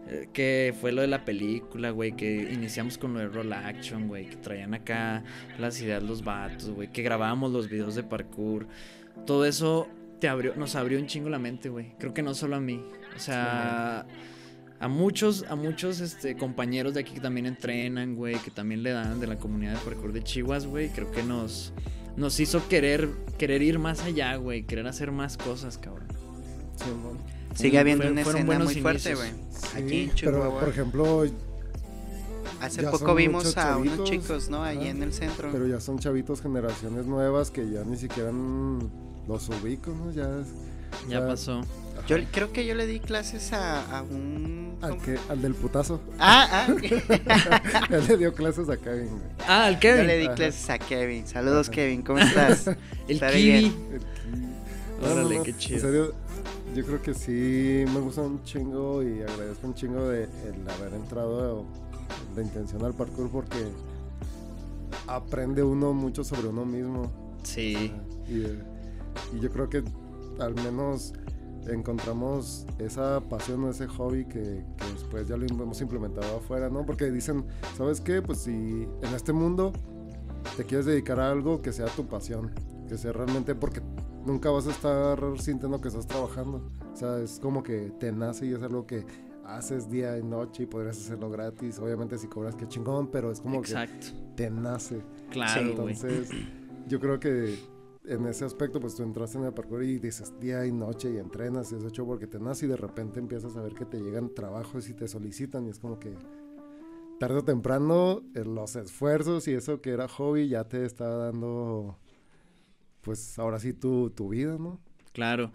eh, 0.09 0.27
que 0.33 0.73
fue 0.79 0.91
lo 0.91 1.01
de 1.01 1.07
la 1.07 1.23
película, 1.23 1.91
güey. 1.91 2.11
Que 2.13 2.51
iniciamos 2.51 2.97
con 2.97 3.13
lo 3.13 3.19
de 3.19 3.27
roll 3.27 3.53
action, 3.53 4.07
güey. 4.07 4.25
Que 4.27 4.35
traían 4.35 4.73
acá 4.73 5.23
las 5.59 5.81
ideas 5.81 6.03
los 6.03 6.23
vatos, 6.23 6.69
güey. 6.71 6.91
Que 6.91 7.01
grabábamos 7.03 7.51
los 7.51 7.69
videos 7.69 7.95
de 7.95 8.03
parkour. 8.03 8.67
Todo 9.25 9.45
eso 9.45 9.87
te 10.19 10.27
abrió, 10.27 10.55
nos 10.55 10.75
abrió 10.75 10.99
un 10.99 11.07
chingo 11.07 11.29
la 11.29 11.39
mente, 11.39 11.69
güey. 11.69 11.93
Creo 11.97 12.13
que 12.13 12.21
no 12.21 12.33
solo 12.33 12.57
a 12.57 12.59
mí. 12.59 12.83
O 13.15 13.19
sea. 13.19 14.05
A 14.79 14.87
muchos, 14.87 15.45
a 15.47 15.55
muchos 15.55 15.99
este, 15.99 16.35
compañeros 16.35 16.95
de 16.95 17.01
aquí 17.01 17.13
que 17.13 17.19
también 17.19 17.45
entrenan, 17.45 18.15
güey, 18.15 18.33
que 18.39 18.49
también 18.49 18.81
le 18.81 18.89
dan 18.89 19.19
de 19.19 19.27
la 19.27 19.37
comunidad 19.37 19.73
de 19.73 19.79
parkour 19.85 20.11
de 20.11 20.23
Chihuahua, 20.23 20.65
güey, 20.67 20.89
creo 20.89 21.11
que 21.11 21.21
nos, 21.21 21.71
nos 22.17 22.39
hizo 22.39 22.67
querer, 22.67 23.09
querer 23.37 23.61
ir 23.61 23.79
más 23.79 24.01
allá, 24.03 24.35
güey, 24.35 24.63
querer 24.63 24.87
hacer 24.87 25.11
más 25.11 25.37
cosas, 25.37 25.77
cabrón. 25.77 26.07
Sí. 26.77 26.85
Sigue 27.63 27.79
habiendo 27.79 28.03
Fueron- 28.03 28.13
una 28.13 28.21
escena 28.21 28.59
muy 28.59 28.75
fuerte, 28.75 29.15
güey. 29.15 29.29
Sí, 29.51 29.67
Aquí 29.77 30.01
en 30.03 30.11
pero 30.21 30.59
por 30.59 30.69
ejemplo, 30.69 31.23
Hace 32.59 32.83
poco 32.83 33.15
vimos 33.15 33.57
a 33.57 33.77
unos 33.77 34.03
chicos, 34.07 34.49
¿no? 34.49 34.63
Allí 34.63 34.87
en 34.87 35.01
el 35.01 35.13
centro. 35.13 35.49
pero 35.51 35.67
ya 35.67 35.79
son 35.79 35.97
chavitos 35.99 36.41
generaciones 36.41 37.05
nuevas 37.07 37.49
que 37.49 37.67
ya 37.69 37.83
ni 37.83 37.97
siquiera 37.97 38.31
los 38.31 39.49
ubico, 39.49 39.91
¿no? 39.91 40.11
Ya 40.11 40.23
es- 40.41 40.47
Ya 41.09 41.17
o 41.19 41.21
sea, 41.21 41.27
pasó. 41.27 41.61
Yo 42.07 42.17
creo 42.31 42.51
que 42.51 42.65
yo 42.65 42.73
le 42.73 42.87
di 42.87 42.99
clases 42.99 43.53
a, 43.53 43.99
a 43.99 44.01
un... 44.01 44.75
al, 44.81 44.97
que, 44.97 45.17
al 45.29 45.41
del 45.41 45.53
putazo. 45.53 46.01
Ah, 46.19 46.65
ah. 46.67 46.75
Él 47.89 48.07
le 48.07 48.17
dio 48.17 48.33
clases 48.33 48.69
a 48.69 48.77
Kevin, 48.77 49.09
güey. 49.09 49.21
Ah, 49.47 49.69
Yo 49.71 49.79
Kevin. 49.79 50.07
le 50.07 50.17
di 50.17 50.25
Ajá. 50.25 50.35
clases 50.35 50.69
a 50.71 50.79
Kevin. 50.79 51.27
Saludos, 51.27 51.67
Ajá. 51.67 51.75
Kevin. 51.75 52.01
¿Cómo 52.01 52.19
estás? 52.19 52.67
El 53.07 53.15
Está 53.15 53.29
Kiwi. 53.31 53.41
bien. 53.43 53.65
El 53.93 53.99
que- 53.99 55.07
Órale, 55.07 55.41
qué 55.43 55.55
chido. 55.57 55.75
En 55.75 55.81
serio, 55.81 56.13
yo 56.75 56.85
creo 56.85 57.01
que 57.01 57.13
sí 57.13 57.85
me 57.93 57.99
gusta 57.99 58.21
un 58.21 58.43
chingo 58.43 59.03
y 59.03 59.21
agradezco 59.21 59.67
un 59.67 59.73
chingo 59.75 60.07
de 60.09 60.23
el 60.23 60.69
haber 60.69 60.93
entrado 60.95 61.65
de 62.35 62.41
intención 62.41 62.83
al 62.83 62.93
parkour 62.93 63.29
porque 63.29 63.57
aprende 65.07 65.63
uno 65.63 65.93
mucho 65.93 66.23
sobre 66.23 66.47
uno 66.47 66.65
mismo. 66.65 67.11
Sí. 67.43 67.91
Y, 68.27 68.41
eh, 68.43 68.59
y 69.35 69.39
yo 69.39 69.51
creo 69.51 69.69
que 69.69 69.83
al 70.39 70.55
menos 70.55 71.13
encontramos 71.67 72.65
esa 72.79 73.21
pasión 73.21 73.63
o 73.63 73.69
ese 73.69 73.87
hobby 73.87 74.25
que, 74.25 74.65
que 74.77 74.91
después 74.93 75.27
ya 75.27 75.37
lo 75.37 75.45
hemos 75.45 75.81
implementado 75.81 76.37
afuera, 76.37 76.69
¿no? 76.69 76.85
Porque 76.85 77.11
dicen, 77.11 77.45
¿sabes 77.77 78.01
qué? 78.01 78.21
Pues 78.21 78.39
si 78.39 78.51
en 79.01 79.13
este 79.15 79.33
mundo 79.33 79.71
te 80.57 80.65
quieres 80.65 80.85
dedicar 80.85 81.19
a 81.19 81.31
algo 81.31 81.61
que 81.61 81.71
sea 81.71 81.85
tu 81.87 82.07
pasión, 82.07 82.51
que 82.87 82.97
sea 82.97 83.13
realmente 83.13 83.55
porque 83.55 83.81
nunca 84.25 84.49
vas 84.49 84.67
a 84.67 84.71
estar 84.71 85.19
sintiendo 85.39 85.79
que 85.81 85.89
estás 85.89 86.07
trabajando. 86.07 86.69
O 86.91 86.95
sea, 86.95 87.19
es 87.19 87.39
como 87.39 87.63
que 87.63 87.91
te 87.99 88.11
nace 88.11 88.47
y 88.47 88.53
es 88.53 88.63
algo 88.63 88.85
que 88.85 89.05
haces 89.45 89.89
día 89.89 90.17
y 90.17 90.23
noche 90.23 90.63
y 90.63 90.65
podrías 90.65 90.97
hacerlo 90.97 91.29
gratis. 91.29 91.79
Obviamente 91.79 92.17
si 92.17 92.27
cobras 92.27 92.55
qué 92.55 92.67
chingón, 92.67 93.07
pero 93.07 93.31
es 93.31 93.39
como 93.39 93.59
Exacto. 93.59 94.07
que 94.07 94.35
te 94.35 94.49
nace. 94.49 95.01
Claro. 95.29 95.61
Entonces, 95.61 96.29
yo 96.87 96.99
creo 96.99 97.19
que 97.19 97.57
en 98.05 98.25
ese 98.25 98.45
aspecto, 98.45 98.79
pues 98.79 98.95
tú 98.95 99.03
entraste 99.03 99.37
en 99.37 99.45
el 99.45 99.53
parkour 99.53 99.83
y 99.83 99.99
dices 99.99 100.33
día 100.39 100.65
y 100.65 100.71
noche 100.71 101.11
y 101.11 101.17
entrenas 101.17 101.71
y 101.71 101.75
es 101.75 101.83
hecho 101.83 102.05
porque 102.05 102.27
te 102.27 102.39
nace 102.39 102.65
y 102.65 102.69
de 102.69 102.77
repente 102.77 103.19
empiezas 103.19 103.55
a 103.55 103.61
ver 103.61 103.73
que 103.73 103.85
te 103.85 103.99
llegan 103.99 104.33
trabajos 104.33 104.89
y 104.89 104.93
te 104.93 105.07
solicitan 105.07 105.67
y 105.67 105.69
es 105.69 105.79
como 105.79 105.99
que 105.99 106.13
tarde 107.19 107.37
o 107.37 107.43
temprano 107.43 108.23
eh, 108.33 108.43
los 108.43 108.75
esfuerzos 108.75 109.47
y 109.47 109.53
eso 109.53 109.81
que 109.81 109.91
era 109.91 110.07
hobby 110.07 110.47
ya 110.47 110.63
te 110.63 110.85
está 110.85 111.07
dando, 111.07 111.99
pues 113.01 113.37
ahora 113.37 113.59
sí 113.59 113.73
tu, 113.73 114.09
tu 114.09 114.29
vida, 114.29 114.57
¿no? 114.57 114.79
Claro. 115.13 115.51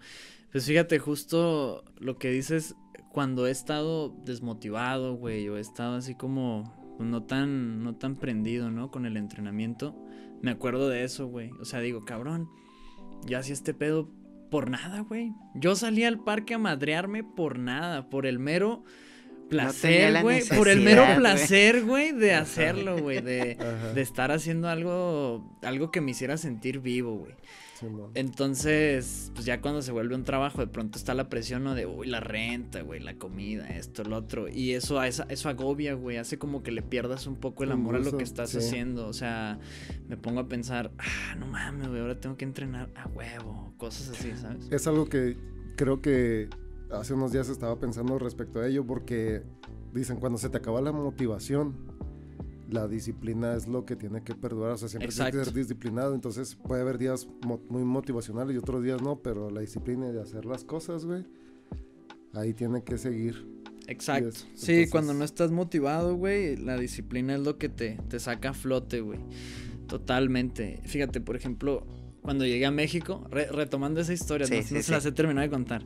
Pues 0.51 0.65
fíjate, 0.65 0.97
justo 0.99 1.83
lo 1.99 2.17
que 2.17 2.31
dices, 2.31 2.75
cuando 3.11 3.47
he 3.47 3.51
estado 3.51 4.15
desmotivado, 4.23 5.15
güey, 5.15 5.49
o 5.49 5.57
he 5.57 5.59
estado 5.59 5.95
así 5.95 6.15
como 6.15 6.73
pues, 6.97 7.09
no 7.09 7.23
tan, 7.23 7.83
no 7.83 7.95
tan 7.95 8.15
prendido, 8.15 8.71
¿no? 8.71 8.89
Con 8.89 9.05
el 9.05 9.17
entrenamiento, 9.17 9.95
me 10.41 10.51
acuerdo 10.51 10.89
de 10.89 11.03
eso, 11.03 11.27
güey. 11.27 11.51
O 11.59 11.65
sea, 11.65 11.79
digo, 11.79 12.05
cabrón, 12.05 12.49
yo 13.25 13.37
hacía 13.39 13.53
este 13.53 13.73
pedo 13.73 14.09
por 14.49 14.69
nada, 14.69 15.01
güey. 15.01 15.33
Yo 15.55 15.75
salí 15.75 16.03
al 16.03 16.23
parque 16.23 16.53
a 16.53 16.57
madrearme 16.57 17.23
por 17.23 17.59
nada, 17.59 18.09
por 18.09 18.25
el 18.25 18.39
mero 18.39 18.83
placer, 19.49 20.11
la 20.11 20.21
güey. 20.21 20.43
Por 20.47 20.67
el 20.67 20.81
mero 20.81 21.05
placer, 21.15 21.83
güey, 21.83 22.11
de 22.11 22.33
hacerlo, 22.33 22.97
güey. 22.99 23.21
De, 23.21 23.57
de 23.93 24.01
estar 24.01 24.31
haciendo 24.31 24.69
algo, 24.69 25.57
algo 25.63 25.91
que 25.91 26.01
me 26.01 26.11
hiciera 26.11 26.37
sentir 26.37 26.79
vivo, 26.79 27.15
güey. 27.15 27.33
Entonces, 28.13 29.31
pues 29.33 29.45
ya 29.45 29.61
cuando 29.61 29.81
se 29.81 29.91
vuelve 29.91 30.15
un 30.15 30.23
trabajo, 30.23 30.59
de 30.59 30.67
pronto 30.67 30.97
está 30.97 31.13
la 31.13 31.29
presión 31.29 31.63
¿no? 31.63 31.75
de, 31.75 31.85
uy, 31.85 32.07
la 32.07 32.19
renta, 32.19 32.81
güey, 32.81 32.99
la 32.99 33.15
comida, 33.17 33.67
esto, 33.67 34.03
lo 34.03 34.17
otro. 34.17 34.47
Y 34.47 34.73
eso, 34.73 35.01
eso, 35.03 35.49
agobia, 35.49 35.93
güey, 35.93 36.17
hace 36.17 36.37
como 36.37 36.63
que 36.63 36.71
le 36.71 36.81
pierdas 36.81 37.27
un 37.27 37.35
poco 37.35 37.63
el 37.63 37.71
amor 37.71 37.95
a 37.95 37.99
lo 37.99 38.17
que 38.17 38.23
estás 38.23 38.51
sí. 38.51 38.57
haciendo. 38.57 39.07
O 39.07 39.13
sea, 39.13 39.59
me 40.07 40.17
pongo 40.17 40.39
a 40.39 40.47
pensar, 40.47 40.91
ah, 40.97 41.35
no 41.35 41.47
mames, 41.47 41.87
güey, 41.87 42.01
ahora 42.01 42.19
tengo 42.19 42.37
que 42.37 42.45
entrenar 42.45 42.89
a 42.95 43.07
huevo, 43.09 43.73
cosas 43.77 44.09
así, 44.09 44.31
¿sabes? 44.35 44.67
Es 44.71 44.87
algo 44.87 45.07
que 45.07 45.37
creo 45.75 46.01
que 46.01 46.49
hace 46.91 47.13
unos 47.13 47.31
días 47.31 47.49
estaba 47.49 47.79
pensando 47.79 48.17
respecto 48.19 48.59
a 48.59 48.67
ello 48.67 48.85
porque 48.85 49.43
dicen 49.93 50.19
cuando 50.19 50.37
se 50.37 50.49
te 50.49 50.57
acaba 50.57 50.81
la 50.81 50.91
motivación, 50.91 51.75
la 52.69 52.87
disciplina 52.87 53.55
es 53.55 53.67
lo 53.67 53.85
que 53.85 53.95
tiene 53.95 54.23
que 54.23 54.35
perdurar, 54.35 54.71
o 54.71 54.77
sea, 54.77 54.89
siempre 54.89 55.07
tienes 55.09 55.31
que 55.31 55.37
Exacto. 55.37 55.45
ser 55.51 55.53
disciplinado, 55.53 56.13
entonces 56.15 56.55
puede 56.55 56.81
haber 56.81 56.97
días 56.97 57.27
mo- 57.45 57.61
muy 57.69 57.83
motivacionales 57.83 58.55
y 58.55 58.57
otros 58.57 58.83
días 58.83 59.01
no, 59.01 59.19
pero 59.21 59.49
la 59.49 59.61
disciplina 59.61 60.11
de 60.11 60.21
hacer 60.21 60.45
las 60.45 60.63
cosas, 60.63 61.05
güey, 61.05 61.25
ahí 62.33 62.53
tiene 62.53 62.83
que 62.83 62.97
seguir. 62.97 63.47
Exacto. 63.87 64.29
eso, 64.29 64.45
Sí, 64.55 64.71
entonces- 64.71 64.91
cuando 64.91 65.13
no 65.13 65.23
estás 65.23 65.51
motivado, 65.51 66.15
güey, 66.15 66.57
la 66.57 66.77
disciplina 66.77 67.35
es 67.35 67.41
lo 67.41 67.57
que 67.57 67.69
te, 67.69 67.97
te 68.09 68.19
saca 68.19 68.49
a 68.49 68.53
flote, 68.53 68.99
güey. 68.99 69.19
Totalmente. 69.87 70.81
Fíjate, 70.83 71.21
por 71.21 71.37
ejemplo, 71.37 71.87
cuando 72.21 72.45
llegué 72.45 72.65
a 72.65 72.71
México, 72.71 73.25
re- 73.31 73.47
retomando 73.49 74.01
esa 74.01 74.11
historia, 74.11 74.45
Sí, 74.45 74.55
no, 74.57 74.61
sí, 74.63 74.73
no 74.73 74.79
sí. 74.81 74.85
se 74.87 74.91
las 74.91 75.05
he 75.05 75.13
terminado 75.13 75.43
de 75.47 75.49
contar. 75.49 75.85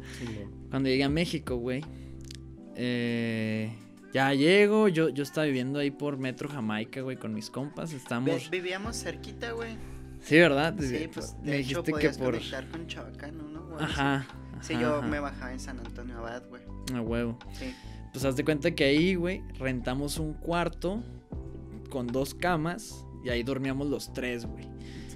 Cuando 0.72 0.89
llegué 0.89 1.04
a 1.04 1.10
México, 1.10 1.58
güey, 1.58 1.84
eh, 2.76 3.72
ya 4.13 4.34
llego, 4.34 4.88
yo, 4.88 5.10
yo 5.10 5.24
estaba 5.24 5.45
viviendo 5.45 5.80
ahí 5.80 5.91
por 5.91 6.17
Metro 6.17 6.50
Jamaica, 6.50 7.02
güey, 7.02 7.17
con 7.17 7.34
mis 7.34 7.50
compas, 7.50 7.93
estamos... 7.93 8.50
vivíamos 8.50 9.02
cerquita, 9.02 9.52
güey. 9.52 9.78
Sí, 10.21 10.38
¿verdad? 10.38 10.76
Sí, 10.80 11.10
pues 11.12 11.36
me 11.41 11.52
de 11.52 11.60
hecho 11.60 11.82
dijiste 11.82 11.93
que 11.93 12.10
por... 12.17 12.34
conectar 12.34 12.67
con 12.69 12.88
Chabacano, 12.88 13.43
¿no? 13.43 13.76
Así. 13.78 13.84
Ajá. 13.84 14.28
Sí, 14.62 14.74
ajá, 14.74 14.82
yo 14.82 14.97
ajá, 14.97 15.08
me 15.08 15.19
bajaba 15.19 15.52
en 15.52 15.60
San 15.60 15.80
Antonio 15.80 16.17
Abad, 16.17 16.43
güey. 16.50 16.62
A 16.93 17.02
huevo. 17.02 17.38
Sí. 17.54 17.74
Pues 18.12 18.26
haz 18.26 18.36
de 18.36 18.43
cuenta 18.43 18.71
que 18.71 18.84
ahí, 18.84 19.15
güey, 19.15 19.41
rentamos 19.58 20.17
un 20.17 20.34
cuarto 20.34 21.04
con 21.89 22.08
dos 22.08 22.34
camas 22.34 23.06
y 23.24 23.30
ahí 23.30 23.43
dormíamos 23.43 23.88
los 23.88 24.13
tres, 24.13 24.45
güey. 24.45 24.67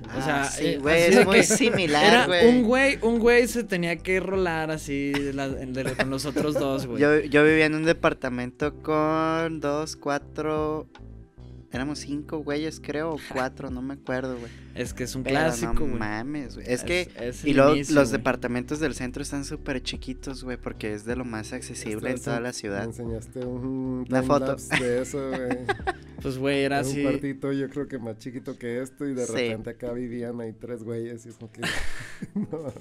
O 0.09 0.21
sea, 0.21 0.43
sea, 0.43 0.45
sí, 0.45 0.75
güey, 0.77 1.01
es 1.03 1.25
muy 1.25 1.43
similar, 1.43 2.05
Era 2.05 2.25
güey. 2.27 2.47
un 2.47 2.63
güey, 2.63 2.99
un 3.01 3.19
güey 3.19 3.47
se 3.47 3.63
tenía 3.63 3.95
que 3.97 4.19
rolar 4.19 4.71
así 4.71 5.11
de 5.11 5.33
la- 5.33 5.49
de- 5.49 5.93
con 5.95 6.09
los 6.09 6.25
otros 6.25 6.53
dos, 6.55 6.85
güey. 6.85 7.01
Yo, 7.01 7.19
yo 7.21 7.43
vivía 7.43 7.65
en 7.65 7.75
un 7.75 7.83
departamento 7.85 8.75
con 8.81 9.59
dos, 9.59 9.95
cuatro. 9.95 10.87
Éramos 11.75 11.99
cinco 11.99 12.39
güeyes, 12.39 12.79
creo, 12.81 13.13
o 13.13 13.19
cuatro, 13.33 13.69
no 13.69 13.81
me 13.81 13.93
acuerdo, 13.95 14.37
güey. 14.37 14.51
Es 14.73 14.93
que 14.93 15.03
es 15.03 15.15
un 15.15 15.23
Pero 15.23 15.35
clásico, 15.37 15.73
no 15.73 15.79
güey. 15.81 15.93
mames, 15.93 16.55
güey. 16.55 16.65
Es, 16.69 16.83
que. 16.83 17.09
es 17.19 17.45
Y 17.45 17.53
luego 17.53 17.75
inicio, 17.75 17.95
los 17.95 18.09
güey. 18.09 18.19
departamentos 18.19 18.79
del 18.79 18.93
centro 18.93 19.21
están 19.23 19.45
súper 19.45 19.81
chiquitos, 19.83 20.43
güey, 20.43 20.57
porque 20.57 20.93
es 20.93 21.05
de 21.05 21.15
lo 21.15 21.25
más 21.25 21.53
accesible 21.53 22.09
en 22.11 22.21
toda 22.21 22.39
la 22.39 22.49
Me 22.49 22.53
ciudad. 22.53 22.83
enseñaste 22.85 23.39
un 23.45 24.05
Una 24.09 24.23
foto. 24.23 24.55
de 24.79 25.01
eso, 25.01 25.19
güey. 25.29 25.57
Pues, 26.21 26.37
güey, 26.37 26.63
era 26.63 26.79
Era 26.79 26.85
un 26.87 26.91
así. 26.91 27.03
cuartito, 27.03 27.51
yo 27.53 27.69
creo 27.69 27.87
que 27.87 27.99
más 27.99 28.17
chiquito 28.17 28.57
que 28.57 28.81
esto, 28.81 29.05
y 29.07 29.13
de 29.13 29.25
Sí. 29.25 29.33
repente 29.33 29.69
acá 29.71 29.91
vivían 29.91 30.39
ahí 30.41 30.53
tres 30.53 30.83
güeyes, 30.83 31.25
y 31.25 31.29
es 31.29 31.35
como 31.35 31.51
que. 31.51 31.61
no, 32.35 32.73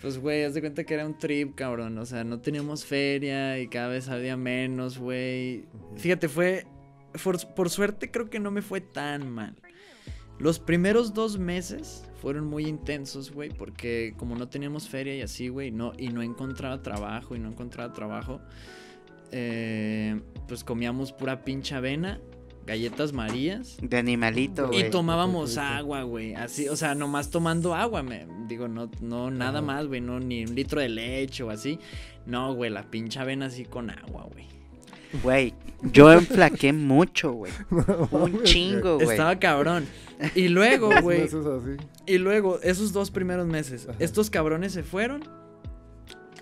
Pues, 0.00 0.18
güey, 0.18 0.42
haz 0.44 0.54
de 0.54 0.60
cuenta 0.60 0.82
que 0.84 0.94
era 0.94 1.06
un 1.06 1.16
trip, 1.16 1.54
cabrón. 1.54 1.96
O 1.98 2.04
sea, 2.06 2.24
no 2.24 2.40
teníamos 2.40 2.84
feria 2.84 3.58
y 3.60 3.68
cada 3.68 3.88
vez 3.88 4.08
había 4.08 4.36
menos, 4.36 4.98
güey. 4.98 5.66
Fíjate, 5.96 6.28
fue. 6.28 6.66
Por, 7.22 7.54
por 7.54 7.70
suerte, 7.70 8.10
creo 8.10 8.30
que 8.30 8.38
no 8.40 8.50
me 8.50 8.62
fue 8.62 8.80
tan 8.80 9.30
mal. 9.30 9.54
Los 10.38 10.58
primeros 10.58 11.14
dos 11.14 11.38
meses 11.38 12.04
fueron 12.20 12.46
muy 12.46 12.66
intensos, 12.66 13.30
güey, 13.32 13.50
porque 13.50 14.14
como 14.16 14.34
no 14.34 14.48
teníamos 14.48 14.88
feria 14.88 15.14
y 15.14 15.20
así, 15.22 15.48
güey, 15.48 15.70
no, 15.70 15.92
y 15.98 16.08
no 16.08 16.22
encontraba 16.22 16.82
trabajo 16.82 17.36
y 17.36 17.38
no 17.38 17.48
encontraba 17.48 17.92
trabajo, 17.92 18.40
eh, 19.30 20.20
pues 20.48 20.64
comíamos 20.64 21.12
pura 21.12 21.44
pincha 21.44 21.78
avena, 21.78 22.20
galletas 22.66 23.12
marías 23.12 23.76
De 23.80 23.96
animalito, 23.98 24.66
y 24.72 24.78
güey. 24.78 24.90
tomábamos 24.90 25.54
Qué 25.54 25.60
rico. 25.60 25.72
agua, 25.74 26.02
güey. 26.02 26.34
Así, 26.34 26.68
o 26.68 26.76
sea, 26.76 26.94
nomás 26.94 27.30
tomando 27.30 27.74
agua, 27.74 28.02
me 28.02 28.26
digo, 28.48 28.68
no, 28.68 28.90
no 29.00 29.30
nada 29.30 29.60
más, 29.62 29.86
güey, 29.86 30.00
no 30.00 30.20
ni 30.20 30.44
un 30.44 30.54
litro 30.54 30.80
de 30.80 30.88
leche 30.88 31.42
o 31.42 31.50
así. 31.50 31.78
No, 32.26 32.54
güey, 32.54 32.70
la 32.70 32.90
pincha 32.90 33.22
avena 33.22 33.46
así 33.46 33.64
con 33.64 33.90
agua, 33.90 34.28
güey. 34.32 34.46
Güey, 35.22 35.51
yo 35.82 36.12
enflaqué 36.12 36.72
mucho, 36.72 37.32
güey. 37.32 37.52
no 37.70 38.08
Un 38.12 38.42
chingo, 38.44 38.96
güey. 38.96 39.10
Estaba 39.10 39.38
cabrón. 39.38 39.86
Y 40.34 40.48
luego, 40.48 40.90
güey, 41.02 41.28
y 42.06 42.18
luego, 42.18 42.60
esos 42.62 42.92
dos 42.92 43.10
primeros 43.10 43.46
meses, 43.46 43.88
Ajá. 43.88 43.96
estos 43.98 44.30
cabrones 44.30 44.72
se 44.72 44.82
fueron. 44.82 45.22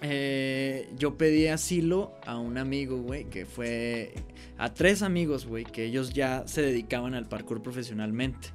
Eh, 0.03 0.91
yo 0.97 1.19
pedí 1.19 1.47
asilo 1.47 2.15
a 2.25 2.39
un 2.39 2.57
amigo, 2.59 2.99
güey, 2.99 3.25
que 3.25 3.45
fue 3.45 4.15
a 4.57 4.73
tres 4.73 5.03
amigos, 5.03 5.47
güey, 5.47 5.65
que 5.65 5.85
ellos 5.85 6.13
ya 6.13 6.45
se 6.47 6.63
dedicaban 6.63 7.15
al 7.15 7.29
parkour 7.29 7.63
profesionalmente. 7.63 8.49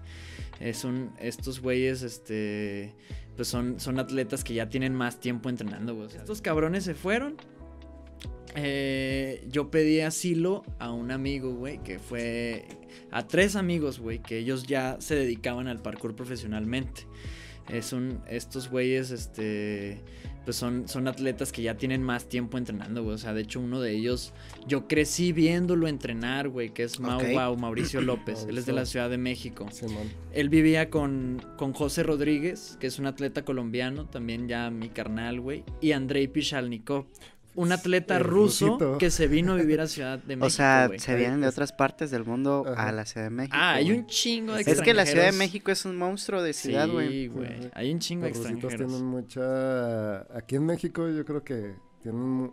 Eh, 0.59 0.73
son 0.73 1.11
estos 1.19 1.59
güeyes, 1.59 2.01
este, 2.01 2.95
pues 3.35 3.47
son, 3.47 3.79
son 3.79 3.99
atletas 3.99 4.43
que 4.43 4.53
ya 4.53 4.69
tienen 4.69 4.95
más 4.95 5.19
tiempo 5.19 5.49
entrenando, 5.49 5.95
güey. 5.95 6.07
Estos 6.15 6.41
cabrones 6.41 6.83
se 6.83 6.95
fueron. 6.95 7.35
Eh, 8.55 9.45
yo 9.49 9.69
pedí 9.69 10.01
asilo 10.01 10.63
a 10.79 10.91
un 10.91 11.11
amigo, 11.11 11.53
güey, 11.53 11.81
que 11.83 11.99
fue 11.99 12.65
a 13.11 13.27
tres 13.27 13.55
amigos, 13.55 13.99
güey, 13.99 14.19
que 14.19 14.37
ellos 14.37 14.65
ya 14.65 14.97
se 14.99 15.15
dedicaban 15.15 15.67
al 15.67 15.81
parkour 15.81 16.15
profesionalmente. 16.15 17.07
Son 17.81 18.21
estos 18.27 18.69
güeyes, 18.69 19.09
este, 19.09 20.03
pues 20.45 20.55
son, 20.55 20.87
son 20.87 21.07
atletas 21.07 21.51
que 21.51 21.63
ya 21.63 21.75
tienen 21.75 22.03
más 22.03 22.29
tiempo 22.29 22.59
entrenando, 22.59 23.03
güey. 23.03 23.15
O 23.15 23.17
sea, 23.17 23.33
de 23.33 23.41
hecho, 23.41 23.59
uno 23.59 23.81
de 23.81 23.91
ellos, 23.93 24.33
yo 24.67 24.87
crecí 24.87 25.31
viéndolo 25.31 25.87
entrenar, 25.87 26.47
güey, 26.47 26.69
que 26.69 26.83
es 26.83 26.99
Mau. 26.99 27.19
Wow, 27.19 27.57
Mauricio 27.57 28.01
López. 28.01 28.45
Él 28.47 28.59
es 28.59 28.67
de 28.67 28.73
la. 28.73 28.85
Ciudad 28.85 29.09
de 29.09 29.17
México. 29.17 29.65
Él 30.31 30.49
vivía 30.49 30.91
con, 30.91 31.43
con 31.57 31.73
José 31.73 32.03
Rodríguez, 32.03 32.77
que 32.79 32.85
es 32.85 32.99
un 32.99 33.07
atleta 33.07 33.43
colombiano, 33.43 34.05
también 34.05 34.47
ya 34.47 34.69
mi 34.69 34.89
carnal, 34.89 35.41
güey, 35.41 35.63
y 35.81 35.93
Andrei 35.93 36.27
Pishalnikov, 36.27 37.07
un 37.55 37.71
atleta 37.71 38.19
ruso 38.19 38.67
rusito. 38.67 38.97
que 38.97 39.09
se 39.09 39.27
vino 39.27 39.53
a 39.53 39.55
vivir 39.55 39.79
a 39.81 39.87
Ciudad 39.87 40.19
de 40.19 40.35
México. 40.35 40.45
O 40.47 40.49
sea, 40.49 40.89
se 40.97 41.15
vienen 41.15 41.41
de 41.41 41.47
otras 41.47 41.71
partes 41.71 42.11
del 42.11 42.25
mundo 42.25 42.63
Ajá. 42.67 42.89
a 42.89 42.91
la 42.91 43.05
Ciudad 43.05 43.25
de 43.27 43.29
México. 43.31 43.55
Ah, 43.59 43.73
hay 43.75 43.91
un 43.91 44.05
chingo 44.07 44.53
de 44.53 44.61
Es 44.61 44.81
que 44.81 44.93
la 44.93 45.05
Ciudad 45.05 45.23
de 45.23 45.29
extranjeros. 45.29 45.35
México 45.37 45.71
es 45.71 45.85
un 45.85 45.95
monstruo 45.97 46.41
de 46.43 46.53
ciudad, 46.53 46.87
güey. 46.89 47.09
Sí, 47.09 47.27
güey. 47.27 47.69
Hay 47.73 47.91
un 47.91 47.99
chingo 47.99 48.23
de 48.25 48.29
Los 48.31 48.37
rusitos 48.39 48.55
extranjeros. 48.73 48.91
tienen 48.91 49.05
mucha. 49.07 50.37
Aquí 50.37 50.55
en 50.55 50.65
México, 50.65 51.09
yo 51.09 51.23
creo 51.25 51.43
que 51.43 51.75
tienen 52.01 52.51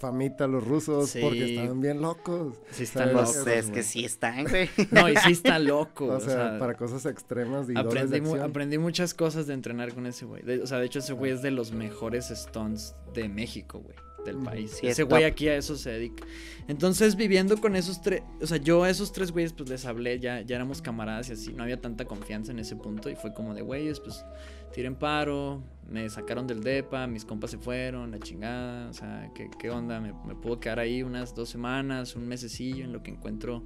famita 0.00 0.46
los 0.46 0.64
rusos 0.66 1.10
Sí. 1.10 1.20
porque 1.22 1.54
están 1.56 1.80
bien 1.80 2.00
locos. 2.00 2.56
Sí 2.70 2.84
están 2.84 3.10
¿sabes? 3.12 3.36
locos, 3.36 3.46
es 3.46 3.70
que 3.70 3.82
sí 3.82 4.04
están, 4.04 4.44
güey. 4.44 4.68
No, 4.90 5.08
y 5.08 5.16
sí 5.16 5.32
está 5.32 5.58
loco. 5.58 6.06
O 6.06 6.16
o 6.16 6.20
sea, 6.20 6.30
sea, 6.50 6.58
para 6.58 6.74
cosas 6.76 7.04
extremas 7.06 7.68
y 7.68 7.74
de 7.74 7.80
aprendí, 7.80 8.20
aprendí 8.38 8.78
muchas 8.78 9.14
cosas 9.14 9.46
de 9.46 9.54
entrenar 9.54 9.94
con 9.94 10.06
ese 10.06 10.24
güey. 10.24 10.42
De- 10.42 10.62
o 10.62 10.66
sea, 10.66 10.78
de 10.78 10.86
hecho, 10.86 10.98
ese 11.00 11.12
güey 11.12 11.32
es 11.32 11.42
de 11.42 11.50
los 11.50 11.72
mejores 11.72 12.28
stunts 12.28 12.94
de 13.14 13.28
México, 13.28 13.80
güey. 13.80 13.96
Del 14.28 14.42
país. 14.42 14.72
Sí, 14.72 14.86
es 14.86 14.92
ese 14.92 15.02
güey 15.04 15.24
aquí 15.24 15.48
a 15.48 15.56
eso 15.56 15.76
se 15.76 15.90
dedica. 15.90 16.24
Entonces, 16.68 17.16
viviendo 17.16 17.60
con 17.60 17.76
esos 17.76 18.02
tres. 18.02 18.22
O 18.40 18.46
sea, 18.46 18.58
yo 18.58 18.82
a 18.82 18.90
esos 18.90 19.12
tres 19.12 19.32
güeyes, 19.32 19.52
pues 19.52 19.68
les 19.70 19.86
hablé. 19.86 20.18
Ya, 20.20 20.42
ya 20.42 20.56
éramos 20.56 20.82
camaradas 20.82 21.30
y 21.30 21.32
así. 21.32 21.52
No 21.52 21.62
había 21.62 21.80
tanta 21.80 22.04
confianza 22.04 22.52
en 22.52 22.58
ese 22.58 22.76
punto. 22.76 23.08
Y 23.08 23.16
fue 23.16 23.32
como 23.32 23.54
de 23.54 23.62
güeyes, 23.62 24.00
pues 24.00 24.24
tiren 24.72 24.94
paro. 24.94 25.62
Me 25.88 26.08
sacaron 26.10 26.46
del 26.46 26.62
depa. 26.62 27.06
Mis 27.06 27.24
compas 27.24 27.50
se 27.50 27.58
fueron. 27.58 28.10
La 28.10 28.18
chingada. 28.18 28.90
O 28.90 28.92
sea, 28.92 29.30
¿qué, 29.34 29.48
qué 29.58 29.70
onda? 29.70 30.00
Me, 30.00 30.12
me 30.26 30.34
puedo 30.34 30.60
quedar 30.60 30.78
ahí 30.78 31.02
unas 31.02 31.34
dos 31.34 31.48
semanas, 31.48 32.16
un 32.16 32.28
mesecillo 32.28 32.84
en 32.84 32.92
lo 32.92 33.02
que 33.02 33.10
encuentro 33.10 33.64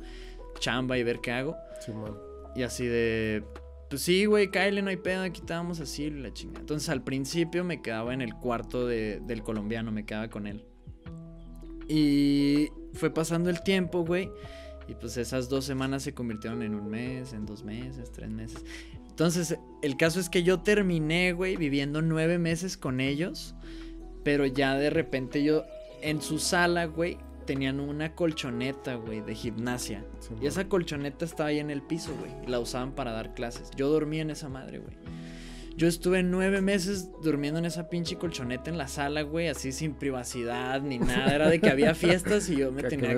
chamba 0.60 0.98
y 0.98 1.02
ver 1.02 1.20
qué 1.20 1.32
hago. 1.32 1.56
Simón. 1.80 2.18
Y 2.54 2.62
así 2.62 2.86
de. 2.86 3.44
Pues 3.92 4.00
sí, 4.04 4.24
güey, 4.24 4.50
Kyle, 4.50 4.82
no 4.82 4.88
hay 4.88 4.96
pedo, 4.96 5.22
aquí 5.22 5.40
estábamos 5.40 5.78
así, 5.78 6.08
la 6.08 6.32
chingada. 6.32 6.60
Entonces 6.60 6.88
al 6.88 7.04
principio 7.04 7.62
me 7.62 7.82
quedaba 7.82 8.14
en 8.14 8.22
el 8.22 8.34
cuarto 8.34 8.86
de- 8.86 9.20
del 9.20 9.42
colombiano, 9.42 9.92
me 9.92 10.06
quedaba 10.06 10.30
con 10.30 10.46
él. 10.46 10.64
Y 11.88 12.70
fue 12.94 13.10
pasando 13.12 13.50
el 13.50 13.62
tiempo, 13.62 14.02
güey. 14.02 14.30
Y 14.88 14.94
pues 14.94 15.18
esas 15.18 15.50
dos 15.50 15.66
semanas 15.66 16.04
se 16.04 16.14
convirtieron 16.14 16.62
en 16.62 16.74
un 16.74 16.88
mes, 16.88 17.34
en 17.34 17.44
dos 17.44 17.64
meses, 17.64 18.10
tres 18.12 18.30
meses. 18.30 18.64
Entonces, 19.10 19.58
el 19.82 19.98
caso 19.98 20.20
es 20.20 20.30
que 20.30 20.42
yo 20.42 20.60
terminé, 20.60 21.34
güey, 21.34 21.58
viviendo 21.58 22.00
nueve 22.00 22.38
meses 22.38 22.78
con 22.78 22.98
ellos. 22.98 23.54
Pero 24.24 24.46
ya 24.46 24.74
de 24.74 24.88
repente 24.88 25.44
yo, 25.44 25.64
en 26.00 26.22
su 26.22 26.38
sala, 26.38 26.86
güey, 26.86 27.18
tenían 27.44 27.80
una 27.80 28.14
colchoneta, 28.14 28.94
güey, 28.94 29.20
de 29.20 29.34
gimnasia. 29.34 30.04
Simón. 30.20 30.42
Y 30.42 30.46
esa 30.46 30.68
colchoneta 30.68 31.24
estaba 31.24 31.48
ahí 31.50 31.58
en 31.58 31.70
el 31.70 31.82
piso, 31.82 32.14
güey. 32.18 32.32
Y 32.46 32.50
la 32.50 32.58
usaban 32.60 32.92
para 32.92 33.12
dar 33.12 33.34
clases. 33.34 33.70
Yo 33.76 33.88
dormía 33.88 34.22
en 34.22 34.30
esa 34.30 34.48
madre, 34.48 34.78
güey. 34.78 34.96
Yo 35.74 35.88
estuve 35.88 36.22
nueve 36.22 36.60
meses 36.60 37.08
durmiendo 37.22 37.58
en 37.58 37.64
esa 37.64 37.88
pinche 37.88 38.16
colchoneta 38.16 38.68
en 38.68 38.76
la 38.76 38.88
sala, 38.88 39.22
güey, 39.22 39.48
así 39.48 39.72
sin 39.72 39.94
privacidad 39.94 40.82
ni 40.82 40.98
nada. 40.98 41.34
Era 41.34 41.48
de 41.48 41.60
que 41.60 41.70
había 41.70 41.94
fiestas 41.96 42.48
y 42.50 42.56
yo 42.56 42.70
me 42.70 42.82
tenía, 42.82 43.16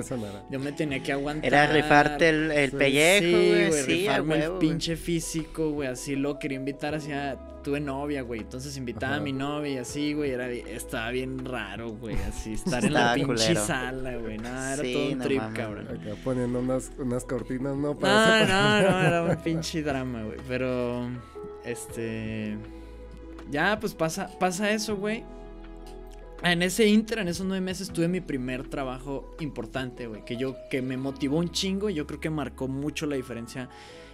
yo 0.49 0.59
me 0.59 0.71
tenía 0.71 1.03
que 1.03 1.11
aguantar. 1.11 1.45
Era 1.45 1.67
rifarte 1.67 2.29
el, 2.29 2.51
el 2.51 2.71
Sí. 2.71 2.77
pellejo, 2.77 3.37
Sí, 3.37 3.67
güey. 3.67 3.71
Sí, 3.83 4.07
a 4.07 4.11
rifarme 4.13 4.35
huevo, 4.39 4.53
el 4.53 4.59
pinche 4.59 4.95
físico, 4.95 5.71
güey, 5.71 5.89
así 5.89 6.15
lo 6.15 6.39
quería 6.39 6.57
invitar 6.57 6.95
hacia... 6.95 7.37
Tuve 7.65 7.79
novia, 7.79 8.21
güey, 8.21 8.41
entonces 8.41 8.77
invitaba 8.77 9.15
a 9.15 9.19
mi 9.19 9.33
novia 9.33 9.71
y 9.73 9.77
así, 9.77 10.13
güey, 10.13 10.29
era, 10.29 10.51
estaba 10.51 11.09
bien 11.09 11.43
raro, 11.43 11.89
güey, 11.89 12.15
así, 12.29 12.53
estar 12.53 12.85
en 12.85 12.93
la 12.93 13.15
pinche 13.15 13.25
culero. 13.27 13.65
sala, 13.65 14.17
güey, 14.17 14.37
no, 14.37 14.49
era 14.49 14.75
Sí, 14.83 14.93
todo 14.93 15.11
un 15.11 15.17
no 15.17 15.23
trip, 15.23 15.37
mames, 15.39 15.57
cabrón. 15.59 15.87
Acá 15.87 16.15
poniendo 16.23 16.59
unas, 16.59 16.91
unas 16.99 17.25
cortinas, 17.25 17.75
¿no? 17.75 17.95
No, 17.95 17.95
Para 17.97 18.45
no, 18.45 18.91
no, 18.91 19.01
era 19.07 19.23
un 19.23 19.35
pinche 19.37 19.81
drama, 19.81 20.21
güey. 20.25 20.37
Pero, 20.47 21.09
este. 21.63 22.55
Ya, 23.49 23.79
pues 23.79 23.95
pasa, 23.95 24.29
pasa 24.39 24.69
eso, 24.69 24.95
güey. 24.95 25.23
En 26.43 26.61
ese 26.61 26.85
inter, 26.85 27.17
en 27.17 27.29
esos 27.29 27.47
nueve 27.47 27.61
meses, 27.61 27.89
tuve 27.89 28.07
mi 28.07 28.21
primer 28.21 28.67
trabajo 28.67 29.35
importante, 29.39 30.05
güey. 30.05 30.23
Que 30.23 30.37
yo, 30.37 30.55
que 30.69 30.83
me 30.83 30.97
motivó 30.97 31.37
un 31.39 31.49
chingo 31.49 31.89
y 31.89 31.95
yo 31.95 32.05
creo 32.05 32.19
que 32.19 32.29
marcó 32.29 32.67
mucho 32.67 33.07
la 33.07 33.15
diferencia 33.15 33.69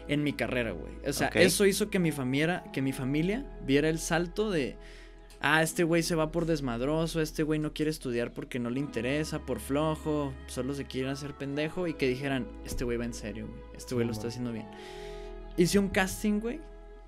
en 0.07 0.23
mi 0.23 0.33
carrera, 0.33 0.71
güey. 0.71 0.93
O 1.07 1.13
sea, 1.13 1.27
eso 1.29 1.65
hizo 1.65 1.89
que 1.89 1.99
mi 1.99 2.11
familia, 2.11 2.63
que 2.73 2.81
mi 2.81 2.93
familia 2.93 3.45
viera 3.65 3.89
el 3.89 3.99
salto 3.99 4.49
de. 4.49 4.77
Ah, 5.43 5.63
este 5.63 5.83
güey 5.83 6.03
se 6.03 6.13
va 6.13 6.31
por 6.31 6.45
desmadroso, 6.45 7.19
este 7.19 7.41
güey 7.41 7.59
no 7.59 7.73
quiere 7.73 7.89
estudiar 7.89 8.31
porque 8.31 8.59
no 8.59 8.69
le 8.69 8.79
interesa, 8.79 9.39
por 9.39 9.59
flojo, 9.59 10.33
solo 10.45 10.75
se 10.75 10.85
quiere 10.85 11.09
hacer 11.09 11.33
pendejo 11.33 11.87
y 11.87 11.95
que 11.95 12.07
dijeran, 12.07 12.47
este 12.63 12.83
güey 12.83 12.97
va 12.97 13.05
en 13.05 13.13
serio, 13.15 13.47
güey, 13.47 13.59
este 13.75 13.95
güey 13.95 14.05
lo 14.05 14.13
está 14.13 14.27
haciendo 14.27 14.51
bien. 14.53 14.67
Hice 15.57 15.79
un 15.79 15.89
casting, 15.89 16.39
güey, 16.41 16.59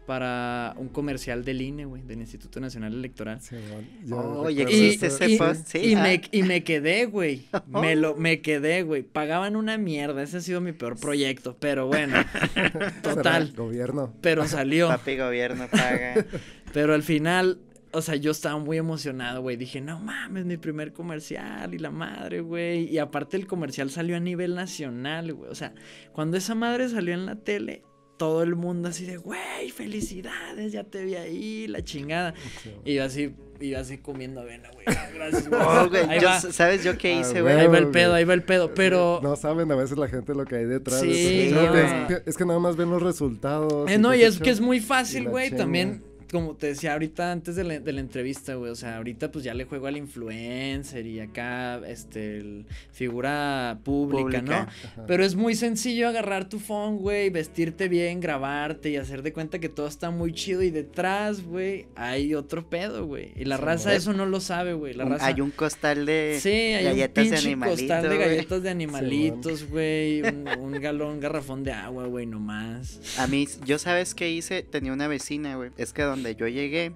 para 0.06 0.74
un 0.78 0.90
comercial 0.90 1.46
del 1.46 1.62
INE, 1.62 1.86
güey, 1.86 2.02
del 2.02 2.20
Instituto 2.20 2.60
Nacional 2.60 2.94
Electoral. 2.94 3.42
Simón. 3.42 3.88
Yo 4.06 4.18
Oye, 4.18 4.66
recuerdo 4.66 4.84
¿existe 4.84 5.08
ese 5.08 5.30
y, 5.30 5.38
post? 5.38 5.68
Sí, 5.68 5.78
y 5.80 5.94
ah. 5.96 6.04
me, 6.04 6.22
y 6.32 6.44
me 6.44 6.64
quedé, 6.64 7.06
güey. 7.06 7.48
Me, 7.68 7.96
lo, 7.96 8.16
me 8.16 8.42
quedé, 8.42 8.84
güey. 8.84 9.04
Pagaban 9.04 9.56
una 9.56 9.78
mierda. 9.78 10.22
Ese 10.24 10.38
ha 10.38 10.42
sido 10.42 10.62
mi 10.62 10.72
peor 10.72 11.00
proyecto. 11.00 11.58
Pero 11.60 11.88
bueno, 11.88 12.18
Será 12.54 13.02
total. 13.02 13.44
el 13.44 13.54
Gobierno. 13.54 14.14
Pero 14.22 14.48
salió. 14.48 14.88
Papi 14.90 15.18
gobierno 15.18 15.68
paga. 15.70 16.26
Pero 16.74 16.94
al 16.94 17.04
final, 17.04 17.60
o 17.92 18.02
sea, 18.02 18.16
yo 18.16 18.32
estaba 18.32 18.58
muy 18.58 18.78
emocionado, 18.78 19.42
güey. 19.42 19.56
Dije, 19.56 19.82
no 19.82 20.00
mames, 20.00 20.46
mi 20.46 20.58
primer 20.58 20.94
comercial 20.94 21.74
y 21.74 21.78
la 21.78 21.92
madre, 21.92 22.42
güey. 22.42 22.90
Y 22.90 22.98
aparte 22.98 23.38
el 23.38 23.48
comercial 23.48 23.90
salió 23.90 24.18
a 24.18 24.20
nivel 24.20 24.56
nacional, 24.56 25.34
güey. 25.34 25.50
O 25.50 25.56
sea, 25.56 25.74
cuando 26.12 26.38
esa 26.38 26.56
madre 26.56 26.90
salió 26.90 27.14
en 27.14 27.26
la 27.26 27.36
tele, 27.36 27.84
todo 28.18 28.44
el 28.44 28.56
mundo 28.56 28.90
así 28.90 29.06
de, 29.06 29.18
güey, 29.18 29.70
felicidades, 29.76 30.72
ya 30.72 30.84
te 30.84 31.04
vi 31.04 31.16
ahí, 31.16 31.68
la 31.68 31.84
chingada. 31.84 32.34
Sí. 32.64 32.72
Y 32.86 32.94
yo 32.96 33.04
así, 33.04 33.34
iba 33.60 33.80
así 33.80 33.98
comiendo 33.98 34.42
avena, 34.42 34.70
güey. 34.74 34.86
Gracias, 35.14 35.50
güey. 35.50 35.62
Oh, 35.62 35.90
güey, 35.90 36.04
Ahí 36.10 36.20
yo- 36.20 36.28
va. 36.28 36.40
¿Sabes 36.40 36.84
yo 36.84 36.98
qué 36.98 37.14
Ah, 37.16 37.20
hice, 37.20 37.42
güey. 37.42 37.54
güey? 37.56 37.60
Ahí 37.60 37.68
va 37.68 37.78
el 37.80 37.88
pedo, 37.90 38.14
ahí 38.14 38.24
va 38.24 38.34
el 38.34 38.44
pedo. 38.44 38.74
Pero. 38.74 39.20
No 39.24 39.36
saben 39.36 39.72
a 39.72 39.76
veces 39.76 39.98
la 39.98 40.08
gente 40.08 40.34
lo 40.36 40.46
que 40.46 40.56
hay 40.58 40.66
detrás. 40.66 41.02
de 41.02 41.14
Sí. 41.14 41.52
No, 41.54 41.76
es, 41.76 42.08
que, 42.08 42.30
es 42.30 42.38
que 42.38 42.46
nada 42.46 42.60
más 42.60 42.76
ven 42.76 42.90
los 42.90 43.02
resultados. 43.02 43.90
Eh, 43.90 43.98
no, 43.98 44.12
te 44.12 44.18
y 44.18 44.24
es 44.24 44.40
que 44.40 44.50
es 44.50 44.62
muy 44.62 44.78
y 44.78 44.82
fácil, 44.82 45.28
güey. 45.30 45.52
También, 45.52 46.04
como 46.34 46.56
te 46.58 46.68
decía 46.68 46.92
ahorita 46.94 47.32
antes 47.32 47.56
de 47.56 47.64
la, 47.64 47.80
de 47.80 47.94
la 47.94 48.02
entrevista, 48.02 48.56
güey. 48.56 48.72
O 48.72 48.76
sea, 48.76 48.98
ahorita 48.98 49.32
pues 49.32 49.46
ya 49.46 49.54
le 49.54 49.64
juego 49.64 49.88
al 49.88 49.96
influencer 49.96 51.06
y 51.06 51.22
acá, 51.22 51.78
este, 51.88 52.40
el- 52.40 52.66
figura 52.92 53.80
pública, 53.84 54.42
¿no? 54.42 54.54
Ajá. 54.54 55.06
Pero 55.08 55.24
es 55.24 55.36
muy 55.36 55.56
sencillo 55.56 56.08
agarrar 56.10 56.50
tu 56.50 56.60
phone, 56.60 56.98
güey, 56.98 57.30
vestirte 57.30 57.88
bien, 57.88 58.20
grabarte 58.20 58.90
y 58.90 58.98
hacer 58.98 59.22
de 59.24 59.32
cuenta 59.34 59.60
que 59.60 59.70
todo 59.70 59.88
está 59.88 60.10
muy 60.12 60.34
chido 60.34 60.62
y 60.64 60.72
detrás, 60.72 61.44
güey, 61.44 61.86
hay 61.96 62.34
otro 62.36 62.68
pedo, 62.70 63.06
güey. 63.06 63.32
Y 63.36 63.46
la 63.46 63.58
Sí, 63.58 63.64
raza 63.64 63.90
güey. 63.90 63.98
eso 63.98 64.14
no 64.14 64.26
lo 64.26 64.40
sabe, 64.40 64.74
güey. 64.74 64.94
La 64.94 65.06
Un- 65.06 65.12
raza 65.14 65.28
Hay 65.28 65.42
un 65.42 65.52
costal 65.52 66.06
de 66.06 66.40
Sí, 66.42 66.50
hay 66.50 66.84
galletas 66.86 67.26
un 67.26 67.30
de 67.32 67.36
pinche 67.38 67.48
animalito, 67.48 67.78
costal 67.82 68.02
de 68.10 68.16
güey. 68.16 68.20
galletas 68.30 68.64
de 68.64 68.70
animalitos, 68.72 69.70
güey, 69.70 70.22
un, 70.24 70.48
un 70.60 70.72
galón, 70.82 71.20
garrafón 71.20 71.64
de 71.64 71.72
agua, 71.72 72.08
güey, 72.08 72.26
nomás. 72.26 73.00
A 73.20 73.28
mí, 73.28 73.48
yo 73.66 73.78
sabes 73.80 74.16
qué 74.16 74.32
hice, 74.32 74.64
tenía 74.64 74.94
una 74.94 75.08
vecina, 75.08 75.56
güey. 75.56 75.70
Es 75.78 75.94
que 75.94 76.02
donde 76.04 76.23
yo 76.32 76.48
llegué 76.48 76.94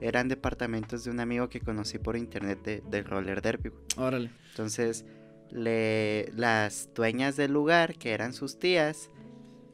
eran 0.00 0.28
departamentos 0.28 1.04
de 1.04 1.10
un 1.10 1.20
amigo 1.20 1.48
que 1.48 1.60
conocí 1.60 1.98
por 1.98 2.16
internet 2.16 2.62
de, 2.62 2.80
del 2.80 3.04
roller 3.04 3.42
derby. 3.42 3.70
Órale. 3.96 4.30
Entonces, 4.50 5.04
le, 5.50 6.30
las 6.34 6.88
dueñas 6.94 7.36
del 7.36 7.52
lugar, 7.52 7.96
que 7.96 8.12
eran 8.12 8.32
sus 8.32 8.58
tías, 8.58 9.10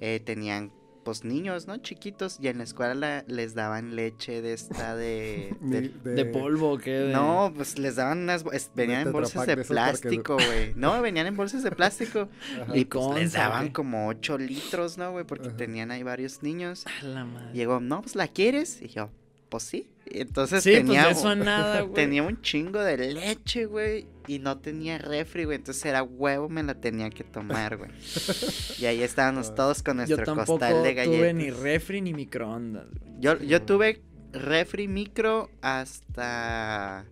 eh, 0.01 0.21
tenían 0.25 0.73
pues 1.07 1.25
niños, 1.25 1.67
¿no? 1.67 1.79
Chiquitos, 1.79 2.39
y 2.43 2.49
en 2.49 2.59
la 2.59 2.65
escuela 2.65 3.25
les 3.29 3.55
daban 3.55 3.95
leche 3.97 4.43
de 4.43 4.53
esta 4.53 4.95
de... 4.97 5.55
De- 5.63 5.89
¿De 5.89 6.25
polvo 6.27 6.77
qué? 6.79 6.91
De- 6.99 7.13
No, 7.13 7.53
pues 7.57 7.79
les 7.79 7.95
daban 7.97 8.19
unas... 8.19 8.45
venían 8.75 9.07
en 9.07 9.13
bolsas 9.13 9.47
de 9.47 9.57
plástico, 9.65 10.35
güey. 10.35 10.75
No, 10.77 11.01
venían 11.01 11.29
en 11.29 11.37
bolsas 11.37 11.63
de 11.63 11.71
plástico. 11.71 12.29
Ajá. 12.61 12.77
Y 12.77 12.85
pues 12.85 13.07
les 13.15 13.33
daban 13.35 13.69
como 13.71 14.09
8 14.09 14.37
litros, 14.39 14.99
¿no, 14.99 15.13
güey? 15.13 15.25
Porque 15.25 15.49
Ajá. 15.49 15.57
tenían 15.57 15.91
ahí 15.93 16.03
varios 16.03 16.43
niños. 16.43 16.85
A 17.01 17.05
la 17.07 17.25
madre. 17.25 17.53
Llegó, 17.55 17.79
no, 17.81 18.03
pues 18.03 18.17
la 18.17 18.27
quieres. 18.29 18.83
Y 18.83 18.89
yo, 18.89 19.09
pues 19.49 19.63
sí. 19.65 19.89
Entonces 20.07 20.63
Sí, 20.63 20.73
tenía, 20.73 21.05
pues 21.05 21.15
de 21.17 21.21
eso 21.21 21.29
a 21.29 21.33
un- 21.33 21.41
nada, 21.41 21.81
güey. 21.83 21.95
tenía 21.95 22.23
un 22.23 22.41
chingo 22.43 22.81
de 22.81 22.97
leche, 23.13 23.67
güey. 23.67 24.07
Y 24.29 24.39
no 24.41 24.59
tenía 24.59 24.99
refri, 24.99 25.45
güey. 25.45 25.57
Entonces 25.57 25.85
era 25.85 26.03
huevo, 26.03 26.49
me 26.49 26.63
la 26.63 26.75
tenía 26.75 27.11
que 27.11 27.25
tomar, 27.25 27.77
güey. 27.77 27.91
y 28.79 28.87
ahí 28.87 29.03
estábamos 29.03 29.49
Ah. 29.51 29.55
todos 29.55 29.83
con 29.83 29.95
Yo 29.99 30.17
nuestro 30.17 30.25
tampoco 30.25 30.59
costal 30.59 30.83
de 30.83 30.95
galletas. 30.95 31.19
tuve 31.19 31.35
ni 31.35 31.51
refri 31.51 32.01
ni 32.01 32.13
microondas, 32.15 32.87
güey. 32.91 33.13
Yo, 33.21 33.39
yo 33.41 33.63
tuve 33.63 34.03
refri 34.33 34.87
micro 34.89 35.49
hasta 35.63 37.05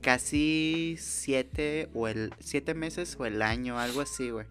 casi 0.00 0.96
siete 0.98 1.88
o 1.94 2.08
el 2.08 2.32
siete 2.40 2.74
meses 2.74 3.16
o 3.18 3.26
el 3.26 3.42
año, 3.42 3.78
algo 3.78 4.00
así, 4.00 4.30
güey. 4.30 4.46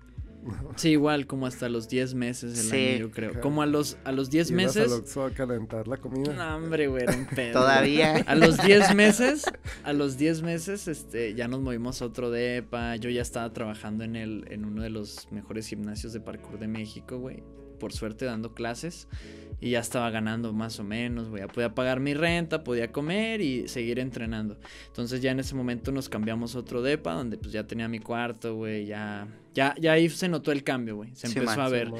Sí, 0.75 0.89
igual, 0.89 1.27
como 1.27 1.45
hasta 1.45 1.69
los 1.69 1.87
10 1.87 2.15
meses 2.15 2.55
del 2.57 2.65
Sí. 2.65 2.87
año, 2.95 2.99
yo 3.07 3.11
creo. 3.11 3.41
Como 3.41 3.61
a 3.61 3.65
los, 3.65 3.97
a 4.03 4.11
los 4.11 4.29
10 4.29 4.51
Ibas 4.51 4.75
al 4.77 4.89
meses. 4.89 5.17
A 5.17 5.29
calentar 5.31 5.87
la 5.87 5.97
comida. 5.97 6.33
No, 6.33 6.55
hombre, 6.57 6.87
güey, 6.87 7.03
era 7.03 7.15
un 7.15 7.25
pedo. 7.27 7.53
Todavía. 7.59 8.23
A 8.27 8.35
los 8.35 8.57
10 8.57 8.95
meses, 8.95 9.45
a 9.83 9.93
los 9.93 10.17
10 10.17 10.41
meses, 10.41 10.87
este, 10.87 11.33
ya 11.33 11.47
nos 11.47 11.61
movimos 11.61 12.01
a 12.01 12.05
otro 12.05 12.31
depa. 12.31 12.95
Yo 12.95 13.09
ya 13.09 13.21
estaba 13.21 13.51
trabajando 13.53 14.03
en 14.03 14.15
el, 14.15 14.45
en 14.49 14.65
uno 14.65 14.81
de 14.81 14.89
los 14.89 15.27
mejores 15.31 15.67
gimnasios 15.67 16.13
de 16.13 16.19
parkour 16.19 16.59
de 16.59 16.67
México, 16.67 17.17
güey. 17.19 17.43
Por 17.79 17.91
suerte 17.93 18.25
dando 18.25 18.53
clases. 18.53 19.07
Y 19.59 19.71
ya 19.71 19.79
estaba 19.79 20.09
ganando 20.09 20.51
más 20.51 20.79
o 20.79 20.83
menos, 20.83 21.29
güey. 21.29 21.41
Ya 21.41 21.47
podía 21.47 21.73
pagar 21.73 21.99
mi 22.01 22.13
renta, 22.13 22.63
podía 22.63 22.91
comer 22.91 23.39
y 23.41 23.67
seguir 23.69 23.97
entrenando. 23.99 24.57
Entonces 24.87 25.21
ya 25.21 25.31
en 25.31 25.39
ese 25.39 25.55
momento 25.55 25.91
nos 25.93 26.09
cambiamos 26.09 26.55
a 26.55 26.59
otro 26.59 26.81
depa, 26.81 27.13
donde 27.13 27.37
pues 27.37 27.53
ya 27.53 27.65
tenía 27.65 27.87
mi 27.87 27.99
cuarto, 27.99 28.55
güey. 28.55 28.85
Ya, 28.85 29.25
ya, 29.53 29.75
ya 29.79 29.93
ahí 29.93 30.09
se 30.09 30.27
notó 30.29 30.51
el 30.51 30.63
cambio, 30.63 30.95
güey. 30.97 31.15
Se 31.15 31.27
Sí, 31.27 31.39
empezó 31.39 31.57
man. 31.57 31.65
a 31.67 31.69
ver. 31.69 31.91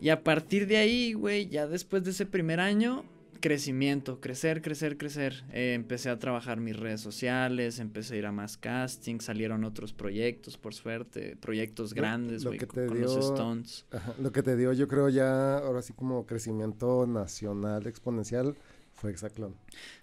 Y 0.00 0.08
a 0.08 0.22
partir 0.24 0.66
de 0.66 0.76
ahí, 0.78 1.12
güey, 1.12 1.48
ya 1.48 1.66
después 1.66 2.02
de 2.04 2.10
ese 2.10 2.26
primer 2.26 2.58
año, 2.60 3.04
crecimiento, 3.40 4.20
crecer, 4.20 4.62
crecer, 4.62 4.96
crecer. 4.96 5.42
Eh, 5.52 5.72
empecé 5.74 6.10
a 6.10 6.18
trabajar 6.18 6.60
mis 6.60 6.76
redes 6.76 7.00
sociales, 7.00 7.80
empecé 7.80 8.14
a 8.14 8.18
ir 8.18 8.26
a 8.26 8.32
más 8.32 8.56
castings, 8.56 9.24
salieron 9.24 9.64
otros 9.64 9.92
proyectos, 9.92 10.56
por 10.56 10.74
suerte, 10.74 11.36
proyectos 11.40 11.92
grandes, 11.92 12.44
güey, 12.44 12.58
con, 12.58 13.00
los 13.00 13.12
dio- 13.16 13.32
Stones. 13.32 13.84
Ajá, 13.90 14.14
Lo 14.20 14.30
que 14.30 14.42
te 14.44 14.56
dio, 14.56 14.72
yo 14.72 14.86
creo 14.86 15.08
ya, 15.08 15.58
ahora 15.58 15.82
sí 15.82 15.92
como 15.92 16.24
crecimiento 16.24 17.04
nacional 17.08 17.86
exponencial, 17.88 18.54
fue 19.02 19.10
Exaclón. 19.10 19.56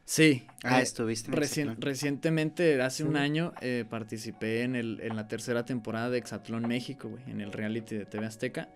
Sí. 0.05 0.45
Ah, 0.63 0.79
eh, 0.79 0.83
estuviste 0.83 1.31
en 1.31 1.37
Recien- 1.37 1.43
Exatlón. 1.69 1.81
recientemente, 1.81 2.81
hace 2.81 3.03
un 3.03 3.13
Sí. 3.13 3.17
año, 3.19 3.53
eh, 3.61 3.85
participé 3.89 4.61
en, 4.63 4.75
el, 4.75 4.99
en 5.01 5.15
la 5.15 5.27
tercera 5.27 5.65
temporada 5.65 6.09
de 6.11 6.17
Exatlón 6.19 6.67
México, 6.67 7.07
güey, 7.09 7.23
en 7.27 7.39
el 7.41 7.51
reality 7.53 7.95
de 7.95 8.05
TV 8.05 8.25
Azteca. 8.27 8.69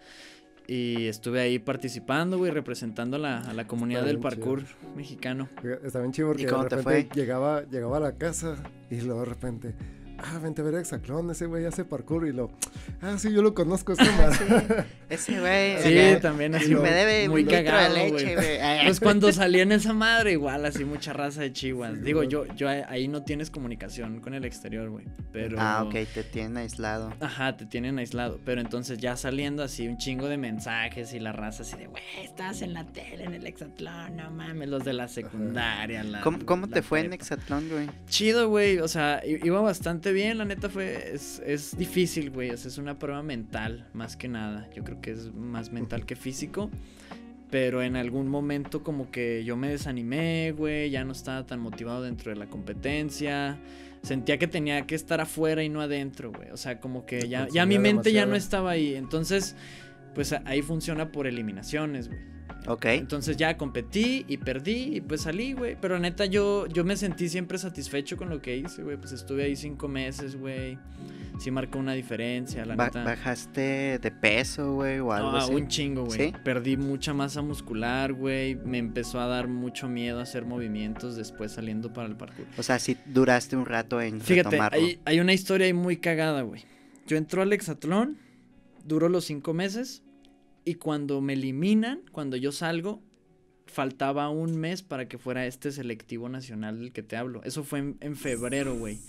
Y 0.66 1.08
estuve 1.08 1.42
ahí 1.42 1.60
participando, 1.60 2.38
güey, 2.38 2.50
representando 2.52 3.18
a 3.18 3.20
la, 3.20 3.40
a 3.40 3.54
la 3.54 3.68
comunidad 3.68 4.06
del 4.06 4.18
bien 4.18 4.32
chido. 4.32 4.44
parkour 4.46 4.64
mexicano. 4.96 5.50
Está 5.84 6.00
bien 6.00 6.14
chido 6.14 6.30
porque 6.30 6.44
¿Y 6.44 6.46
de 6.46 6.52
cómo 6.52 6.64
te 6.68 6.78
repente 6.78 7.10
fue? 7.14 7.22
llegaba, 7.22 7.64
llegaba 7.70 7.98
a 7.98 8.00
la 8.00 8.14
casa 8.18 8.56
y 8.90 9.02
luego 9.02 9.20
de 9.20 9.26
repente, 9.26 9.76
ah, 10.24 10.40
vente 10.40 10.62
a 10.62 10.66
ver 10.66 10.76
a 10.76 10.80
Exaclón, 10.80 11.30
ese 11.32 11.46
güey 11.46 11.66
hace 11.66 11.86
parkour 11.86 12.28
y 12.28 12.32
lo, 12.34 12.52
ah, 13.02 13.16
sí, 13.18 13.32
yo 13.32 13.42
lo 13.42 13.54
conozco, 13.54 13.94
es 13.94 14.00
cámara. 14.00 14.86
Ese 15.10 15.40
güey. 15.40 15.78
Sí, 15.84 16.20
también 16.22 16.54
y 16.54 16.56
así. 16.56 16.74
me 16.74 16.90
debe 16.92 17.30
muy 17.30 17.42
un 17.44 17.48
litro 17.50 17.64
cagado, 17.66 17.94
de 17.94 18.10
leche, 18.12 18.34
güey. 18.36 18.86
Pues 18.86 19.00
cuando 19.00 19.32
salí 19.34 19.60
en 19.60 19.72
esa 19.72 19.94
madre, 19.94 20.32
igual, 20.32 20.66
así 20.66 20.86
mucha 20.86 21.14
raza 21.14 21.42
de 21.42 21.54
chihuas. 21.54 21.94
Sí, 21.96 22.00
Digo, 22.02 22.24
yo, 22.24 22.46
yo 22.56 22.68
a- 22.68 22.90
ahí 22.90 23.08
no 23.08 23.22
tienes 23.24 23.52
comunicación 23.52 24.22
con 24.22 24.34
el 24.34 24.44
exterior, 24.44 24.90
güey. 24.90 25.06
Pero. 25.32 25.58
Ah, 25.60 25.84
ok, 25.86 25.94
te 26.14 26.24
tienen 26.24 26.58
aislado. 26.58 27.14
Ajá, 27.20 27.56
te 27.58 27.68
tienen 27.68 28.00
aislado. 28.00 28.40
Pero 28.44 28.62
entonces 28.62 28.98
ya 28.98 29.16
saliendo 29.16 29.62
así 29.62 29.88
un 29.88 29.98
chingo 29.98 30.28
de 30.30 30.38
mensajes 30.38 31.14
y 31.14 31.20
la 31.20 31.32
raza 31.32 31.62
así 31.62 31.78
de, 31.78 31.86
güey, 31.88 32.02
estás 32.24 32.64
en 32.64 32.74
la 32.74 32.86
tele, 32.88 33.26
en 33.26 33.34
el 33.36 33.46
hexatlón, 33.46 34.16
no 34.18 34.32
mames, 34.32 34.68
los 34.68 34.84
de 34.84 34.94
la 34.94 35.08
secundaria. 35.10 36.04
La, 36.04 36.22
¿Cómo, 36.22 36.40
cómo 36.46 36.66
la 36.66 36.74
te 36.74 36.82
fue 36.82 37.02
en 37.02 37.10
prepa". 37.10 37.16
Exatlón, 37.22 37.70
güey? 37.70 37.88
Chido, 38.08 38.50
güey. 38.50 38.80
O 38.80 38.88
sea, 38.88 39.22
iba 39.26 39.62
bastante 39.62 40.12
bien. 40.14 40.38
La 40.38 40.46
neta 40.46 40.70
fue. 40.70 41.14
Es, 41.14 41.42
es 41.46 41.78
difícil, 41.78 42.30
güey. 42.30 42.52
O 42.52 42.58
sea, 42.58 42.70
es 42.70 42.78
una 42.78 42.98
prueba 43.00 43.24
mental, 43.24 43.88
más 43.94 44.16
que 44.16 44.28
nada. 44.28 44.70
Yo 44.74 44.84
creo 44.84 45.02
que 45.02 45.12
es 45.12 45.34
más 45.34 45.72
mental 45.72 46.06
que 46.06 46.16
físico. 46.16 46.70
Pero 47.50 47.84
en 47.84 47.96
algún 47.96 48.30
momento, 48.30 48.84
como 48.84 49.12
que 49.12 49.44
yo 49.44 49.56
me 49.56 49.70
desanimé, 49.70 50.54
güey. 50.58 50.90
Ya 50.90 51.04
no 51.04 51.12
estaba 51.12 51.46
tan 51.46 51.60
motivado 51.60 52.02
dentro 52.02 52.32
de 52.32 52.38
la 52.38 52.48
competencia. 52.48 53.60
Sentía 54.02 54.38
que 54.38 54.48
tenía 54.48 54.86
que 54.86 54.96
estar 54.96 55.22
afuera 55.22 55.64
y 55.64 55.70
no 55.70 55.82
adentro, 55.82 56.32
güey. 56.32 56.50
O 56.52 56.58
sea, 56.58 56.80
como 56.80 57.06
que 57.06 57.30
ya, 57.30 57.48
ya 57.52 57.66
mi 57.66 57.80
mente 57.80 58.12
ya 58.12 58.26
no 58.26 58.36
estaba 58.36 58.72
ahí. 58.72 58.96
Entonces, 58.96 59.56
pues 60.16 60.34
ahí 60.46 60.62
funciona 60.62 61.12
por 61.12 61.28
eliminaciones, 61.28 62.10
güey. 62.10 62.20
Ok. 62.68 62.86
Entonces 62.86 63.36
ya 63.38 63.58
competí 63.58 64.26
y 64.28 64.38
perdí 64.38 64.98
y 64.98 65.02
pues 65.02 65.22
salí, 65.22 65.54
güey. 65.54 65.76
Pero 65.80 66.00
neta 66.00 66.26
yo, 66.26 66.66
yo 66.68 66.84
me 66.84 66.96
sentí 66.96 67.28
siempre 67.30 67.58
satisfecho 67.58 68.16
con 68.18 68.30
lo 68.30 68.42
que 68.42 68.56
hice, 68.58 68.84
güey. 68.84 68.98
Pues 68.98 69.12
estuve 69.12 69.44
ahí 69.44 69.56
cinco 69.56 69.88
meses, 69.88 70.36
güey. 70.38 70.78
Sí 71.40 71.52
marcó 71.52 71.80
una 71.80 71.94
diferencia, 71.94 72.66
la 72.66 72.76
Ba- 72.76 72.86
neta. 72.86 73.04
¿Bajaste 73.04 74.00
de 74.00 74.12
peso, 74.12 74.76
güey, 74.76 75.00
o 75.00 75.12
algo 75.12 75.30
Ah, 75.32 75.40
así? 75.40 75.54
un 75.54 75.68
chingo, 75.68 76.06
güey. 76.06 76.20
¿Sí? 76.28 76.34
Perdí 76.44 76.78
mucha 76.78 77.14
masa 77.14 77.42
muscular, 77.42 78.14
güey. 78.14 78.56
Me 78.56 78.78
empezó 78.78 79.20
a 79.20 79.28
dar 79.28 79.48
mucho 79.48 79.90
miedo 79.90 80.20
hacer 80.20 80.46
movimientos 80.46 81.16
después 81.16 81.52
saliendo 81.52 81.92
para 81.92 82.08
el 82.08 82.16
parkour. 82.16 82.46
O 82.58 82.64
sea, 82.64 82.80
sí 82.80 82.96
duraste 83.08 83.56
un 83.58 83.66
rato 83.66 84.00
en 84.00 84.22
Fíjate, 84.22 84.52
retomarlo. 84.52 84.78
hay, 84.80 85.00
hay 85.06 85.20
una 85.20 85.34
historia 85.34 85.66
ahí 85.68 85.74
muy 85.74 85.98
cagada, 85.98 86.44
güey. 86.44 86.64
Yo 87.08 87.18
entro 87.18 87.42
al 87.42 87.52
hexatlón, 87.52 88.18
duró 88.86 89.10
los 89.10 89.26
cinco 89.26 89.54
meses, 89.54 90.04
y 90.66 90.76
cuando 90.76 91.22
me 91.22 91.34
eliminan, 91.34 92.02
cuando 92.12 92.38
yo 92.38 92.52
salgo, 92.52 93.02
faltaba 93.66 94.30
un 94.30 94.58
mes 94.58 94.82
para 94.82 95.08
que 95.08 95.18
fuera 95.18 95.46
este 95.46 95.72
selectivo 95.72 96.30
nacional 96.30 96.80
del 96.80 96.94
que 96.94 97.04
te 97.04 97.18
hablo. 97.18 97.42
Eso 97.44 97.64
fue 97.64 97.96
en, 98.00 98.16
febrero, 98.16 98.76
güey. 98.78 99.00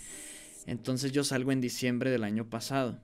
Entonces 0.65 1.11
yo 1.11 1.23
salgo 1.23 1.51
en 1.51 1.61
diciembre 1.61 2.09
del 2.09 2.23
año 2.23 2.49
pasado. 2.49 2.99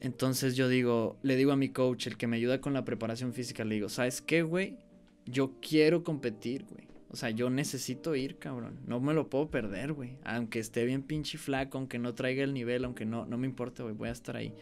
Entonces 0.00 0.56
yo 0.56 0.68
digo, 0.68 1.18
le 1.22 1.36
digo 1.36 1.52
a 1.52 1.56
mi 1.56 1.68
coach, 1.68 2.06
el 2.06 2.16
que 2.16 2.26
me 2.26 2.36
ayuda 2.36 2.60
con 2.60 2.72
la 2.72 2.84
preparación 2.84 3.34
física, 3.34 3.64
le 3.64 3.74
digo, 3.74 3.88
¿sabes 3.88 4.22
qué, 4.22 4.42
güey? 4.42 4.78
Yo 5.26 5.58
quiero 5.60 6.04
competir, 6.04 6.64
güey. 6.64 6.88
O 7.12 7.16
sea, 7.16 7.30
yo 7.30 7.50
necesito 7.50 8.14
ir, 8.14 8.38
cabrón. 8.38 8.78
No 8.86 9.00
me 9.00 9.12
lo 9.12 9.28
puedo 9.28 9.50
perder, 9.50 9.92
güey. 9.92 10.16
Aunque 10.24 10.60
esté 10.60 10.84
bien 10.84 11.02
pinche 11.02 11.38
flaco, 11.38 11.76
aunque 11.76 11.98
no 11.98 12.14
traiga 12.14 12.44
el 12.44 12.54
nivel, 12.54 12.84
aunque 12.84 13.04
no, 13.04 13.26
no 13.26 13.36
me 13.36 13.48
importa, 13.48 13.82
güey. 13.82 13.94
Voy 13.94 14.08
a 14.08 14.12
estar 14.12 14.36
ahí. 14.36 14.54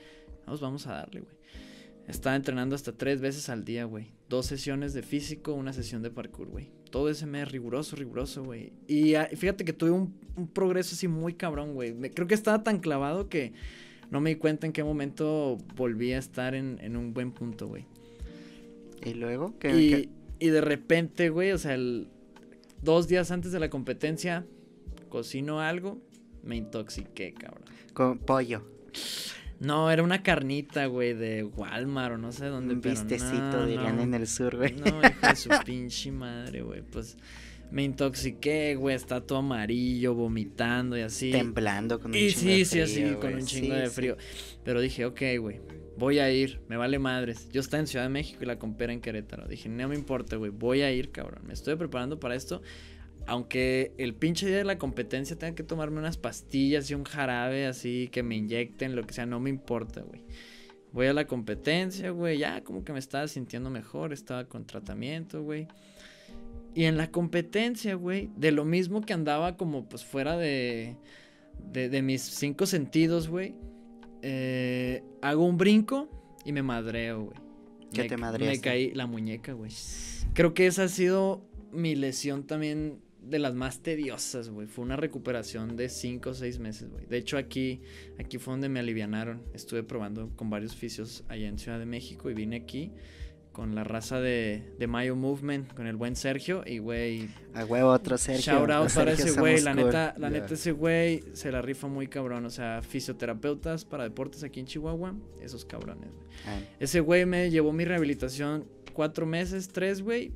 Vamos, 0.47 0.61
vamos 0.63 0.87
a 0.87 0.95
darle, 0.95 1.21
güey. 1.21 1.37
Estaba 2.09 2.35
entrenando 2.37 2.75
hasta 2.75 2.93
tres 2.93 3.21
veces 3.21 3.49
al 3.51 3.65
día, 3.65 3.85
güey. 3.85 4.11
Dos 4.29 4.47
sesiones 4.47 4.95
de 4.95 5.03
físico, 5.03 5.53
una 5.53 5.73
sesión 5.73 6.03
de 6.03 6.11
parkour, 6.11 6.49
güey. 6.49 6.71
Todo 6.91 7.11
ese 7.11 7.27
mes 7.27 7.53
riguroso, 7.53 7.97
riguroso, 7.97 8.43
güey. 8.43 8.73
Y 8.87 9.15
ah, 9.15 9.29
fíjate 9.37 9.65
que 9.65 9.75
tuve 9.75 9.91
un, 9.91 10.15
un 10.35 10.49
progreso 10.49 10.95
así 10.95 11.07
muy 11.07 11.35
cabrón, 11.35 11.75
güey. 11.75 11.95
Creo 12.11 12.27
que 12.27 12.35
estaba 12.35 12.63
tan 12.65 12.79
clavado 12.81 13.29
que 13.29 13.53
no 14.11 14.23
me 14.23 14.31
di 14.31 14.37
cuenta 14.37 14.67
en 14.67 14.73
qué 14.73 14.83
momento 14.83 15.59
volví 15.77 16.13
a 16.15 16.19
estar 16.19 16.55
en, 16.55 16.79
en 16.81 16.97
un 16.97 17.13
buen 17.13 17.31
punto, 17.33 17.69
güey. 17.69 17.85
¿Y 19.05 19.13
luego? 19.15 19.59
¿Qué, 19.59 19.79
Y, 19.79 19.91
qué- 19.91 20.09
y 20.41 20.49
de 20.49 20.61
repente, 20.63 21.29
güey, 21.29 21.53
o 21.53 21.59
sea, 21.59 21.75
el- 21.75 22.09
dos 22.83 23.07
días 23.07 23.31
antes 23.31 23.53
de 23.53 23.61
la 23.61 23.69
competencia, 23.69 24.47
cocino 25.11 25.61
algo, 25.61 26.01
me 26.43 26.57
intoxiqué, 26.57 27.35
cabrón. 27.35 27.65
Con 27.93 28.19
pollo. 28.19 28.63
No, 29.61 29.91
era 29.91 30.03
una 30.03 30.23
carnita, 30.23 30.87
güey, 30.87 31.15
de 31.15 31.43
Walmart 31.45 32.15
o 32.15 32.19
no 32.19 32.31
sé 32.33 32.47
dónde. 32.47 32.75
Un 32.75 32.81
vistecito, 32.81 33.41
no, 33.41 33.67
dirían 33.67 33.97
no. 33.97 34.03
en 34.03 34.15
el 34.15 34.27
sur, 34.29 34.57
güey. 34.57 34.73
No, 34.75 34.87
hijo 34.87 35.27
de 35.29 35.37
su 35.37 35.49
pinche 35.65 36.13
madre, 36.13 36.63
güey. 36.63 36.83
Pues 36.83 37.17
me 37.71 37.83
intoxiqué, 37.83 38.77
güey. 38.77 38.95
Está 38.95 39.21
todo 39.21 39.39
amarillo, 39.39 40.15
vomitando 40.15 40.97
y 40.97 41.01
así. 41.01 41.33
Temblando 41.33 41.99
con 41.99 42.13
un 42.13 42.17
Y 42.17 42.29
chingo 42.29 42.41
sí, 42.41 42.59
de 42.59 42.65
sí, 42.65 42.81
así, 42.81 42.95
frío, 43.03 43.21
con 43.21 43.35
un 43.35 43.45
chingo 43.47 43.75
Sí, 43.75 43.81
de 43.81 43.87
sí. 43.89 43.95
frío. 43.95 44.17
Pero 44.63 44.81
dije, 44.81 45.05
ok, 45.07 45.21
güey, 45.41 45.61
voy 45.97 46.21
a 46.21 46.31
ir, 46.31 46.61
me 46.69 46.77
vale 46.77 47.01
madres. 47.01 47.49
Yo 47.51 47.61
estaba 47.61 47.81
en 47.81 47.89
Ciudad 47.89 48.05
de 48.05 48.11
México 48.11 48.39
y 48.43 48.47
la 48.47 48.59
compera 48.61 48.93
en 48.93 49.01
Querétaro. 49.01 49.49
Dije, 49.49 49.69
no 49.69 49.89
me 49.89 49.97
importa, 49.97 50.37
güey, 50.37 50.53
voy 50.53 50.83
a 50.83 50.93
ir, 50.93 51.11
cabrón. 51.11 51.43
Me 51.47 51.53
estoy 51.55 51.75
preparando 51.75 52.21
para 52.21 52.37
esto. 52.37 52.63
Aunque 53.29 53.93
el 53.99 54.15
pinche 54.15 54.47
día 54.47 54.57
de 54.57 54.65
la 54.65 54.79
competencia 54.79 55.37
tenga 55.39 55.55
que 55.55 55.63
tomarme 55.63 55.99
unas 55.99 56.17
pastillas 56.17 56.91
y 56.91 56.95
un 56.95 57.05
jarabe 57.05 57.67
así 57.67 58.09
que 58.11 58.23
me 58.23 58.37
inyecten, 58.37 58.97
lo 58.97 59.05
que 59.05 59.13
sea, 59.13 59.27
no 59.27 59.39
me 59.39 59.51
importa, 59.51 60.01
güey. 60.01 60.25
Voy 60.93 61.07
a 61.09 61.13
la 61.13 61.27
competencia, 61.27 62.11
güey, 62.11 62.39
ya 62.39 62.65
como 62.65 62.85
que 62.85 62.95
me 62.95 62.99
estaba 62.99 63.29
sintiendo 63.29 63.69
mejor, 63.69 64.15
estaba 64.15 64.47
con 64.47 64.67
tratamiento, 64.67 65.43
güey. 65.43 65.69
Y 66.75 66.85
en 66.85 66.97
la 66.97 67.11
competencia, 67.11 67.95
güey, 67.97 68.31
de 68.37 68.51
lo 68.51 68.65
mismo 68.65 69.03
que 69.03 69.13
andaba 69.13 69.57
como 69.59 69.87
pues 69.89 70.05
fuera 70.07 70.39
de, 70.39 70.97
de, 71.71 71.91
de 71.91 72.01
mis 72.03 72.23
cinco 72.23 72.65
sentidos, 72.65 73.29
güey, 73.29 73.55
eh, 74.23 75.03
hago 75.21 75.45
un 75.45 75.59
brinco 75.59 76.09
y 76.47 76.53
me 76.53 76.63
madreo, 76.63 77.25
güey. 77.25 77.37
¿Qué 77.93 78.03
Me- 78.05 78.09
te 78.09 78.17
Me 78.17 78.21
madreaste? 78.23 78.61
caí 78.61 78.91
la 78.95 79.07
muñeca, 79.07 79.53
güey. 79.53 79.71
Creo 80.33 80.55
que 80.55 80.67
esa 80.67 80.85
ha 80.85 80.89
sido 80.89 81.45
mi 81.73 81.95
lesión 81.95 82.47
también 82.47 83.01
de 83.29 83.39
las 83.39 83.55
más 83.55 83.83
tediosas, 83.83 84.51
güey. 84.51 84.67
Fue 84.67 84.85
una 84.85 84.97
recuperación 84.97 85.77
de 85.77 85.89
cinco 85.89 86.31
o 86.31 86.35
seis 86.35 86.59
meses, 86.59 86.91
güey. 86.91 87.07
De 87.07 87.17
hecho, 87.19 87.37
aquí, 87.39 87.81
aquí 88.19 88.39
fue 88.39 88.53
donde 88.53 88.69
me 88.69 88.81
alivianaron. 88.81 89.43
Estuve 89.55 89.83
probando 89.83 90.31
con 90.37 90.51
varios 90.51 90.75
fisios 90.75 91.25
allá 91.29 91.49
en 91.49 91.59
Ciudad 91.59 91.79
de 91.79 91.87
México 91.87 92.31
y 92.31 92.35
vine 92.35 92.57
aquí 92.57 92.93
con 93.53 93.75
la 93.75 93.83
raza 93.83 94.21
de, 94.21 94.63
de 94.79 94.87
Mayo 94.87 95.17
Movement, 95.17 95.75
con 95.75 95.89
el 95.89 95.97
buen 95.97 96.15
Sergio 96.15 96.63
y, 96.65 96.79
güey, 96.79 97.29
A 97.55 97.65
huevo, 97.65 97.91
otro 97.91 98.17
Sergio. 98.17 98.53
Shout 98.53 98.71
out 98.71 98.93
para 98.93 99.13
ese 99.13 99.33
güey, 99.33 99.61
la 99.61 99.75
neta, 99.75 100.15
la 100.17 100.31
neta 100.31 100.55
ese 100.55 100.71
güey 100.71 101.25
se 101.33 101.51
la 101.51 101.61
rifa 101.61 101.89
muy 101.89 102.07
cabrón, 102.07 102.47
o 102.47 102.51
sea, 102.51 102.83
fisioterapeutas 102.83 103.85
para 103.85 104.05
deportes 104.05 104.45
aquí 104.45 104.61
en 104.61 104.67
Chihuahua, 104.67 105.17
esos 105.43 105.65
cabrones, 105.65 106.09
güey. 106.13 106.27
Ah, 106.47 106.61
Ese 106.79 107.01
güey 107.01 107.27
me 107.27 107.51
llevó 107.51 107.73
mi 107.73 107.85
rehabilitación 107.85 108.65
cuatro 108.93 109.27
meses, 109.27 109.67
tres, 109.67 110.03
güey, 110.03 110.31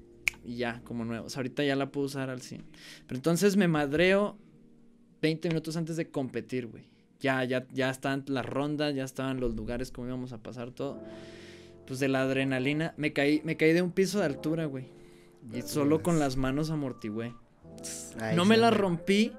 y 0.45 0.57
ya, 0.57 0.81
como 0.85 1.05
nuevo. 1.05 1.27
O 1.27 1.31
sea, 1.31 1.41
ahorita 1.41 1.65
ya 1.65 1.77
la 1.77 1.91
puedo 1.91 2.07
usar 2.07 2.31
al 2.31 2.41
100. 2.41 2.65
Pero 3.07 3.19
entonces 3.19 3.57
me 3.57 3.69
madreo 3.69 4.39
20 5.21 5.49
minutos 5.49 5.77
antes 5.77 5.97
de 5.97 6.11
competir, 6.11 6.67
güey. 6.67 6.89
Ya, 7.21 7.45
ya, 7.45 7.67
ya 7.73 7.91
estaban 7.91 8.25
las 8.27 8.45
rondas, 8.45 8.95
ya 8.95 9.05
estaban 9.05 9.39
los 9.39 9.55
lugares 9.55 9.93
como 9.93 10.09
íbamos 10.09 10.33
a 10.33 10.39
pasar 10.39 10.73
todo. 10.73 11.01
Pues 11.87 12.01
de 12.01 12.09
la 12.09 12.23
adrenalina, 12.23 12.95
me 12.97 13.13
caí, 13.13 13.41
me 13.45 13.57
caí 13.57 13.73
de 13.73 13.83
un 13.83 13.93
piso 13.93 14.19
de 14.19 14.27
altura, 14.27 14.67
güey. 14.67 14.87
Y 15.53 15.63
solo 15.63 16.03
con 16.03 16.19
las 16.19 16.37
manos 16.37 16.71
amortigüé. 16.71 17.35
No 18.35 18.45
me 18.45 18.57
la 18.57 18.71
rompí, 18.71 19.33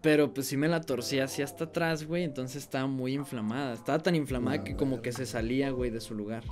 pero 0.00 0.32
pues 0.32 0.46
sí 0.46 0.56
me 0.56 0.68
la 0.68 0.80
torcí 0.80 1.18
así 1.18 1.42
hasta 1.42 1.64
atrás, 1.64 2.04
güey. 2.04 2.24
Entonces 2.24 2.62
estaba 2.62 2.86
muy 2.86 3.14
inflamada. 3.14 3.74
Estaba 3.74 3.98
tan 4.00 4.14
inflamada 4.14 4.58
La 4.58 4.64
que 4.64 4.76
como 4.76 5.02
que 5.02 5.12
se 5.12 5.26
salía, 5.26 5.70
güey, 5.70 5.90
de 5.90 6.00
su 6.00 6.14
lugar. 6.14 6.44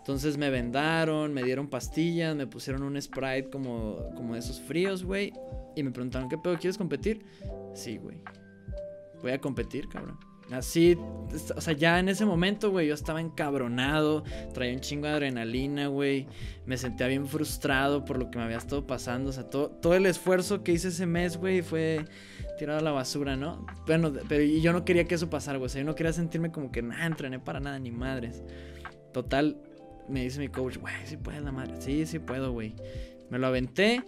Entonces 0.00 0.38
me 0.38 0.50
vendaron, 0.50 1.32
me 1.32 1.42
dieron 1.42 1.68
pastillas, 1.68 2.34
me 2.34 2.46
pusieron 2.46 2.82
un 2.82 3.00
Sprite 3.00 3.50
como, 3.50 4.10
como 4.16 4.34
de 4.34 4.40
esos 4.40 4.60
fríos, 4.60 5.04
güey. 5.04 5.32
Y 5.76 5.82
me 5.82 5.90
preguntaron, 5.90 6.28
¿qué 6.28 6.36
pedo? 6.36 6.58
¿Quieres 6.58 6.78
competir? 6.78 7.24
Sí, 7.74 7.98
güey. 7.98 8.20
Voy 9.22 9.32
a 9.32 9.38
competir, 9.38 9.88
cabrón. 9.88 10.18
Así, 10.50 10.98
o 11.54 11.60
sea, 11.60 11.74
ya 11.74 12.00
en 12.00 12.08
ese 12.08 12.26
momento, 12.26 12.72
güey, 12.72 12.88
yo 12.88 12.94
estaba 12.94 13.20
encabronado, 13.20 14.24
traía 14.52 14.74
un 14.74 14.80
chingo 14.80 15.06
de 15.06 15.12
adrenalina, 15.12 15.86
güey. 15.86 16.26
Me 16.66 16.76
sentía 16.76 17.06
bien 17.06 17.28
frustrado 17.28 18.04
por 18.04 18.18
lo 18.18 18.30
que 18.30 18.38
me 18.38 18.44
había 18.44 18.56
estado 18.56 18.84
pasando. 18.84 19.30
O 19.30 19.32
sea, 19.32 19.44
todo, 19.44 19.70
todo 19.70 19.94
el 19.94 20.06
esfuerzo 20.06 20.64
que 20.64 20.72
hice 20.72 20.88
ese 20.88 21.06
mes, 21.06 21.36
güey, 21.36 21.62
fue 21.62 22.04
tirado 22.58 22.80
a 22.80 22.82
la 22.82 22.90
basura, 22.90 23.36
¿no? 23.36 23.64
Bueno, 23.86 24.12
pero 24.28 24.42
yo 24.42 24.72
no 24.72 24.84
quería 24.84 25.04
que 25.04 25.14
eso 25.14 25.30
pasara, 25.30 25.58
güey. 25.58 25.66
O 25.66 25.68
sea, 25.68 25.82
yo 25.82 25.86
no 25.86 25.94
quería 25.94 26.12
sentirme 26.12 26.50
como 26.50 26.72
que, 26.72 26.82
nada, 26.82 27.06
entrené 27.06 27.38
para 27.38 27.60
nada, 27.60 27.78
ni 27.78 27.92
madres. 27.92 28.42
Total, 29.12 29.56
me 30.10 30.22
dice 30.22 30.38
mi 30.40 30.48
coach, 30.48 30.76
güey, 30.78 30.94
sí 31.04 31.16
puedes 31.16 31.42
la 31.42 31.52
madre. 31.52 31.74
Sí, 31.80 32.04
sí 32.06 32.18
puedo, 32.18 32.52
güey. 32.52 32.74
Me 33.30 33.38
lo 33.38 33.46
aventé. 33.46 34.02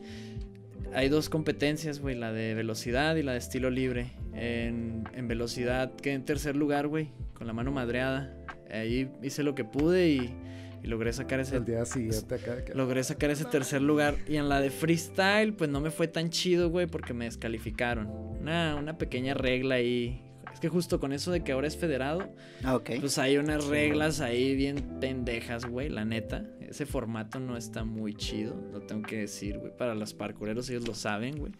Hay 0.94 1.08
dos 1.08 1.28
competencias, 1.28 2.00
güey, 2.00 2.16
la 2.16 2.32
de 2.32 2.54
velocidad 2.54 3.16
y 3.16 3.22
la 3.22 3.32
de 3.32 3.38
estilo 3.38 3.70
libre. 3.70 4.12
En, 4.34 5.04
en 5.14 5.28
velocidad 5.28 5.94
quedé 5.94 6.14
en 6.14 6.24
tercer 6.24 6.56
lugar, 6.56 6.88
güey, 6.88 7.10
con 7.34 7.46
la 7.46 7.52
mano 7.52 7.70
madreada. 7.72 8.36
Ahí 8.70 9.10
hice 9.22 9.42
lo 9.42 9.54
que 9.54 9.64
pude 9.64 10.08
y, 10.10 10.34
y 10.82 10.86
logré 10.88 11.12
sacar 11.12 11.40
ese 11.40 11.56
El 11.56 11.64
día 11.64 11.84
siguiente 11.84 12.34
acá. 12.34 12.64
que- 12.64 12.74
Logré 12.74 13.04
sacar 13.04 13.30
ese 13.30 13.44
tercer 13.44 13.80
lugar. 13.80 14.16
Y 14.28 14.36
en 14.36 14.48
la 14.48 14.60
de 14.60 14.70
freestyle, 14.70 15.54
pues 15.54 15.70
no 15.70 15.80
me 15.80 15.90
fue 15.90 16.08
tan 16.08 16.30
chido, 16.30 16.68
güey, 16.68 16.86
porque 16.86 17.14
me 17.14 17.26
descalificaron. 17.26 18.08
Una, 18.08 18.74
una 18.76 18.98
pequeña 18.98 19.34
regla 19.34 19.76
ahí. 19.76 20.22
Es 20.52 20.60
que 20.60 20.68
justo 20.68 21.00
con 21.00 21.12
eso 21.12 21.30
de 21.32 21.42
que 21.42 21.52
ahora 21.52 21.66
es 21.66 21.76
federado, 21.76 22.28
Ah, 22.64 22.78
pues 23.00 23.18
hay 23.18 23.36
unas 23.38 23.66
reglas 23.66 24.20
ahí 24.20 24.54
bien 24.54 24.98
pendejas, 25.00 25.66
güey, 25.66 25.88
la 25.88 26.04
neta. 26.04 26.44
Ese 26.60 26.86
formato 26.86 27.38
no 27.38 27.56
está 27.58 27.84
muy 27.84 28.14
chido, 28.14 28.54
lo 28.72 28.80
tengo 28.80 29.02
que 29.02 29.18
decir, 29.18 29.58
güey. 29.58 29.76
Para 29.76 29.94
los 29.94 30.14
parkureros 30.14 30.70
ellos 30.70 30.86
lo 30.88 30.94
saben, 30.94 31.36
güey. 31.38 31.52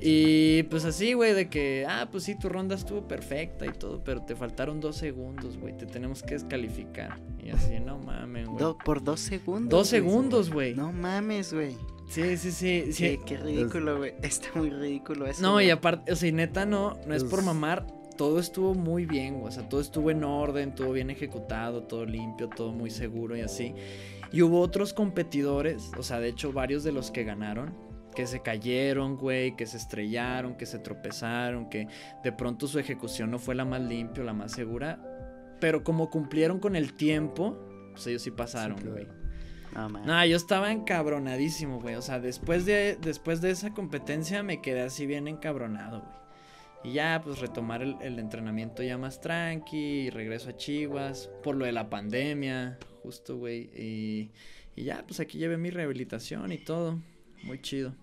Y 0.00 0.62
pues 0.64 0.84
así, 0.84 1.12
güey, 1.14 1.34
de 1.34 1.48
que, 1.50 1.84
ah, 1.88 2.08
pues 2.10 2.24
sí, 2.24 2.38
tu 2.38 2.48
ronda 2.48 2.74
estuvo 2.74 3.06
perfecta 3.06 3.66
y 3.66 3.72
todo, 3.72 4.02
pero 4.04 4.22
te 4.22 4.36
faltaron 4.36 4.80
dos 4.80 4.96
segundos, 4.96 5.58
güey. 5.58 5.76
Te 5.76 5.86
tenemos 5.86 6.22
que 6.22 6.34
descalificar. 6.34 7.18
Y 7.42 7.50
así, 7.50 7.80
no 7.80 7.98
mames, 7.98 8.46
güey. 8.46 8.58
Do- 8.58 8.78
por 8.78 9.02
dos 9.02 9.20
segundos. 9.20 9.70
Dos 9.70 9.88
segundos, 9.88 10.50
güey. 10.50 10.74
No 10.74 10.92
mames, 10.92 11.52
güey. 11.52 11.76
Sí, 12.08 12.36
sí, 12.38 12.52
sí. 12.52 12.84
sí. 12.86 12.92
Sí, 12.92 13.18
qué 13.26 13.36
ridículo, 13.36 13.98
güey. 13.98 14.14
Está 14.22 14.48
muy 14.54 14.70
ridículo 14.70 15.26
eso. 15.26 15.42
No, 15.42 15.60
y 15.60 15.68
aparte, 15.70 16.10
o 16.12 16.16
sea, 16.16 16.28
y 16.28 16.32
neta 16.32 16.64
no, 16.64 16.96
no 17.06 17.14
es 17.14 17.22
por 17.24 17.42
mamar, 17.42 17.86
todo 18.18 18.38
estuvo 18.38 18.74
muy 18.74 19.06
bien, 19.06 19.36
güey, 19.40 19.48
o 19.48 19.50
sea, 19.50 19.66
todo 19.66 19.80
estuvo 19.80 20.10
en 20.10 20.22
orden, 20.24 20.74
todo 20.74 20.92
bien 20.92 21.08
ejecutado, 21.08 21.84
todo 21.84 22.04
limpio, 22.04 22.50
todo 22.50 22.72
muy 22.72 22.90
seguro 22.90 23.34
y 23.34 23.40
así. 23.40 23.74
Y 24.30 24.42
hubo 24.42 24.60
otros 24.60 24.92
competidores, 24.92 25.90
o 25.96 26.02
sea, 26.02 26.20
de 26.20 26.28
hecho 26.28 26.52
varios 26.52 26.84
de 26.84 26.92
los 26.92 27.10
que 27.10 27.24
ganaron, 27.24 27.74
que 28.14 28.26
se 28.26 28.40
cayeron, 28.42 29.16
güey, 29.16 29.56
que 29.56 29.64
se 29.64 29.78
estrellaron, 29.78 30.56
que 30.56 30.66
se 30.66 30.78
tropezaron, 30.80 31.70
que 31.70 31.86
de 32.22 32.32
pronto 32.32 32.66
su 32.66 32.78
ejecución 32.78 33.30
no 33.30 33.38
fue 33.38 33.54
la 33.54 33.64
más 33.64 33.80
limpia, 33.80 34.22
la 34.24 34.34
más 34.34 34.52
segura, 34.52 35.00
pero 35.60 35.82
como 35.82 36.10
cumplieron 36.10 36.58
con 36.58 36.76
el 36.76 36.92
tiempo, 36.94 37.56
pues 37.92 38.06
ellos 38.08 38.22
sí 38.22 38.30
pasaron, 38.32 38.76
Sí, 38.76 38.84
claro. 38.84 38.96
güey. 38.96 39.08
No, 39.74 39.88
man. 39.88 40.02
No, 40.04 40.24
yo 40.26 40.36
estaba 40.36 40.72
encabronadísimo, 40.72 41.80
güey. 41.80 41.94
O 41.94 42.02
sea, 42.02 42.18
después 42.20 42.66
de, 42.66 42.98
después 43.00 43.40
de 43.40 43.50
esa 43.50 43.72
competencia 43.74 44.42
me 44.42 44.60
quedé 44.60 44.82
así 44.82 45.06
bien 45.06 45.28
encabronado, 45.28 46.00
güey. 46.00 46.18
Y 46.84 46.92
ya, 46.92 47.20
pues 47.24 47.40
retomar 47.40 47.82
el, 47.82 47.96
el 48.00 48.18
entrenamiento 48.18 48.82
ya 48.82 48.96
más 48.98 49.20
tranqui, 49.20 49.76
y 50.06 50.10
regreso 50.10 50.50
a 50.50 50.56
Chivas, 50.56 51.28
por 51.42 51.56
lo 51.56 51.64
de 51.64 51.72
la 51.72 51.90
pandemia, 51.90 52.78
justo, 53.02 53.36
güey. 53.36 53.70
Y, 53.76 54.30
y 54.76 54.84
ya, 54.84 55.04
pues 55.06 55.18
aquí 55.20 55.38
llevé 55.38 55.56
mi 55.58 55.70
rehabilitación 55.70 56.52
y 56.52 56.58
todo. 56.58 56.98
Muy 57.42 57.60
chido. 57.60 57.94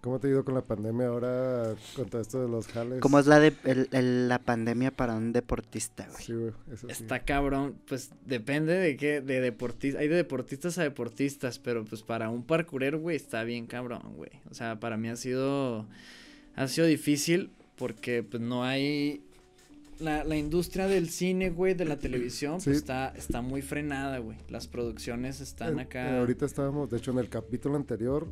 ¿Cómo 0.00 0.20
te 0.20 0.26
ha 0.28 0.30
ido 0.30 0.44
con 0.44 0.54
la 0.54 0.60
pandemia 0.62 1.06
ahora 1.08 1.74
con 1.96 2.08
todo 2.08 2.20
esto 2.20 2.40
de 2.42 2.48
los 2.48 2.66
jales? 2.68 3.00
¿Cómo 3.00 3.18
es 3.18 3.26
la, 3.26 3.40
de, 3.40 3.52
el- 3.64 3.88
el- 3.92 4.28
la 4.28 4.38
pandemia 4.38 4.90
para 4.90 5.14
un 5.14 5.32
deportista, 5.32 6.06
güey? 6.12 6.24
Sí, 6.24 6.32
güey, 6.32 6.52
eso 6.72 6.86
sí. 6.86 6.92
Está 6.92 7.20
cabrón, 7.24 7.76
pues 7.88 8.10
depende 8.26 8.74
de 8.74 8.96
qué, 8.96 9.20
de 9.20 9.40
deportistas, 9.40 10.00
hay 10.00 10.08
de 10.08 10.16
deportistas 10.16 10.78
a 10.78 10.82
deportistas, 10.82 11.58
pero 11.58 11.84
pues 11.84 12.02
para 12.02 12.28
un 12.28 12.44
parkourero, 12.44 13.00
güey, 13.00 13.16
está 13.16 13.42
bien 13.44 13.66
cabrón, 13.66 14.02
güey. 14.16 14.30
O 14.50 14.54
sea, 14.54 14.78
para 14.78 14.96
mí 14.96 15.08
ha 15.08 15.16
sido, 15.16 15.86
ha 16.54 16.68
sido 16.68 16.86
difícil 16.86 17.50
porque 17.76 18.22
pues 18.22 18.42
no 18.42 18.62
hay, 18.64 19.22
la, 20.00 20.24
la 20.24 20.36
industria 20.36 20.86
del 20.88 21.08
cine, 21.08 21.50
güey, 21.50 21.74
de 21.74 21.84
la 21.84 21.98
televisión, 21.98 22.60
Sí. 22.60 22.70
pues 22.70 22.76
está, 22.78 23.08
está 23.16 23.42
muy 23.42 23.62
frenada, 23.62 24.18
güey. 24.18 24.38
Las 24.48 24.66
producciones 24.68 25.40
están 25.40 25.78
Eh, 25.78 25.82
acá. 25.82 26.16
eh, 26.16 26.18
ahorita 26.20 26.46
estábamos, 26.46 26.90
de 26.90 26.98
hecho, 26.98 27.10
en 27.12 27.18
el 27.18 27.28
capítulo 27.28 27.76
anterior, 27.76 28.26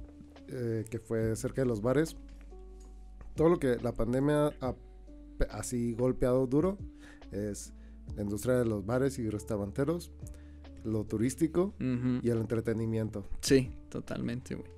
eh, 0.48 0.84
que 0.90 0.98
fue 0.98 1.34
cerca 1.36 1.62
de 1.62 1.66
los 1.66 1.80
bares, 1.82 2.16
todo 3.34 3.48
lo 3.48 3.58
que 3.58 3.76
la 3.82 3.92
pandemia 3.92 4.52
ha 4.60 4.74
así 5.50 5.94
golpeado 5.94 6.46
duro 6.46 6.76
es 7.32 7.72
la 8.14 8.22
industria 8.22 8.54
de 8.56 8.64
los 8.66 8.84
bares 8.84 9.18
y 9.18 9.28
restauranteros, 9.30 10.12
lo 10.84 11.04
turístico 11.04 11.74
Ujú. 11.80 12.20
y 12.22 12.28
el 12.30 12.38
entretenimiento. 12.38 13.26
Sí, 13.40 13.70
totalmente, 13.88 14.54
güey. 14.56 14.68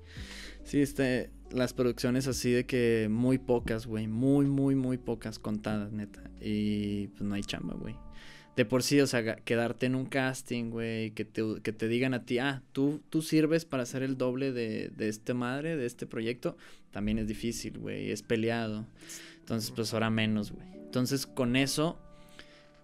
Sí, 0.65 0.81
este, 0.81 1.29
las 1.51 1.73
producciones 1.73 2.27
así 2.27 2.51
de 2.51 2.65
que 2.65 3.07
muy 3.09 3.37
pocas, 3.37 3.85
güey, 3.85 4.07
muy, 4.07 4.47
muy, 4.47 4.75
muy 4.75 4.97
pocas 4.97 5.39
contadas, 5.39 5.91
neta. 5.93 6.23
Y 6.41 7.07
pues 7.09 7.21
no 7.21 7.35
hay 7.35 7.43
chamba, 7.43 7.75
güey. 7.75 7.95
de 8.55 8.65
por 8.65 8.83
sí, 8.83 8.99
o 8.99 9.07
sea, 9.07 9.35
quedarte 9.37 9.85
en 9.85 9.95
un 9.95 10.05
casting, 10.05 10.71
güey, 10.71 11.11
que 11.11 11.23
te, 11.25 11.43
que 11.61 11.71
te 11.71 11.87
digan 11.87 12.13
a 12.13 12.25
ti, 12.25 12.39
ah, 12.39 12.63
tú, 12.71 13.01
tú 13.09 13.21
sirves 13.21 13.65
para 13.65 13.85
ser 13.85 14.01
el 14.01 14.17
doble 14.17 14.51
de, 14.53 14.89
de 14.95 15.09
este 15.09 15.33
madre, 15.33 15.77
de 15.77 15.85
este 15.85 16.07
proyecto, 16.07 16.57
también 16.91 17.19
es 17.19 17.27
difícil, 17.27 17.77
güey, 17.77 18.11
es 18.11 18.23
peleado. 18.23 18.87
Entonces, 19.39 19.71
pues 19.71 19.93
ahora 19.93 20.09
menos, 20.09 20.51
güey. 20.51 20.67
Entonces, 20.73 21.27
con 21.27 21.55
eso, 21.55 21.99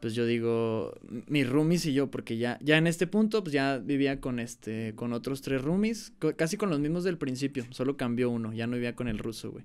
pues 0.02 0.14
yo 0.16 0.26
digo, 0.26 0.94
mis 1.28 1.48
roomies 1.48 1.86
y 1.86 1.94
yo, 1.94 2.10
porque 2.12 2.38
ya, 2.38 2.58
ya 2.62 2.78
en 2.78 2.88
este 2.88 3.06
punto, 3.08 3.44
pues 3.44 3.54
ya 3.54 3.78
vivía 3.78 4.20
con 4.20 4.40
este, 4.40 4.94
con 4.96 5.14
otros 5.14 5.42
tres 5.42 5.62
roomies, 5.62 6.12
casi 6.36 6.58
con 6.58 6.70
los 6.70 6.80
mismos 6.80 7.04
del 7.04 7.18
principio, 7.18 7.66
solo 7.70 7.96
cambió 7.98 8.30
uno, 8.30 8.52
ya 8.52 8.66
no 8.68 8.74
vivía 8.76 8.96
con 8.96 9.08
el 9.08 9.20
ruso, 9.20 9.52
güey. 9.52 9.64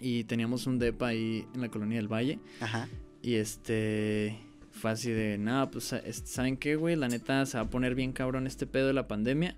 Y 0.00 0.24
teníamos 0.24 0.66
un 0.68 0.78
depa 0.78 1.08
ahí 1.08 1.44
en 1.54 1.60
la 1.60 1.68
colonia 1.68 1.96
del 1.98 2.06
Valle. 2.06 2.38
Ajá. 2.60 2.88
Y 3.22 3.34
este. 3.34 4.38
Fue 4.70 4.92
así 4.92 5.10
de, 5.10 5.38
nada, 5.38 5.68
pues, 5.72 5.86
sa- 5.86 5.98
es- 5.98 6.22
¿saben 6.24 6.56
qué, 6.56 6.76
güey? 6.76 6.94
La 6.94 7.08
neta 7.08 7.44
se 7.46 7.58
va 7.58 7.64
a 7.64 7.70
poner 7.70 7.96
bien 7.96 8.12
cabrón 8.12 8.46
este 8.46 8.64
pedo 8.64 8.86
de 8.86 8.92
la 8.92 9.08
pandemia. 9.08 9.56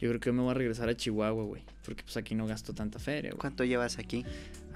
Yo 0.00 0.08
creo 0.10 0.20
que 0.20 0.30
me 0.30 0.42
voy 0.42 0.52
a 0.52 0.54
regresar 0.54 0.88
a 0.88 0.96
Chihuahua, 0.96 1.42
güey. 1.44 1.62
Porque 1.84 2.04
pues 2.04 2.16
aquí 2.16 2.36
no 2.36 2.46
gasto 2.46 2.72
tanta 2.72 3.00
feria, 3.00 3.30
güey. 3.30 3.40
¿Cuánto 3.40 3.64
llevas 3.64 3.98
aquí? 3.98 4.24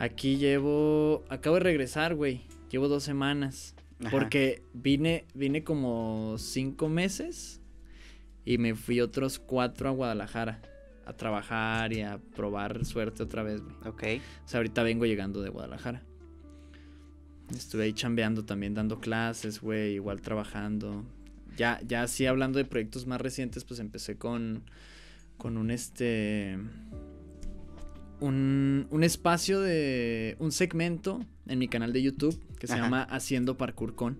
Aquí 0.00 0.36
llevo. 0.36 1.22
Acabo 1.28 1.54
de 1.56 1.60
regresar, 1.60 2.16
güey. 2.16 2.40
Llevo 2.72 2.88
dos 2.88 3.04
semanas. 3.04 3.76
Ajá. 4.00 4.10
Porque 4.10 4.62
vine, 4.72 5.26
vine 5.34 5.64
como 5.64 6.36
cinco 6.38 6.88
meses. 6.88 7.60
Y 8.44 8.58
me 8.58 8.74
fui 8.74 9.00
otros 9.00 9.38
cuatro 9.38 9.88
a 9.88 9.92
Guadalajara. 9.92 10.62
A 11.04 11.12
trabajar 11.14 11.92
y 11.92 12.02
a 12.02 12.18
probar 12.18 12.84
suerte 12.84 13.22
otra 13.22 13.42
vez, 13.42 13.62
güey. 13.62 13.76
Ok. 13.86 14.22
O 14.44 14.48
sea, 14.48 14.58
ahorita 14.58 14.82
vengo 14.82 15.06
llegando 15.06 15.42
de 15.42 15.48
Guadalajara. 15.50 16.02
Estuve 17.54 17.84
ahí 17.84 17.92
chambeando 17.94 18.44
también, 18.44 18.74
dando 18.74 19.00
clases, 19.00 19.60
güey, 19.60 19.94
igual 19.94 20.20
trabajando. 20.20 21.04
Ya, 21.56 21.80
ya 21.86 22.02
así 22.02 22.26
hablando 22.26 22.58
de 22.58 22.66
proyectos 22.66 23.06
más 23.06 23.20
recientes, 23.20 23.64
pues 23.64 23.80
empecé 23.80 24.18
con, 24.18 24.64
con 25.38 25.56
un 25.56 25.70
este, 25.70 26.58
un, 28.20 28.67
un 28.90 29.02
espacio 29.04 29.60
de, 29.60 30.36
un 30.38 30.52
segmento 30.52 31.24
en 31.46 31.58
mi 31.58 31.68
canal 31.68 31.92
de 31.92 32.02
YouTube 32.02 32.38
que 32.58 32.66
se 32.66 32.74
Ajá. 32.74 32.82
llama 32.82 33.02
Haciendo 33.04 33.56
Parkour 33.56 33.94
Con. 33.94 34.18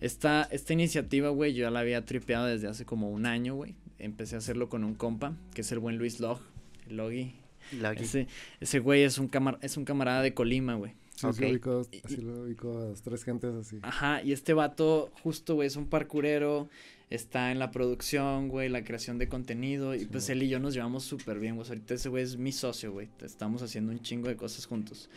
Esta, 0.00 0.42
esta 0.52 0.72
iniciativa, 0.72 1.28
güey, 1.30 1.54
yo 1.54 1.62
ya 1.62 1.70
la 1.70 1.80
había 1.80 2.04
tripeado 2.04 2.46
desde 2.46 2.68
hace 2.68 2.84
como 2.84 3.10
un 3.10 3.26
año, 3.26 3.54
güey. 3.54 3.74
Empecé 3.98 4.36
a 4.36 4.38
hacerlo 4.38 4.68
con 4.68 4.84
un 4.84 4.94
compa, 4.94 5.36
que 5.54 5.62
es 5.62 5.72
el 5.72 5.80
buen 5.80 5.96
Luis 5.98 6.20
Log, 6.20 6.40
Logi. 6.88 7.34
Logi. 7.80 8.04
Ese, 8.04 8.28
ese 8.60 8.78
güey 8.78 9.02
es 9.02 9.18
un, 9.18 9.28
camar- 9.28 9.58
es 9.60 9.76
un 9.76 9.84
camarada 9.84 10.22
de 10.22 10.34
Colima, 10.34 10.74
güey. 10.74 10.92
Sí, 11.16 11.26
Ok. 11.26 11.34
sí, 11.34 11.40
lo 11.42 11.48
ubico, 11.50 11.86
Y- 11.90 12.00
así 12.04 12.16
lo 12.18 12.42
ubico 12.42 12.78
a 12.78 12.84
las 12.90 13.02
tres 13.02 13.24
gentes 13.24 13.52
así. 13.54 13.78
Ajá, 13.82 14.22
y 14.22 14.32
este 14.32 14.54
vato, 14.54 15.10
justo, 15.22 15.56
güey, 15.56 15.66
es 15.66 15.74
un 15.74 15.86
parkurero, 15.88 16.68
está 17.10 17.50
en 17.52 17.58
la 17.58 17.70
producción, 17.70 18.48
güey, 18.48 18.68
la 18.68 18.84
creación 18.84 19.18
de 19.18 19.28
contenido, 19.28 19.94
y 19.94 20.00
Sí. 20.00 20.06
pues 20.06 20.28
él 20.28 20.42
y 20.42 20.48
yo 20.48 20.58
nos 20.60 20.74
llevamos 20.74 21.04
súper 21.04 21.38
bien, 21.38 21.56
güey. 21.56 21.66
Ahorita 21.68 21.94
ese 21.94 22.08
güey 22.08 22.22
es 22.24 22.36
mi 22.36 22.52
socio, 22.52 22.92
güey. 22.92 23.08
Estamos 23.22 23.62
haciendo 23.62 23.92
un 23.92 24.00
chingo 24.00 24.28
de 24.28 24.36
cosas 24.36 24.66
juntos. 24.66 25.08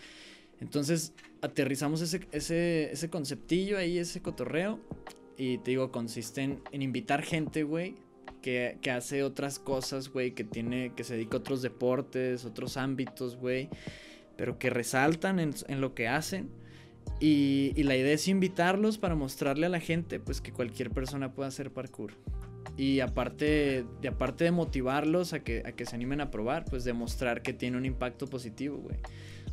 Entonces, 0.61 1.13
aterrizamos 1.41 2.01
ese, 2.01 2.21
ese, 2.31 2.91
ese 2.91 3.09
conceptillo 3.09 3.77
ahí, 3.77 3.97
ese 3.97 4.21
cotorreo, 4.21 4.79
y 5.37 5.57
te 5.59 5.71
digo, 5.71 5.91
consiste 5.91 6.41
en, 6.41 6.61
en 6.71 6.81
invitar 6.83 7.23
gente, 7.23 7.63
güey, 7.63 7.95
que, 8.43 8.77
que 8.81 8.91
hace 8.91 9.23
otras 9.23 9.57
cosas, 9.59 10.09
güey, 10.09 10.31
que 10.31 10.43
tiene, 10.43 10.93
que 10.95 11.03
se 11.03 11.15
dedica 11.15 11.37
a 11.37 11.39
otros 11.39 11.61
deportes, 11.61 12.45
otros 12.45 12.77
ámbitos, 12.77 13.35
güey, 13.37 13.69
pero 14.37 14.59
que 14.59 14.69
resaltan 14.69 15.39
en, 15.39 15.53
en 15.67 15.81
lo 15.81 15.93
que 15.95 16.07
hacen. 16.07 16.49
Y, 17.19 17.73
y 17.75 17.83
la 17.83 17.95
idea 17.95 18.13
es 18.13 18.27
invitarlos 18.27 18.97
para 18.97 19.15
mostrarle 19.15 19.67
a 19.67 19.69
la 19.69 19.79
gente, 19.79 20.19
pues, 20.19 20.41
que 20.41 20.51
cualquier 20.51 20.89
persona 20.89 21.33
puede 21.33 21.49
hacer 21.49 21.71
parkour. 21.71 22.13
Y 22.77 22.99
aparte 22.99 23.85
de, 24.01 24.07
aparte 24.07 24.43
de 24.43 24.51
motivarlos 24.51 25.33
a 25.33 25.43
que, 25.43 25.63
a 25.65 25.71
que 25.73 25.85
se 25.85 25.95
animen 25.95 26.21
a 26.21 26.31
probar, 26.31 26.65
pues 26.65 26.83
demostrar 26.83 27.41
que 27.41 27.53
tiene 27.53 27.77
un 27.77 27.85
impacto 27.85 28.27
positivo, 28.27 28.77
güey. 28.77 28.97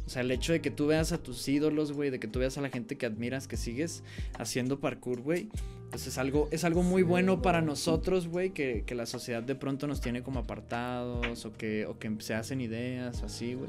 O 0.06 0.10
sea, 0.10 0.22
el 0.22 0.30
hecho 0.30 0.52
de 0.52 0.62
que 0.62 0.70
tú 0.70 0.86
veas 0.86 1.12
a 1.12 1.22
tus 1.22 1.46
ídolos, 1.46 1.92
güey, 1.92 2.08
de 2.08 2.18
que 2.18 2.28
tú 2.28 2.38
veas 2.38 2.56
a 2.56 2.62
la 2.62 2.70
gente 2.70 2.96
que 2.96 3.04
admiras, 3.04 3.46
que 3.46 3.58
sigues 3.58 4.02
haciendo 4.38 4.80
parkour, 4.80 5.20
güey, 5.20 5.48
pues 5.90 6.06
es 6.06 6.16
algo, 6.16 6.48
es 6.50 6.64
algo 6.64 6.82
muy 6.82 7.02
bueno 7.02 7.42
para 7.42 7.60
nosotros, 7.60 8.28
güey, 8.28 8.50
que, 8.50 8.84
que 8.86 8.94
la 8.94 9.04
sociedad 9.04 9.42
de 9.42 9.54
pronto 9.54 9.86
nos 9.86 10.00
tiene 10.00 10.22
como 10.22 10.40
apartados 10.40 11.44
o 11.44 11.52
que, 11.52 11.84
o 11.84 11.98
que 11.98 12.10
se 12.20 12.32
hacen 12.34 12.62
ideas 12.62 13.22
o 13.22 13.26
así, 13.26 13.52
güey. 13.54 13.68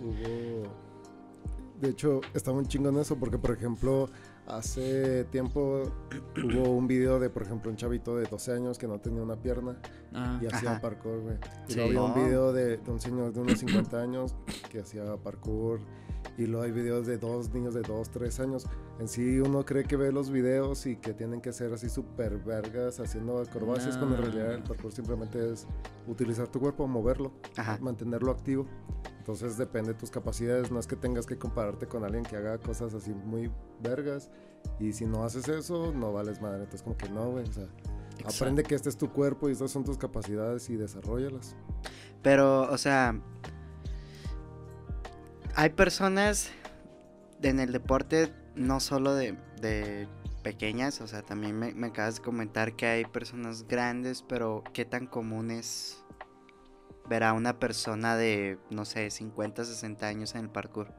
De 1.80 1.90
hecho, 1.90 2.22
está 2.34 2.52
muy 2.52 2.66
chingón 2.66 2.98
eso 2.98 3.16
porque, 3.18 3.38
por 3.38 3.52
ejemplo, 3.52 4.10
hace 4.48 5.24
tiempo 5.26 5.84
hubo 6.44 6.72
un 6.76 6.88
video 6.88 7.20
de, 7.20 7.30
por 7.30 7.44
ejemplo, 7.44 7.72
un 7.72 7.78
chavito 7.78 8.18
de 8.18 8.26
12 8.26 8.52
años 8.54 8.78
que 8.78 8.88
no 8.88 9.00
tenía 9.00 9.22
una 9.22 9.36
pierna 9.38 9.78
Ah, 10.14 10.40
y 10.42 10.46
hacía 10.48 10.72
Ajá. 10.72 10.82
parkour, 10.82 11.22
güey. 11.22 11.36
Y 11.68 11.72
Sí. 11.74 11.76
luego 11.80 11.90
había 11.90 12.02
un 12.02 12.14
video 12.28 12.52
de, 12.54 12.78
de 12.78 12.92
un 12.92 13.00
señor 13.00 13.32
de 13.32 13.40
unos 13.40 13.60
50 13.60 14.02
años 14.02 14.36
que 14.70 14.80
hacía 14.82 15.16
parkour. 15.18 15.80
Y 16.38 16.46
luego 16.46 16.64
hay 16.66 16.72
videos 16.72 17.06
de 17.06 17.18
dos 17.18 17.54
niños 17.54 17.74
de 17.74 17.82
2, 17.82 18.10
3 18.12 18.40
años. 18.40 18.66
En 19.00 19.08
sí 19.10 19.40
uno 19.40 19.66
cree 19.66 19.84
que 19.84 19.98
ve 19.98 20.12
los 20.12 20.30
videos 20.30 20.86
y 20.86 20.96
que 20.96 21.14
tienen 21.14 21.42
que 21.42 21.52
ser 21.52 21.74
así 21.74 21.90
súper 21.90 22.38
vergas 22.38 23.00
haciendo 23.00 23.40
acrobacias, 23.42 23.98
cuando 23.98 24.16
en 24.16 24.22
No. 24.22 24.28
realidad 24.28 24.54
el 24.56 24.64
parkour 24.64 24.92
simplemente 24.94 25.52
es 25.52 25.68
utilizar 26.08 26.48
tu 26.48 26.60
cuerpo, 26.62 26.88
moverlo, 26.88 27.34
Ajá. 27.58 27.78
mantenerlo 27.82 28.32
activo. 28.32 28.66
Entonces 29.18 29.58
depende 29.58 29.94
de 29.94 30.00
tus 30.00 30.10
capacidades, 30.12 30.72
no 30.72 30.80
es 30.80 30.88
que 30.88 30.96
tengas 30.96 31.26
que 31.26 31.38
compararte 31.38 31.88
con 31.88 32.04
alguien 32.04 32.24
que 32.24 32.36
haga 32.38 32.58
cosas 32.58 32.94
así 32.94 33.14
muy 33.14 33.52
vergas. 33.84 34.30
Y 34.80 34.94
si 34.94 35.06
no 35.06 35.24
haces 35.24 35.48
eso, 35.50 35.94
no 35.94 36.14
vales 36.14 36.42
madre. 36.42 36.60
Entonces 36.64 36.84
como 36.84 36.98
que 36.98 37.10
no, 37.10 37.32
güey. 37.32 37.48
O 37.48 37.52
sea, 37.54 37.66
exacto. 38.18 38.36
aprende 38.44 38.64
que 38.64 38.76
este 38.76 38.90
es 38.90 38.98
tu 38.98 39.12
cuerpo 39.12 39.50
y 39.50 39.52
estas 39.52 39.72
son 39.72 39.84
tus 39.84 39.98
capacidades 39.98 40.70
y 40.70 40.78
desarrollalas. 40.78 41.56
Pero, 42.22 42.64
o 42.72 42.78
sea, 42.78 43.20
hay 45.60 45.72
personas 45.72 46.52
en 47.42 47.60
el 47.60 47.74
deporte, 47.74 48.32
no 48.56 48.80
solo 48.80 49.14
de, 49.14 49.36
de 49.60 50.08
pequeñas, 50.42 51.02
o 51.02 51.08
sea, 51.08 51.22
también 51.22 51.60
me, 51.60 51.74
me 51.74 51.88
acabas 51.88 52.16
de 52.16 52.22
comentar 52.22 52.78
que 52.78 52.86
hay 52.86 53.04
personas 53.04 53.68
grandes, 53.68 54.24
pero 54.26 54.64
¿qué 54.72 54.86
tan 54.86 55.06
común 55.06 55.52
es 55.52 56.02
ver 57.10 57.26
a 57.26 57.34
una 57.34 57.60
persona 57.60 58.16
de, 58.16 58.58
no 58.70 58.86
sé, 58.86 59.12
50, 59.12 59.66
60 59.66 60.08
años 60.08 60.34
en 60.34 60.46
el 60.46 60.50
parkour? 60.50 60.94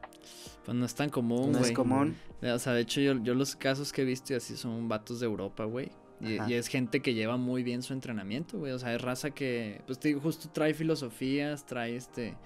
Pues 0.66 0.76
no 0.76 0.84
es 0.84 0.94
tan 0.94 1.08
común, 1.08 1.52
No 1.52 1.58
güey. 1.60 1.70
es 1.70 1.74
común. 1.74 2.18
O 2.42 2.58
sea, 2.58 2.74
de 2.74 2.82
hecho, 2.82 3.00
yo, 3.00 3.14
yo 3.22 3.32
los 3.32 3.56
casos 3.56 3.94
que 3.94 4.02
he 4.02 4.04
visto 4.04 4.34
y 4.34 4.36
así 4.36 4.58
son 4.58 4.90
vatos 4.90 5.20
de 5.20 5.26
Europa, 5.26 5.64
güey. 5.64 5.90
Y, 6.20 6.34
y 6.50 6.52
es 6.52 6.66
gente 6.68 7.00
que 7.00 7.14
lleva 7.14 7.38
muy 7.38 7.62
bien 7.62 7.82
su 7.82 7.94
entrenamiento, 7.94 8.58
güey. 8.58 8.72
O 8.72 8.78
sea, 8.78 8.94
es 8.94 9.00
raza 9.00 9.30
que, 9.30 9.80
pues 9.86 9.98
te 9.98 10.08
digo, 10.08 10.20
justo 10.20 10.50
trae 10.50 10.74
filosofías, 10.74 11.64
trae 11.64 11.96
este, 11.96 12.36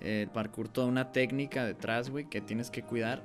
el 0.00 0.28
parkour, 0.28 0.68
toda 0.68 0.86
una 0.86 1.12
técnica 1.12 1.64
detrás, 1.64 2.10
güey, 2.10 2.28
que 2.28 2.40
tienes 2.40 2.70
que 2.70 2.82
cuidar. 2.82 3.22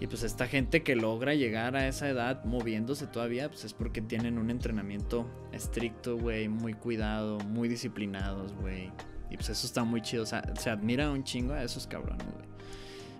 Y 0.00 0.06
pues 0.06 0.22
esta 0.22 0.46
gente 0.46 0.82
que 0.82 0.96
logra 0.96 1.34
llegar 1.34 1.76
a 1.76 1.86
esa 1.86 2.08
edad 2.08 2.44
moviéndose 2.44 3.06
todavía, 3.06 3.48
pues 3.48 3.64
es 3.64 3.72
porque 3.72 4.00
tienen 4.00 4.38
un 4.38 4.50
entrenamiento 4.50 5.26
estricto, 5.52 6.16
güey, 6.16 6.48
muy 6.48 6.74
cuidado, 6.74 7.38
muy 7.40 7.68
disciplinados, 7.68 8.54
güey. 8.54 8.90
Y 9.30 9.36
pues 9.36 9.48
eso 9.48 9.66
está 9.66 9.84
muy 9.84 10.00
chido. 10.00 10.22
O 10.22 10.26
sea, 10.26 10.42
se 10.58 10.70
admira 10.70 11.10
un 11.10 11.24
chingo 11.24 11.54
a 11.54 11.62
esos 11.62 11.86
cabrones, 11.86 12.26
güey. 12.26 12.46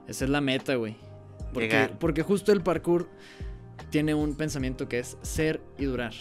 Esa 0.07 0.25
es 0.25 0.31
la 0.31 0.41
meta, 0.41 0.75
güey. 0.75 0.97
Porque, 1.53 1.91
porque 1.99 2.23
justo 2.23 2.53
el 2.53 2.63
parkour 2.63 3.09
tiene 3.91 4.15
un 4.15 4.35
pensamiento 4.35 4.89
que 4.89 4.99
es 4.99 5.17
ser 5.23 5.61
y 5.79 5.85
durar. 5.85 6.13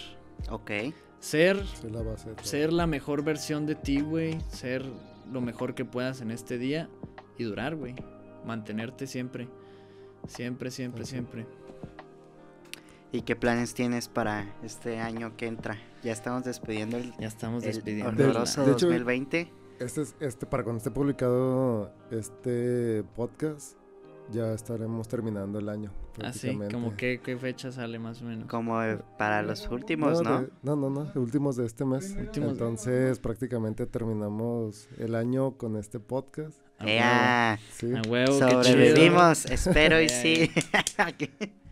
Ok. 0.50 0.72
Ser, 1.20 1.64
la 1.90 2.02
base 2.02 2.30
ser 2.44 2.74
la 2.74 2.86
mejor 2.86 3.24
versión 3.24 3.66
de 3.66 3.76
ti, 3.76 4.02
güey. 4.02 4.38
Ser 4.50 4.84
lo 5.34 5.42
mejor 5.42 5.76
que 5.76 5.84
puedas 5.86 6.22
en 6.22 6.32
este 6.32 6.58
día 6.58 6.90
y 7.38 7.44
durar, 7.44 7.76
güey. 7.76 7.96
Mantenerte 8.46 9.08
siempre. 9.08 9.48
Siempre, 10.28 10.72
siempre, 10.72 11.06
siempre. 11.06 11.46
¿Y 13.12 13.22
qué 13.22 13.36
planes 13.36 13.74
tienes 13.74 14.08
para 14.08 14.56
este 14.64 15.00
año 15.00 15.36
que 15.38 15.48
entra? 15.48 15.78
Ya 16.04 16.12
estamos 16.12 16.44
despidiendo 16.46 16.98
el, 16.98 17.14
Ya 17.18 17.28
estamos 17.28 17.64
el 17.64 17.74
despidiendo. 17.74 18.10
horroroso 18.24 18.66
De 18.66 18.72
hecho- 18.72 18.88
2020. 18.88 19.52
Este 19.80 20.02
es, 20.02 20.16
este, 20.20 20.46
para 20.46 20.64
cuando 20.64 20.78
esté 20.78 20.92
publicado 20.92 21.92
este 22.12 23.04
podcast, 23.16 23.78
ya 24.32 24.54
estaremos 24.54 25.08
terminando 25.08 25.60
el 25.60 25.68
año. 25.70 25.92
Así. 26.22 26.50
Ah, 26.62 26.68
como 26.72 26.96
que, 26.96 27.20
¿qué 27.24 27.36
fecha 27.38 27.72
sale 27.72 27.98
más 28.00 28.22
o 28.22 28.26
menos? 28.26 28.48
Como 28.48 28.80
para 29.18 29.42
los 29.42 29.68
últimos, 29.70 30.22
¿no? 30.22 30.42
de- 30.42 30.50
no, 30.62 30.76
no, 30.76 30.90
no, 30.90 31.12
últimos 31.16 31.56
de 31.56 31.66
este 31.66 31.86
mes. 31.86 32.16
Últimos. 32.20 32.52
Entonces, 32.52 33.20
prácticamente 33.20 33.86
terminamos 33.88 34.88
el 34.98 35.16
año 35.16 35.58
con 35.58 35.76
este 35.78 36.00
podcast. 36.00 36.60
A 36.80 36.86
huevo. 36.86 36.98
Ea, 36.98 37.60
Sí. 37.72 37.94
A 37.94 38.02
huevo, 38.10 38.40
qué 38.40 38.46
chido. 38.48 38.64
sobrevivimos, 38.64 39.46
espero 39.46 40.02
y 40.02 40.10
sí. 40.22 40.50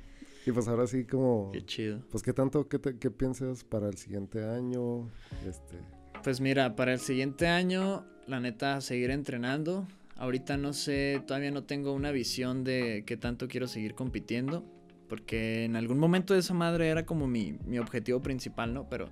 Y 0.46 0.52
pues 0.52 0.68
ahora 0.68 0.88
sí, 0.88 1.06
como, 1.06 1.52
Qué 1.54 1.64
chido. 1.64 2.02
pues 2.10 2.24
qué 2.24 2.34
tanto, 2.34 2.68
qué, 2.68 2.80
te- 2.80 2.98
qué 2.98 3.12
piensas 3.12 3.64
para 3.64 3.88
el 3.88 3.98
siguiente 3.98 4.44
año, 4.44 5.08
este, 5.48 5.78
Pues 6.24 6.42
mira, 6.42 6.76
para 6.76 6.94
el 6.94 7.00
siguiente 7.00 7.48
año, 7.48 8.06
la 8.26 8.40
neta, 8.40 8.82
seguir 8.82 9.12
entrenando. 9.12 9.86
Ahorita 10.22 10.56
no 10.56 10.72
sé, 10.74 11.22
todavía 11.26 11.50
no 11.50 11.64
tengo 11.64 11.94
una 11.94 12.12
visión 12.12 12.64
de 12.64 13.04
qué 13.08 13.18
tanto 13.18 13.48
quiero 13.48 13.68
seguir 13.68 13.96
compitiendo. 13.96 14.64
Porque 15.10 15.66
en 15.66 15.76
algún 15.76 15.98
momento 16.00 16.36
esa 16.36 16.54
madre 16.54 16.88
era 16.88 17.06
como 17.06 17.28
mi, 17.28 17.58
mi 17.66 17.80
objetivo 17.80 18.22
principal, 18.22 18.74
¿no? 18.74 18.88
Pero 18.88 19.10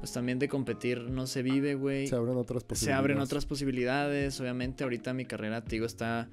pues 0.00 0.12
también 0.12 0.40
de 0.40 0.48
competir 0.48 1.02
no 1.02 1.28
se 1.28 1.42
vive, 1.42 1.76
güey. 1.76 2.08
Se 2.08 2.16
abren 2.16 2.36
otras 2.36 2.62
Se 2.62 2.68
posibilidades. 2.68 2.98
abren 2.98 3.18
otras 3.20 3.46
posibilidades. 3.46 4.40
Obviamente 4.40 4.82
ahorita 4.82 5.12
mi 5.14 5.24
carrera, 5.24 5.62
te 5.62 5.76
digo, 5.76 5.86
está 5.86 6.28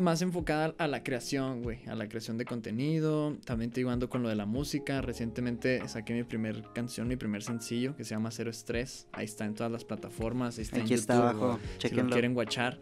más 0.00 0.22
enfocada 0.22 0.74
a 0.78 0.86
la 0.86 1.02
creación, 1.02 1.62
güey, 1.62 1.78
a 1.86 1.94
la 1.94 2.08
creación 2.08 2.38
de 2.38 2.44
contenido. 2.44 3.36
También 3.44 3.70
te 3.70 3.80
digo, 3.80 3.90
ando 3.90 4.08
con 4.08 4.22
lo 4.22 4.28
de 4.28 4.34
la 4.34 4.46
música. 4.46 5.00
Recientemente 5.00 5.86
saqué 5.88 6.14
mi 6.14 6.24
primer 6.24 6.62
canción, 6.74 7.08
mi 7.08 7.16
primer 7.16 7.42
sencillo, 7.42 7.96
que 7.96 8.04
se 8.04 8.10
llama 8.10 8.30
Cero 8.30 8.50
Estrés. 8.50 9.06
Ahí 9.12 9.24
está 9.24 9.44
en 9.44 9.54
todas 9.54 9.70
las 9.72 9.84
plataformas. 9.84 10.58
Ahí 10.58 10.62
está 10.62 10.76
en 10.76 10.82
Aquí 10.82 10.94
está 10.94 11.14
YouTube, 11.14 11.28
abajo. 11.28 11.60
Si 11.78 11.88
lo 11.94 12.08
quieren 12.08 12.34
guachar. 12.34 12.80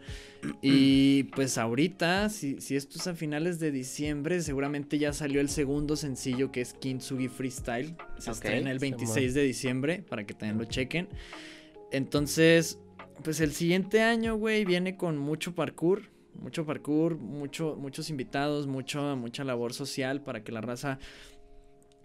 Y 0.61 1.23
pues 1.35 1.57
ahorita, 1.57 2.29
si, 2.29 2.61
si 2.61 2.75
esto 2.75 2.97
es 2.97 3.07
a 3.07 3.13
finales 3.13 3.59
de 3.59 3.71
diciembre, 3.71 4.41
seguramente 4.41 4.97
ya 4.97 5.13
salió 5.13 5.41
el 5.41 5.49
segundo 5.49 5.95
sencillo 5.95 6.51
que 6.51 6.61
es 6.61 6.73
Kintsugi 6.73 7.27
Freestyle. 7.27 7.95
Se 8.17 8.29
Ok. 8.29 8.35
estrena 8.37 8.71
el 8.71 8.79
Simón. 8.79 8.99
26 8.99 9.33
de 9.33 9.43
diciembre 9.43 10.03
para 10.07 10.25
que 10.25 10.33
también 10.33 10.57
lo 10.57 10.65
chequen. 10.65 11.09
Entonces, 11.91 12.79
pues 13.23 13.39
el 13.41 13.51
siguiente 13.51 14.01
año, 14.01 14.35
güey, 14.35 14.65
viene 14.65 14.95
con 14.95 15.17
mucho 15.17 15.53
parkour. 15.55 16.03
Mucho 16.41 16.65
parkour, 16.65 17.17
mucho, 17.17 17.75
muchos 17.75 18.09
invitados, 18.09 18.67
mucho, 18.67 19.15
mucha 19.15 19.43
labor 19.43 19.73
social 19.73 20.21
para 20.21 20.43
que 20.43 20.51
la 20.51 20.61
raza 20.61 20.99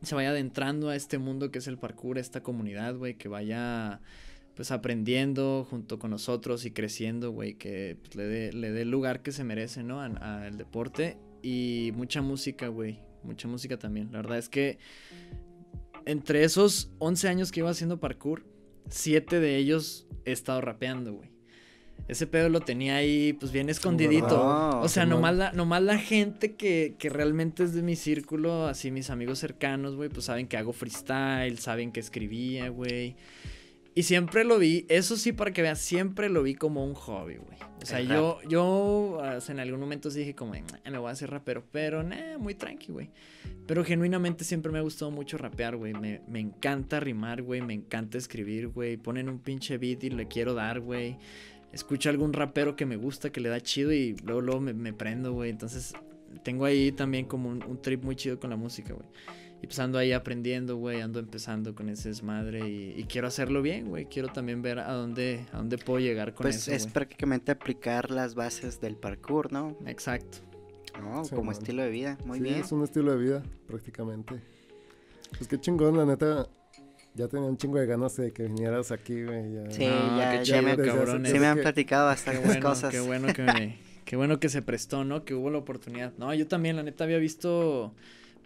se 0.03 0.15
vaya 0.15 0.31
adentrando 0.31 0.89
a 0.89 0.97
este 0.97 1.19
mundo 1.19 1.51
que 1.51 1.59
es 1.59 1.67
el 1.67 1.79
parkour, 1.79 2.19
esta 2.19 2.43
comunidad, 2.43 2.97
güey, 2.97 3.15
que 3.15 3.29
vaya 3.29 4.01
pues 4.55 4.71
aprendiendo 4.71 5.67
junto 5.69 5.99
con 5.99 6.11
nosotros 6.11 6.65
y 6.65 6.71
creciendo, 6.71 7.31
güey, 7.31 7.55
que 7.55 7.97
pues, 8.01 8.15
le 8.15 8.25
dé 8.25 8.53
le 8.53 8.81
el 8.81 8.91
lugar 8.91 9.23
que 9.23 9.33
se 9.33 9.45
merece, 9.45 9.83
¿no? 9.83 10.01
Al 10.01 10.57
deporte 10.57 11.17
y 11.43 11.93
mucha 11.95 12.23
música, 12.23 12.69
güey, 12.69 13.01
mucha 13.23 13.49
música 13.49 13.79
también. 13.79 14.13
La 14.13 14.19
verdad 14.19 14.39
es 14.39 14.49
que 14.49 14.79
entre 16.07 16.45
esos 16.45 16.93
11 16.99 17.29
años 17.29 17.53
que 17.53 17.61
iba 17.61 17.71
haciendo 17.71 17.99
parkour, 17.99 18.47
7 18.89 19.41
de 19.41 19.57
ellos 19.57 20.07
he 20.25 20.33
estado 20.33 20.61
rapeando, 20.61 21.15
güey. 21.15 21.34
Ese 22.07 22.27
pedo 22.27 22.51
lo 22.51 22.61
tenía 22.61 22.97
ahí, 22.97 23.33
pues 23.33 23.51
bien 23.51 23.71
escondidito. 23.71 24.79
o 24.81 24.89
sea, 24.89 25.05
Simón. 25.05 25.21
nomás 25.21 25.37
la, 25.37 25.53
nomás 25.53 25.83
la 25.83 25.99
gente 25.99 26.55
que, 26.55 26.97
que 26.99 27.09
realmente 27.09 27.65
es 27.65 27.73
de 27.73 27.83
mi 27.83 27.97
círculo, 27.97 28.67
así 28.67 28.91
mis 28.91 29.09
amigos 29.09 29.39
cercanos, 29.39 29.97
güey, 29.97 30.11
pues 30.11 30.27
saben 30.27 30.47
que 30.47 30.59
hago 30.59 30.73
freestyle, 30.75 31.59
saben 31.59 31.93
que 31.93 32.01
escribía, 32.01 32.69
güey. 32.69 33.17
Y 33.97 34.03
siempre 34.03 34.45
lo 34.45 34.59
vi, 34.59 34.85
eso 34.89 35.17
sí, 35.17 35.33
para 35.33 35.53
que 35.53 35.63
veas, 35.63 35.79
siempre 35.79 36.29
lo 36.29 36.43
vi 36.43 36.57
como 36.57 36.85
un 36.85 36.95
hobby, 36.95 37.37
güey. 37.37 37.57
O 37.81 37.87
sea, 37.87 38.01
El 38.01 38.09
yo, 38.09 38.41
yo 38.49 39.21
sea, 39.41 39.53
en 39.55 39.61
algún 39.61 39.79
momento 39.79 40.11
sí 40.11 40.19
dije 40.21 40.35
como, 40.35 40.55
"Nah, 40.55 40.91
me 40.91 40.99
voy 40.99 41.09
a 41.09 41.13
hacer 41.13 41.31
rapero, 41.31 41.65
pero 41.71 42.03
nah, 42.03 42.37
muy 42.39 42.55
tranqui, 42.55 42.91
güey. 42.91 43.11
Pero 43.67 43.85
genuinamente 43.85 44.43
siempre 44.45 44.73
me 44.73 44.79
ha 44.79 44.83
gustado 44.83 45.11
mucho 45.11 45.39
rapear, 45.39 45.77
güey. 45.77 45.93
Me, 45.95 46.21
me 46.27 46.41
encanta 46.41 46.99
rimar, 46.99 47.43
güey. 47.43 47.61
Me 47.63 47.73
encanta 47.73 48.19
escribir, 48.19 48.69
güey. 48.69 48.97
Ponen 48.97 49.29
un 49.29 49.39
pinche 49.39 49.79
beat 49.79 50.03
y 50.05 50.11
le 50.11 50.27
quiero 50.27 50.55
dar, 50.55 50.81
güey. 50.81 51.17
Escucho 51.75 52.09
algún 52.09 52.33
rapero 52.33 52.77
que 52.77 52.87
me 52.87 52.97
gusta, 52.97 53.31
que 53.31 53.41
le 53.41 53.49
da 53.49 53.61
chido 53.61 53.93
y 53.93 54.15
luego, 54.25 54.41
luego 54.41 54.61
me, 54.61 54.73
me 54.73 54.93
prendo, 54.93 55.33
güey. 55.33 55.51
Entonces 55.51 55.93
tengo 56.45 56.65
ahí 56.65 56.93
también 56.93 57.27
como 57.27 57.49
un, 57.49 57.63
un 57.65 57.83
trip 57.83 58.05
muy 58.05 58.17
chido 58.17 58.39
con 58.39 58.51
la 58.51 58.57
música, 58.57 58.95
güey. 58.95 59.07
Y 59.61 59.67
pues 59.67 59.79
ando 59.79 59.99
ahí 59.99 60.13
aprendiendo, 60.13 60.77
güey. 60.77 61.01
Ando 61.01 61.19
empezando 61.19 61.75
con 61.75 61.89
ese 61.89 62.11
desmadre 62.11 62.69
y, 62.69 62.95
y 62.97 63.05
quiero 63.05 63.27
hacerlo 63.29 63.61
bien, 63.63 63.89
güey. 63.89 64.05
Quiero 64.07 64.29
también 64.29 64.63
ver 64.63 64.79
a 64.79 64.93
dónde, 64.93 65.47
a 65.53 65.57
dónde 65.57 65.79
puedo 65.79 66.01
llegar 66.01 66.35
con 66.35 66.45
Pues 66.45 66.57
eso, 66.57 66.73
es 66.73 66.83
güey. 66.85 66.93
prácticamente 66.93 67.51
aplicar 67.51 68.11
las 68.11 68.35
bases 68.35 68.81
del 68.81 68.97
parkour, 68.97 69.53
¿no? 69.53 69.77
Exacto. 69.87 70.39
No, 71.03 71.25
Sí, 71.25 71.31
como 71.31 71.45
man. 71.51 71.57
estilo 71.57 71.83
de 71.83 71.91
vida. 71.91 72.19
Muy 72.25 72.39
Sí, 72.39 72.45
bien. 72.45 72.57
es 72.57 72.71
un 72.71 72.85
estilo 72.85 73.17
de 73.17 73.19
vida, 73.25 73.43
prácticamente. 73.67 74.41
Pues 75.37 75.49
qué 75.49 75.59
chingón, 75.59 75.97
la 75.97 76.05
neta. 76.07 76.47
Ya 77.15 77.29
tenía 77.29 77.47
un 77.49 77.57
chingo 77.57 77.79
de 77.79 77.87
ganas 77.87 78.17
de 78.17 78.33
que 78.33 78.45
vinieras 78.45 78.91
aquí, 78.91 79.23
güey. 79.25 79.53
ya- 79.55 79.71
Sí, 79.71 79.87
No, 79.87 80.19
ya- 80.19 80.39
qué 80.39 80.45
ya 80.45 80.63
me- 80.63 80.77
cabrones. 80.77 81.31
Sí 81.33 81.39
me 81.39 81.47
han 81.47 81.59
platicado 81.61 82.07
Qué 82.07 82.11
bastantes 82.15 82.45
bueno, 82.47 82.69
cosas. 82.69 82.91
qué 82.91 83.01
bueno 83.01 83.33
que 83.33 83.43
me, 83.43 83.79
qué 84.05 84.17
bueno 84.17 84.41
que 84.41 84.49
se 84.49 84.63
prestó, 84.63 85.05
¿no? 85.05 85.25
Que 85.25 85.35
hubo 85.35 85.51
la 85.51 85.59
oportunidad. 85.59 86.13
No, 86.19 86.35
yo 86.35 86.47
también, 86.49 86.75
la 86.77 86.83
neta, 86.83 87.05
había 87.05 87.19
visto, 87.19 87.95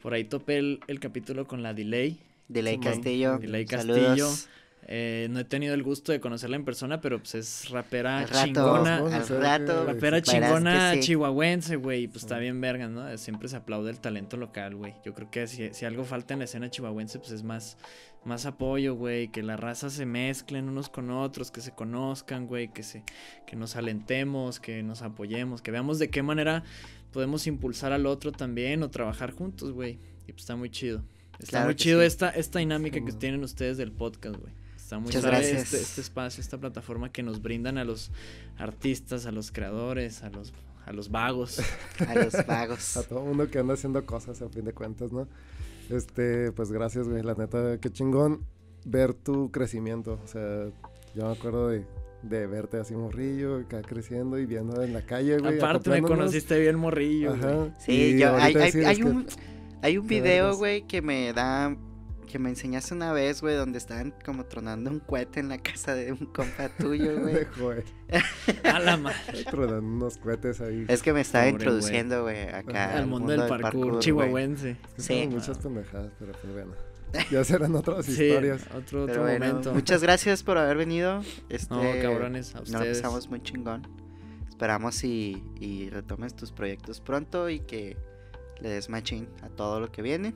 por 0.02 0.12
ahí 0.12 0.24
topé 0.24 0.58
el, 0.58 0.80
el 0.86 1.00
capítulo 1.00 1.46
con 1.46 1.62
la 1.62 1.72
Delay. 1.72 2.20
Delay 2.48 2.74
Simón. 2.74 2.92
Castillo. 2.94 3.38
Delay 3.38 3.66
saludos. 3.66 4.00
Castillo. 4.06 4.28
Eh, 4.90 5.28
no 5.30 5.38
he 5.40 5.44
tenido 5.44 5.74
el 5.74 5.82
gusto 5.82 6.12
de 6.12 6.20
conocerla 6.20 6.56
en 6.56 6.64
persona, 6.64 6.98
pero 7.02 7.18
pues 7.18 7.34
es 7.34 7.68
rapera 7.68 8.20
Al 8.20 8.28
rato, 8.28 8.44
chingona. 8.46 8.96
Al 8.96 9.28
rato. 9.28 9.84
Rapera 9.84 10.22
chingona 10.22 10.94
sí. 10.94 11.00
chihuahuense, 11.00 11.76
güey. 11.76 12.04
y 12.04 12.08
Pues 12.08 12.22
está 12.24 12.38
bien 12.38 12.58
verga, 12.62 12.88
¿no? 12.88 13.18
Siempre 13.18 13.48
se 13.50 13.56
aplaude 13.56 13.90
el 13.90 14.00
talento 14.00 14.38
local, 14.38 14.76
güey. 14.76 14.94
Yo 15.04 15.12
creo 15.12 15.30
que 15.30 15.46
si, 15.46 15.74
si 15.74 15.84
algo 15.84 16.04
falta 16.04 16.32
en 16.32 16.38
la 16.38 16.46
escena 16.46 16.70
chihuahuense, 16.70 17.18
pues 17.18 17.32
es 17.32 17.42
más, 17.42 17.76
más 18.28 18.46
apoyo, 18.46 18.94
güey. 18.94 19.28
Que 19.28 19.42
la 19.42 19.56
raza 19.56 19.90
se 19.90 20.06
mezclen 20.06 20.68
unos 20.68 20.88
con 20.88 21.10
otros, 21.10 21.50
que 21.50 21.60
se 21.60 21.72
conozcan, 21.72 22.46
güey. 22.46 22.68
Que, 22.72 22.82
se, 22.84 23.02
que 23.46 23.56
nos 23.56 23.74
alentemos, 23.74 24.60
que 24.60 24.82
nos 24.82 25.02
apoyemos, 25.02 25.62
que 25.62 25.70
veamos 25.70 25.98
de 25.98 26.10
qué 26.10 26.22
manera 26.22 26.62
podemos 27.12 27.46
impulsar 27.46 27.92
al 27.92 28.06
otro 28.06 28.30
también 28.30 28.82
o 28.82 28.90
trabajar 28.90 29.32
juntos, 29.32 29.72
güey. 29.72 29.98
Y 30.26 30.32
pues 30.32 30.42
está 30.42 30.54
muy 30.54 30.70
chido. 30.70 31.02
Está 31.38 31.50
Claro 31.50 31.66
muy 31.66 31.74
chido 31.76 32.00
sí. 32.00 32.06
esta, 32.06 32.30
esta 32.30 32.58
dinámica 32.58 33.04
que 33.04 33.12
tienen 33.12 33.42
ustedes 33.42 33.76
del 33.76 33.92
podcast, 33.92 34.36
güey. 34.38 34.52
Está 34.76 34.98
muy 34.98 35.06
Muchas 35.06 35.24
gracias. 35.24 35.62
Este, 35.64 35.80
este 35.80 36.00
espacio, 36.00 36.40
esta 36.40 36.58
plataforma 36.58 37.10
que 37.10 37.22
nos 37.22 37.42
brindan 37.42 37.78
a 37.78 37.84
los 37.84 38.10
artistas, 38.56 39.26
a 39.26 39.32
los 39.32 39.52
creadores, 39.52 40.22
a 40.22 40.30
los, 40.30 40.52
a 40.84 40.92
los 40.92 41.10
vagos. 41.10 41.60
A 42.08 42.14
los 42.14 42.34
vagos. 42.46 42.96
A 42.96 43.02
todo 43.02 43.22
mundo 43.22 43.50
que 43.50 43.58
anda 43.58 43.74
haciendo 43.74 44.04
cosas, 44.06 44.40
a 44.42 44.48
fin 44.48 44.64
de 44.64 44.72
cuentas, 44.72 45.12
¿no? 45.12 45.28
Este, 45.90 46.52
pues 46.52 46.70
gracias, 46.72 47.08
güey. 47.08 47.22
La 47.22 47.34
neta, 47.34 47.78
qué 47.80 47.90
chingón 47.90 48.44
ver 48.84 49.14
tu 49.14 49.50
crecimiento. 49.50 50.18
O 50.24 50.26
sea, 50.26 50.66
yo 51.14 51.26
me 51.26 51.32
acuerdo 51.32 51.68
de, 51.68 51.84
de 52.22 52.46
verte 52.46 52.78
así 52.78 52.94
morrillo, 52.94 53.56
acá 53.58 53.82
creciendo 53.82 54.38
y 54.38 54.46
viendo 54.46 54.82
en 54.82 54.92
la 54.92 55.02
calle, 55.02 55.38
güey. 55.38 55.56
Aparte 55.58 55.90
me 55.90 56.02
conociste 56.02 56.58
bien 56.60 56.76
morrillo. 56.76 57.32
Ajá. 57.34 57.74
Sí, 57.78 57.92
y 58.14 58.18
yo, 58.18 58.34
hay, 58.36 58.54
hay, 58.54 58.96
que- 58.96 59.04
un, 59.04 59.26
hay 59.82 59.98
un 59.98 60.06
video, 60.06 60.56
güey, 60.56 60.82
que 60.86 61.00
me 61.02 61.32
da, 61.32 61.76
que 62.28 62.38
me 62.38 62.48
enseñaste 62.50 62.94
una 62.94 63.12
vez, 63.12 63.40
güey, 63.40 63.56
donde 63.56 63.78
estaban 63.78 64.14
como 64.24 64.44
tronando 64.44 64.90
un 64.90 65.00
cohete 65.00 65.40
en 65.40 65.48
la 65.48 65.58
casa 65.58 65.94
de 65.94 66.12
un 66.12 66.26
compa 66.26 66.68
tuyo, 66.68 67.20
güey. 67.20 67.44
Joder, 67.58 67.84
A 68.64 68.78
la 68.78 68.96
madre. 68.96 69.44
tronando 69.50 69.78
unos 69.86 70.18
cohetes 70.18 70.60
ahí. 70.60 70.84
Es 70.88 71.02
que 71.02 71.12
me 71.12 71.22
estaba 71.22 71.44
Pobre 71.44 71.52
introduciendo, 71.54 72.22
güey, 72.22 72.48
acá 72.48 72.84
Ajá. 72.90 72.98
Al 72.98 73.06
mundo 73.06 73.32
del 73.32 73.48
parkour, 73.48 73.98
chihuahuense. 73.98 74.76
Es 74.96 75.04
sí. 75.04 75.14
que 75.14 75.24
son 75.24 75.34
muchas 75.34 75.58
pendejadas, 75.58 76.12
pero 76.18 76.32
pues 76.32 76.52
bueno. 76.52 76.72
Ya 77.30 77.42
serán 77.42 77.74
otras 77.74 78.04
Sí, 78.04 78.24
historias. 78.24 78.62
otro, 78.76 79.04
otro 79.04 79.22
bueno, 79.22 79.46
momento. 79.46 79.72
muchas 79.72 80.02
gracias 80.02 80.42
por 80.42 80.58
haber 80.58 80.76
venido. 80.76 81.22
Este, 81.48 81.74
No, 81.74 81.80
cabrones, 82.02 82.54
a 82.54 82.58
Nos 82.60 82.70
ustedes. 82.70 83.00
pasamos 83.00 83.28
muy 83.30 83.42
chingón. 83.42 83.88
Esperamos 84.48 85.02
y, 85.04 85.42
y 85.58 85.88
retomes 85.88 86.34
tus 86.36 86.52
proyectos 86.52 87.00
pronto 87.00 87.48
y 87.48 87.60
que 87.60 87.96
le 88.60 88.68
des 88.68 88.88
machín 88.90 89.28
a 89.42 89.48
todo 89.48 89.80
lo 89.80 89.90
que 89.90 90.02
viene. 90.02 90.34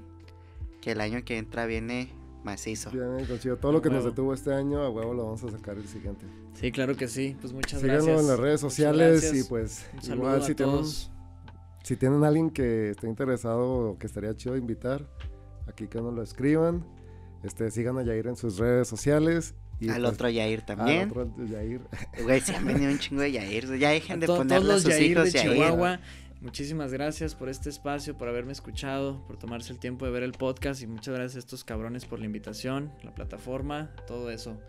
Que 0.82 0.90
el 0.92 1.00
año 1.00 1.24
que 1.24 1.38
entra 1.38 1.64
viene 1.64 2.10
macizo. 2.44 2.90
Bien, 2.90 3.24
consigo. 3.26 3.56
Todo 3.56 3.72
lo 3.72 3.80
que 3.80 3.88
nos 3.88 4.04
detuvo 4.04 4.34
este 4.34 4.52
año, 4.52 4.82
a 4.82 4.90
huevo 4.90 5.14
lo 5.14 5.24
vamos 5.24 5.44
a 5.44 5.50
sacar 5.50 5.76
el 5.78 5.86
siguiente. 5.88 6.26
Sí, 6.60 6.70
claro 6.72 6.94
que 6.96 7.08
sí. 7.08 7.36
Pues 7.40 7.52
muchas 7.54 7.80
Síganlo 7.80 8.04
gracias. 8.04 8.20
en 8.22 8.28
las 8.28 8.38
redes 8.38 8.60
sociales 8.60 9.32
y 9.32 9.44
pues 9.44 9.86
Un 10.08 10.12
igual 10.14 10.42
a 10.42 10.44
si 10.44 10.54
tienen, 10.54 10.74
todos. 10.74 11.10
si 11.84 11.96
tienen 11.96 12.24
alguien 12.24 12.50
que 12.50 12.90
esté 12.90 13.06
interesado 13.08 13.90
o 13.92 13.98
que 13.98 14.06
estaría 14.06 14.36
chido 14.36 14.56
invitar, 14.56 15.08
aquí 15.68 15.86
que 15.86 16.00
nos 16.00 16.12
lo 16.12 16.22
escriban. 16.22 16.84
Este, 17.44 17.70
sigan 17.70 17.96
a 17.98 18.02
Yair 18.02 18.26
en 18.26 18.36
sus 18.36 18.58
redes 18.58 18.86
sociales. 18.88 19.54
Y 19.80 19.88
Al 19.88 20.02
pues, 20.02 20.12
otro 20.14 20.28
Yair 20.28 20.60
al 20.60 20.66
también. 20.66 21.10
otro 21.10 21.28
Yair. 21.46 21.80
Güey, 22.22 22.40
se 22.40 22.54
han 22.54 22.64
venido 22.66 22.90
un 22.92 22.98
chingo 23.00 23.22
de 23.22 23.32
Yair. 23.32 23.78
Ya 23.78 23.90
dejen 23.90 24.18
A 24.18 24.20
de 24.20 24.26
ponerle 24.28 24.72
a 24.74 24.76
sus 24.76 24.84
los 24.84 24.94
Yair 24.94 25.10
hijos 25.12 25.24
de 25.24 25.30
Yair. 25.32 25.52
Chihuahua. 25.52 26.00
Muchísimas 26.42 26.92
gracias 26.92 27.36
por 27.36 27.48
este 27.48 27.70
espacio, 27.70 28.18
por 28.18 28.28
haberme 28.28 28.50
escuchado, 28.50 29.24
por 29.28 29.36
tomarse 29.36 29.72
el 29.72 29.78
tiempo 29.78 30.06
de 30.06 30.10
ver 30.10 30.24
el 30.24 30.32
podcast 30.32 30.82
y 30.82 30.88
muchas 30.88 31.14
gracias 31.14 31.36
a 31.36 31.38
estos 31.38 31.62
cabrones 31.62 32.04
por 32.04 32.18
la 32.18 32.26
invitación, 32.26 32.92
la 33.04 33.14
plataforma, 33.14 33.94
todo 34.08 34.28
eso. 34.28 34.60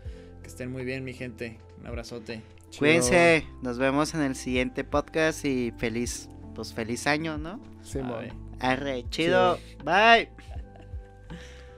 Que 0.42 0.48
estén 0.48 0.70
muy 0.70 0.84
bien, 0.84 1.02
mi 1.02 1.14
gente. 1.14 1.58
Un 1.80 1.88
abrazote. 1.88 2.42
Cuídense. 2.78 3.44
Nos 3.60 3.78
vemos 3.78 4.14
en 4.14 4.20
el 4.20 4.36
siguiente 4.36 4.84
podcast 4.84 5.44
y 5.44 5.72
feliz, 5.72 6.28
pues 6.54 6.72
feliz 6.72 7.08
año, 7.08 7.38
¿no? 7.38 7.60
Bye. 7.92 8.32
Arre, 8.60 9.04
chido. 9.10 9.58
Bye. 9.84 10.28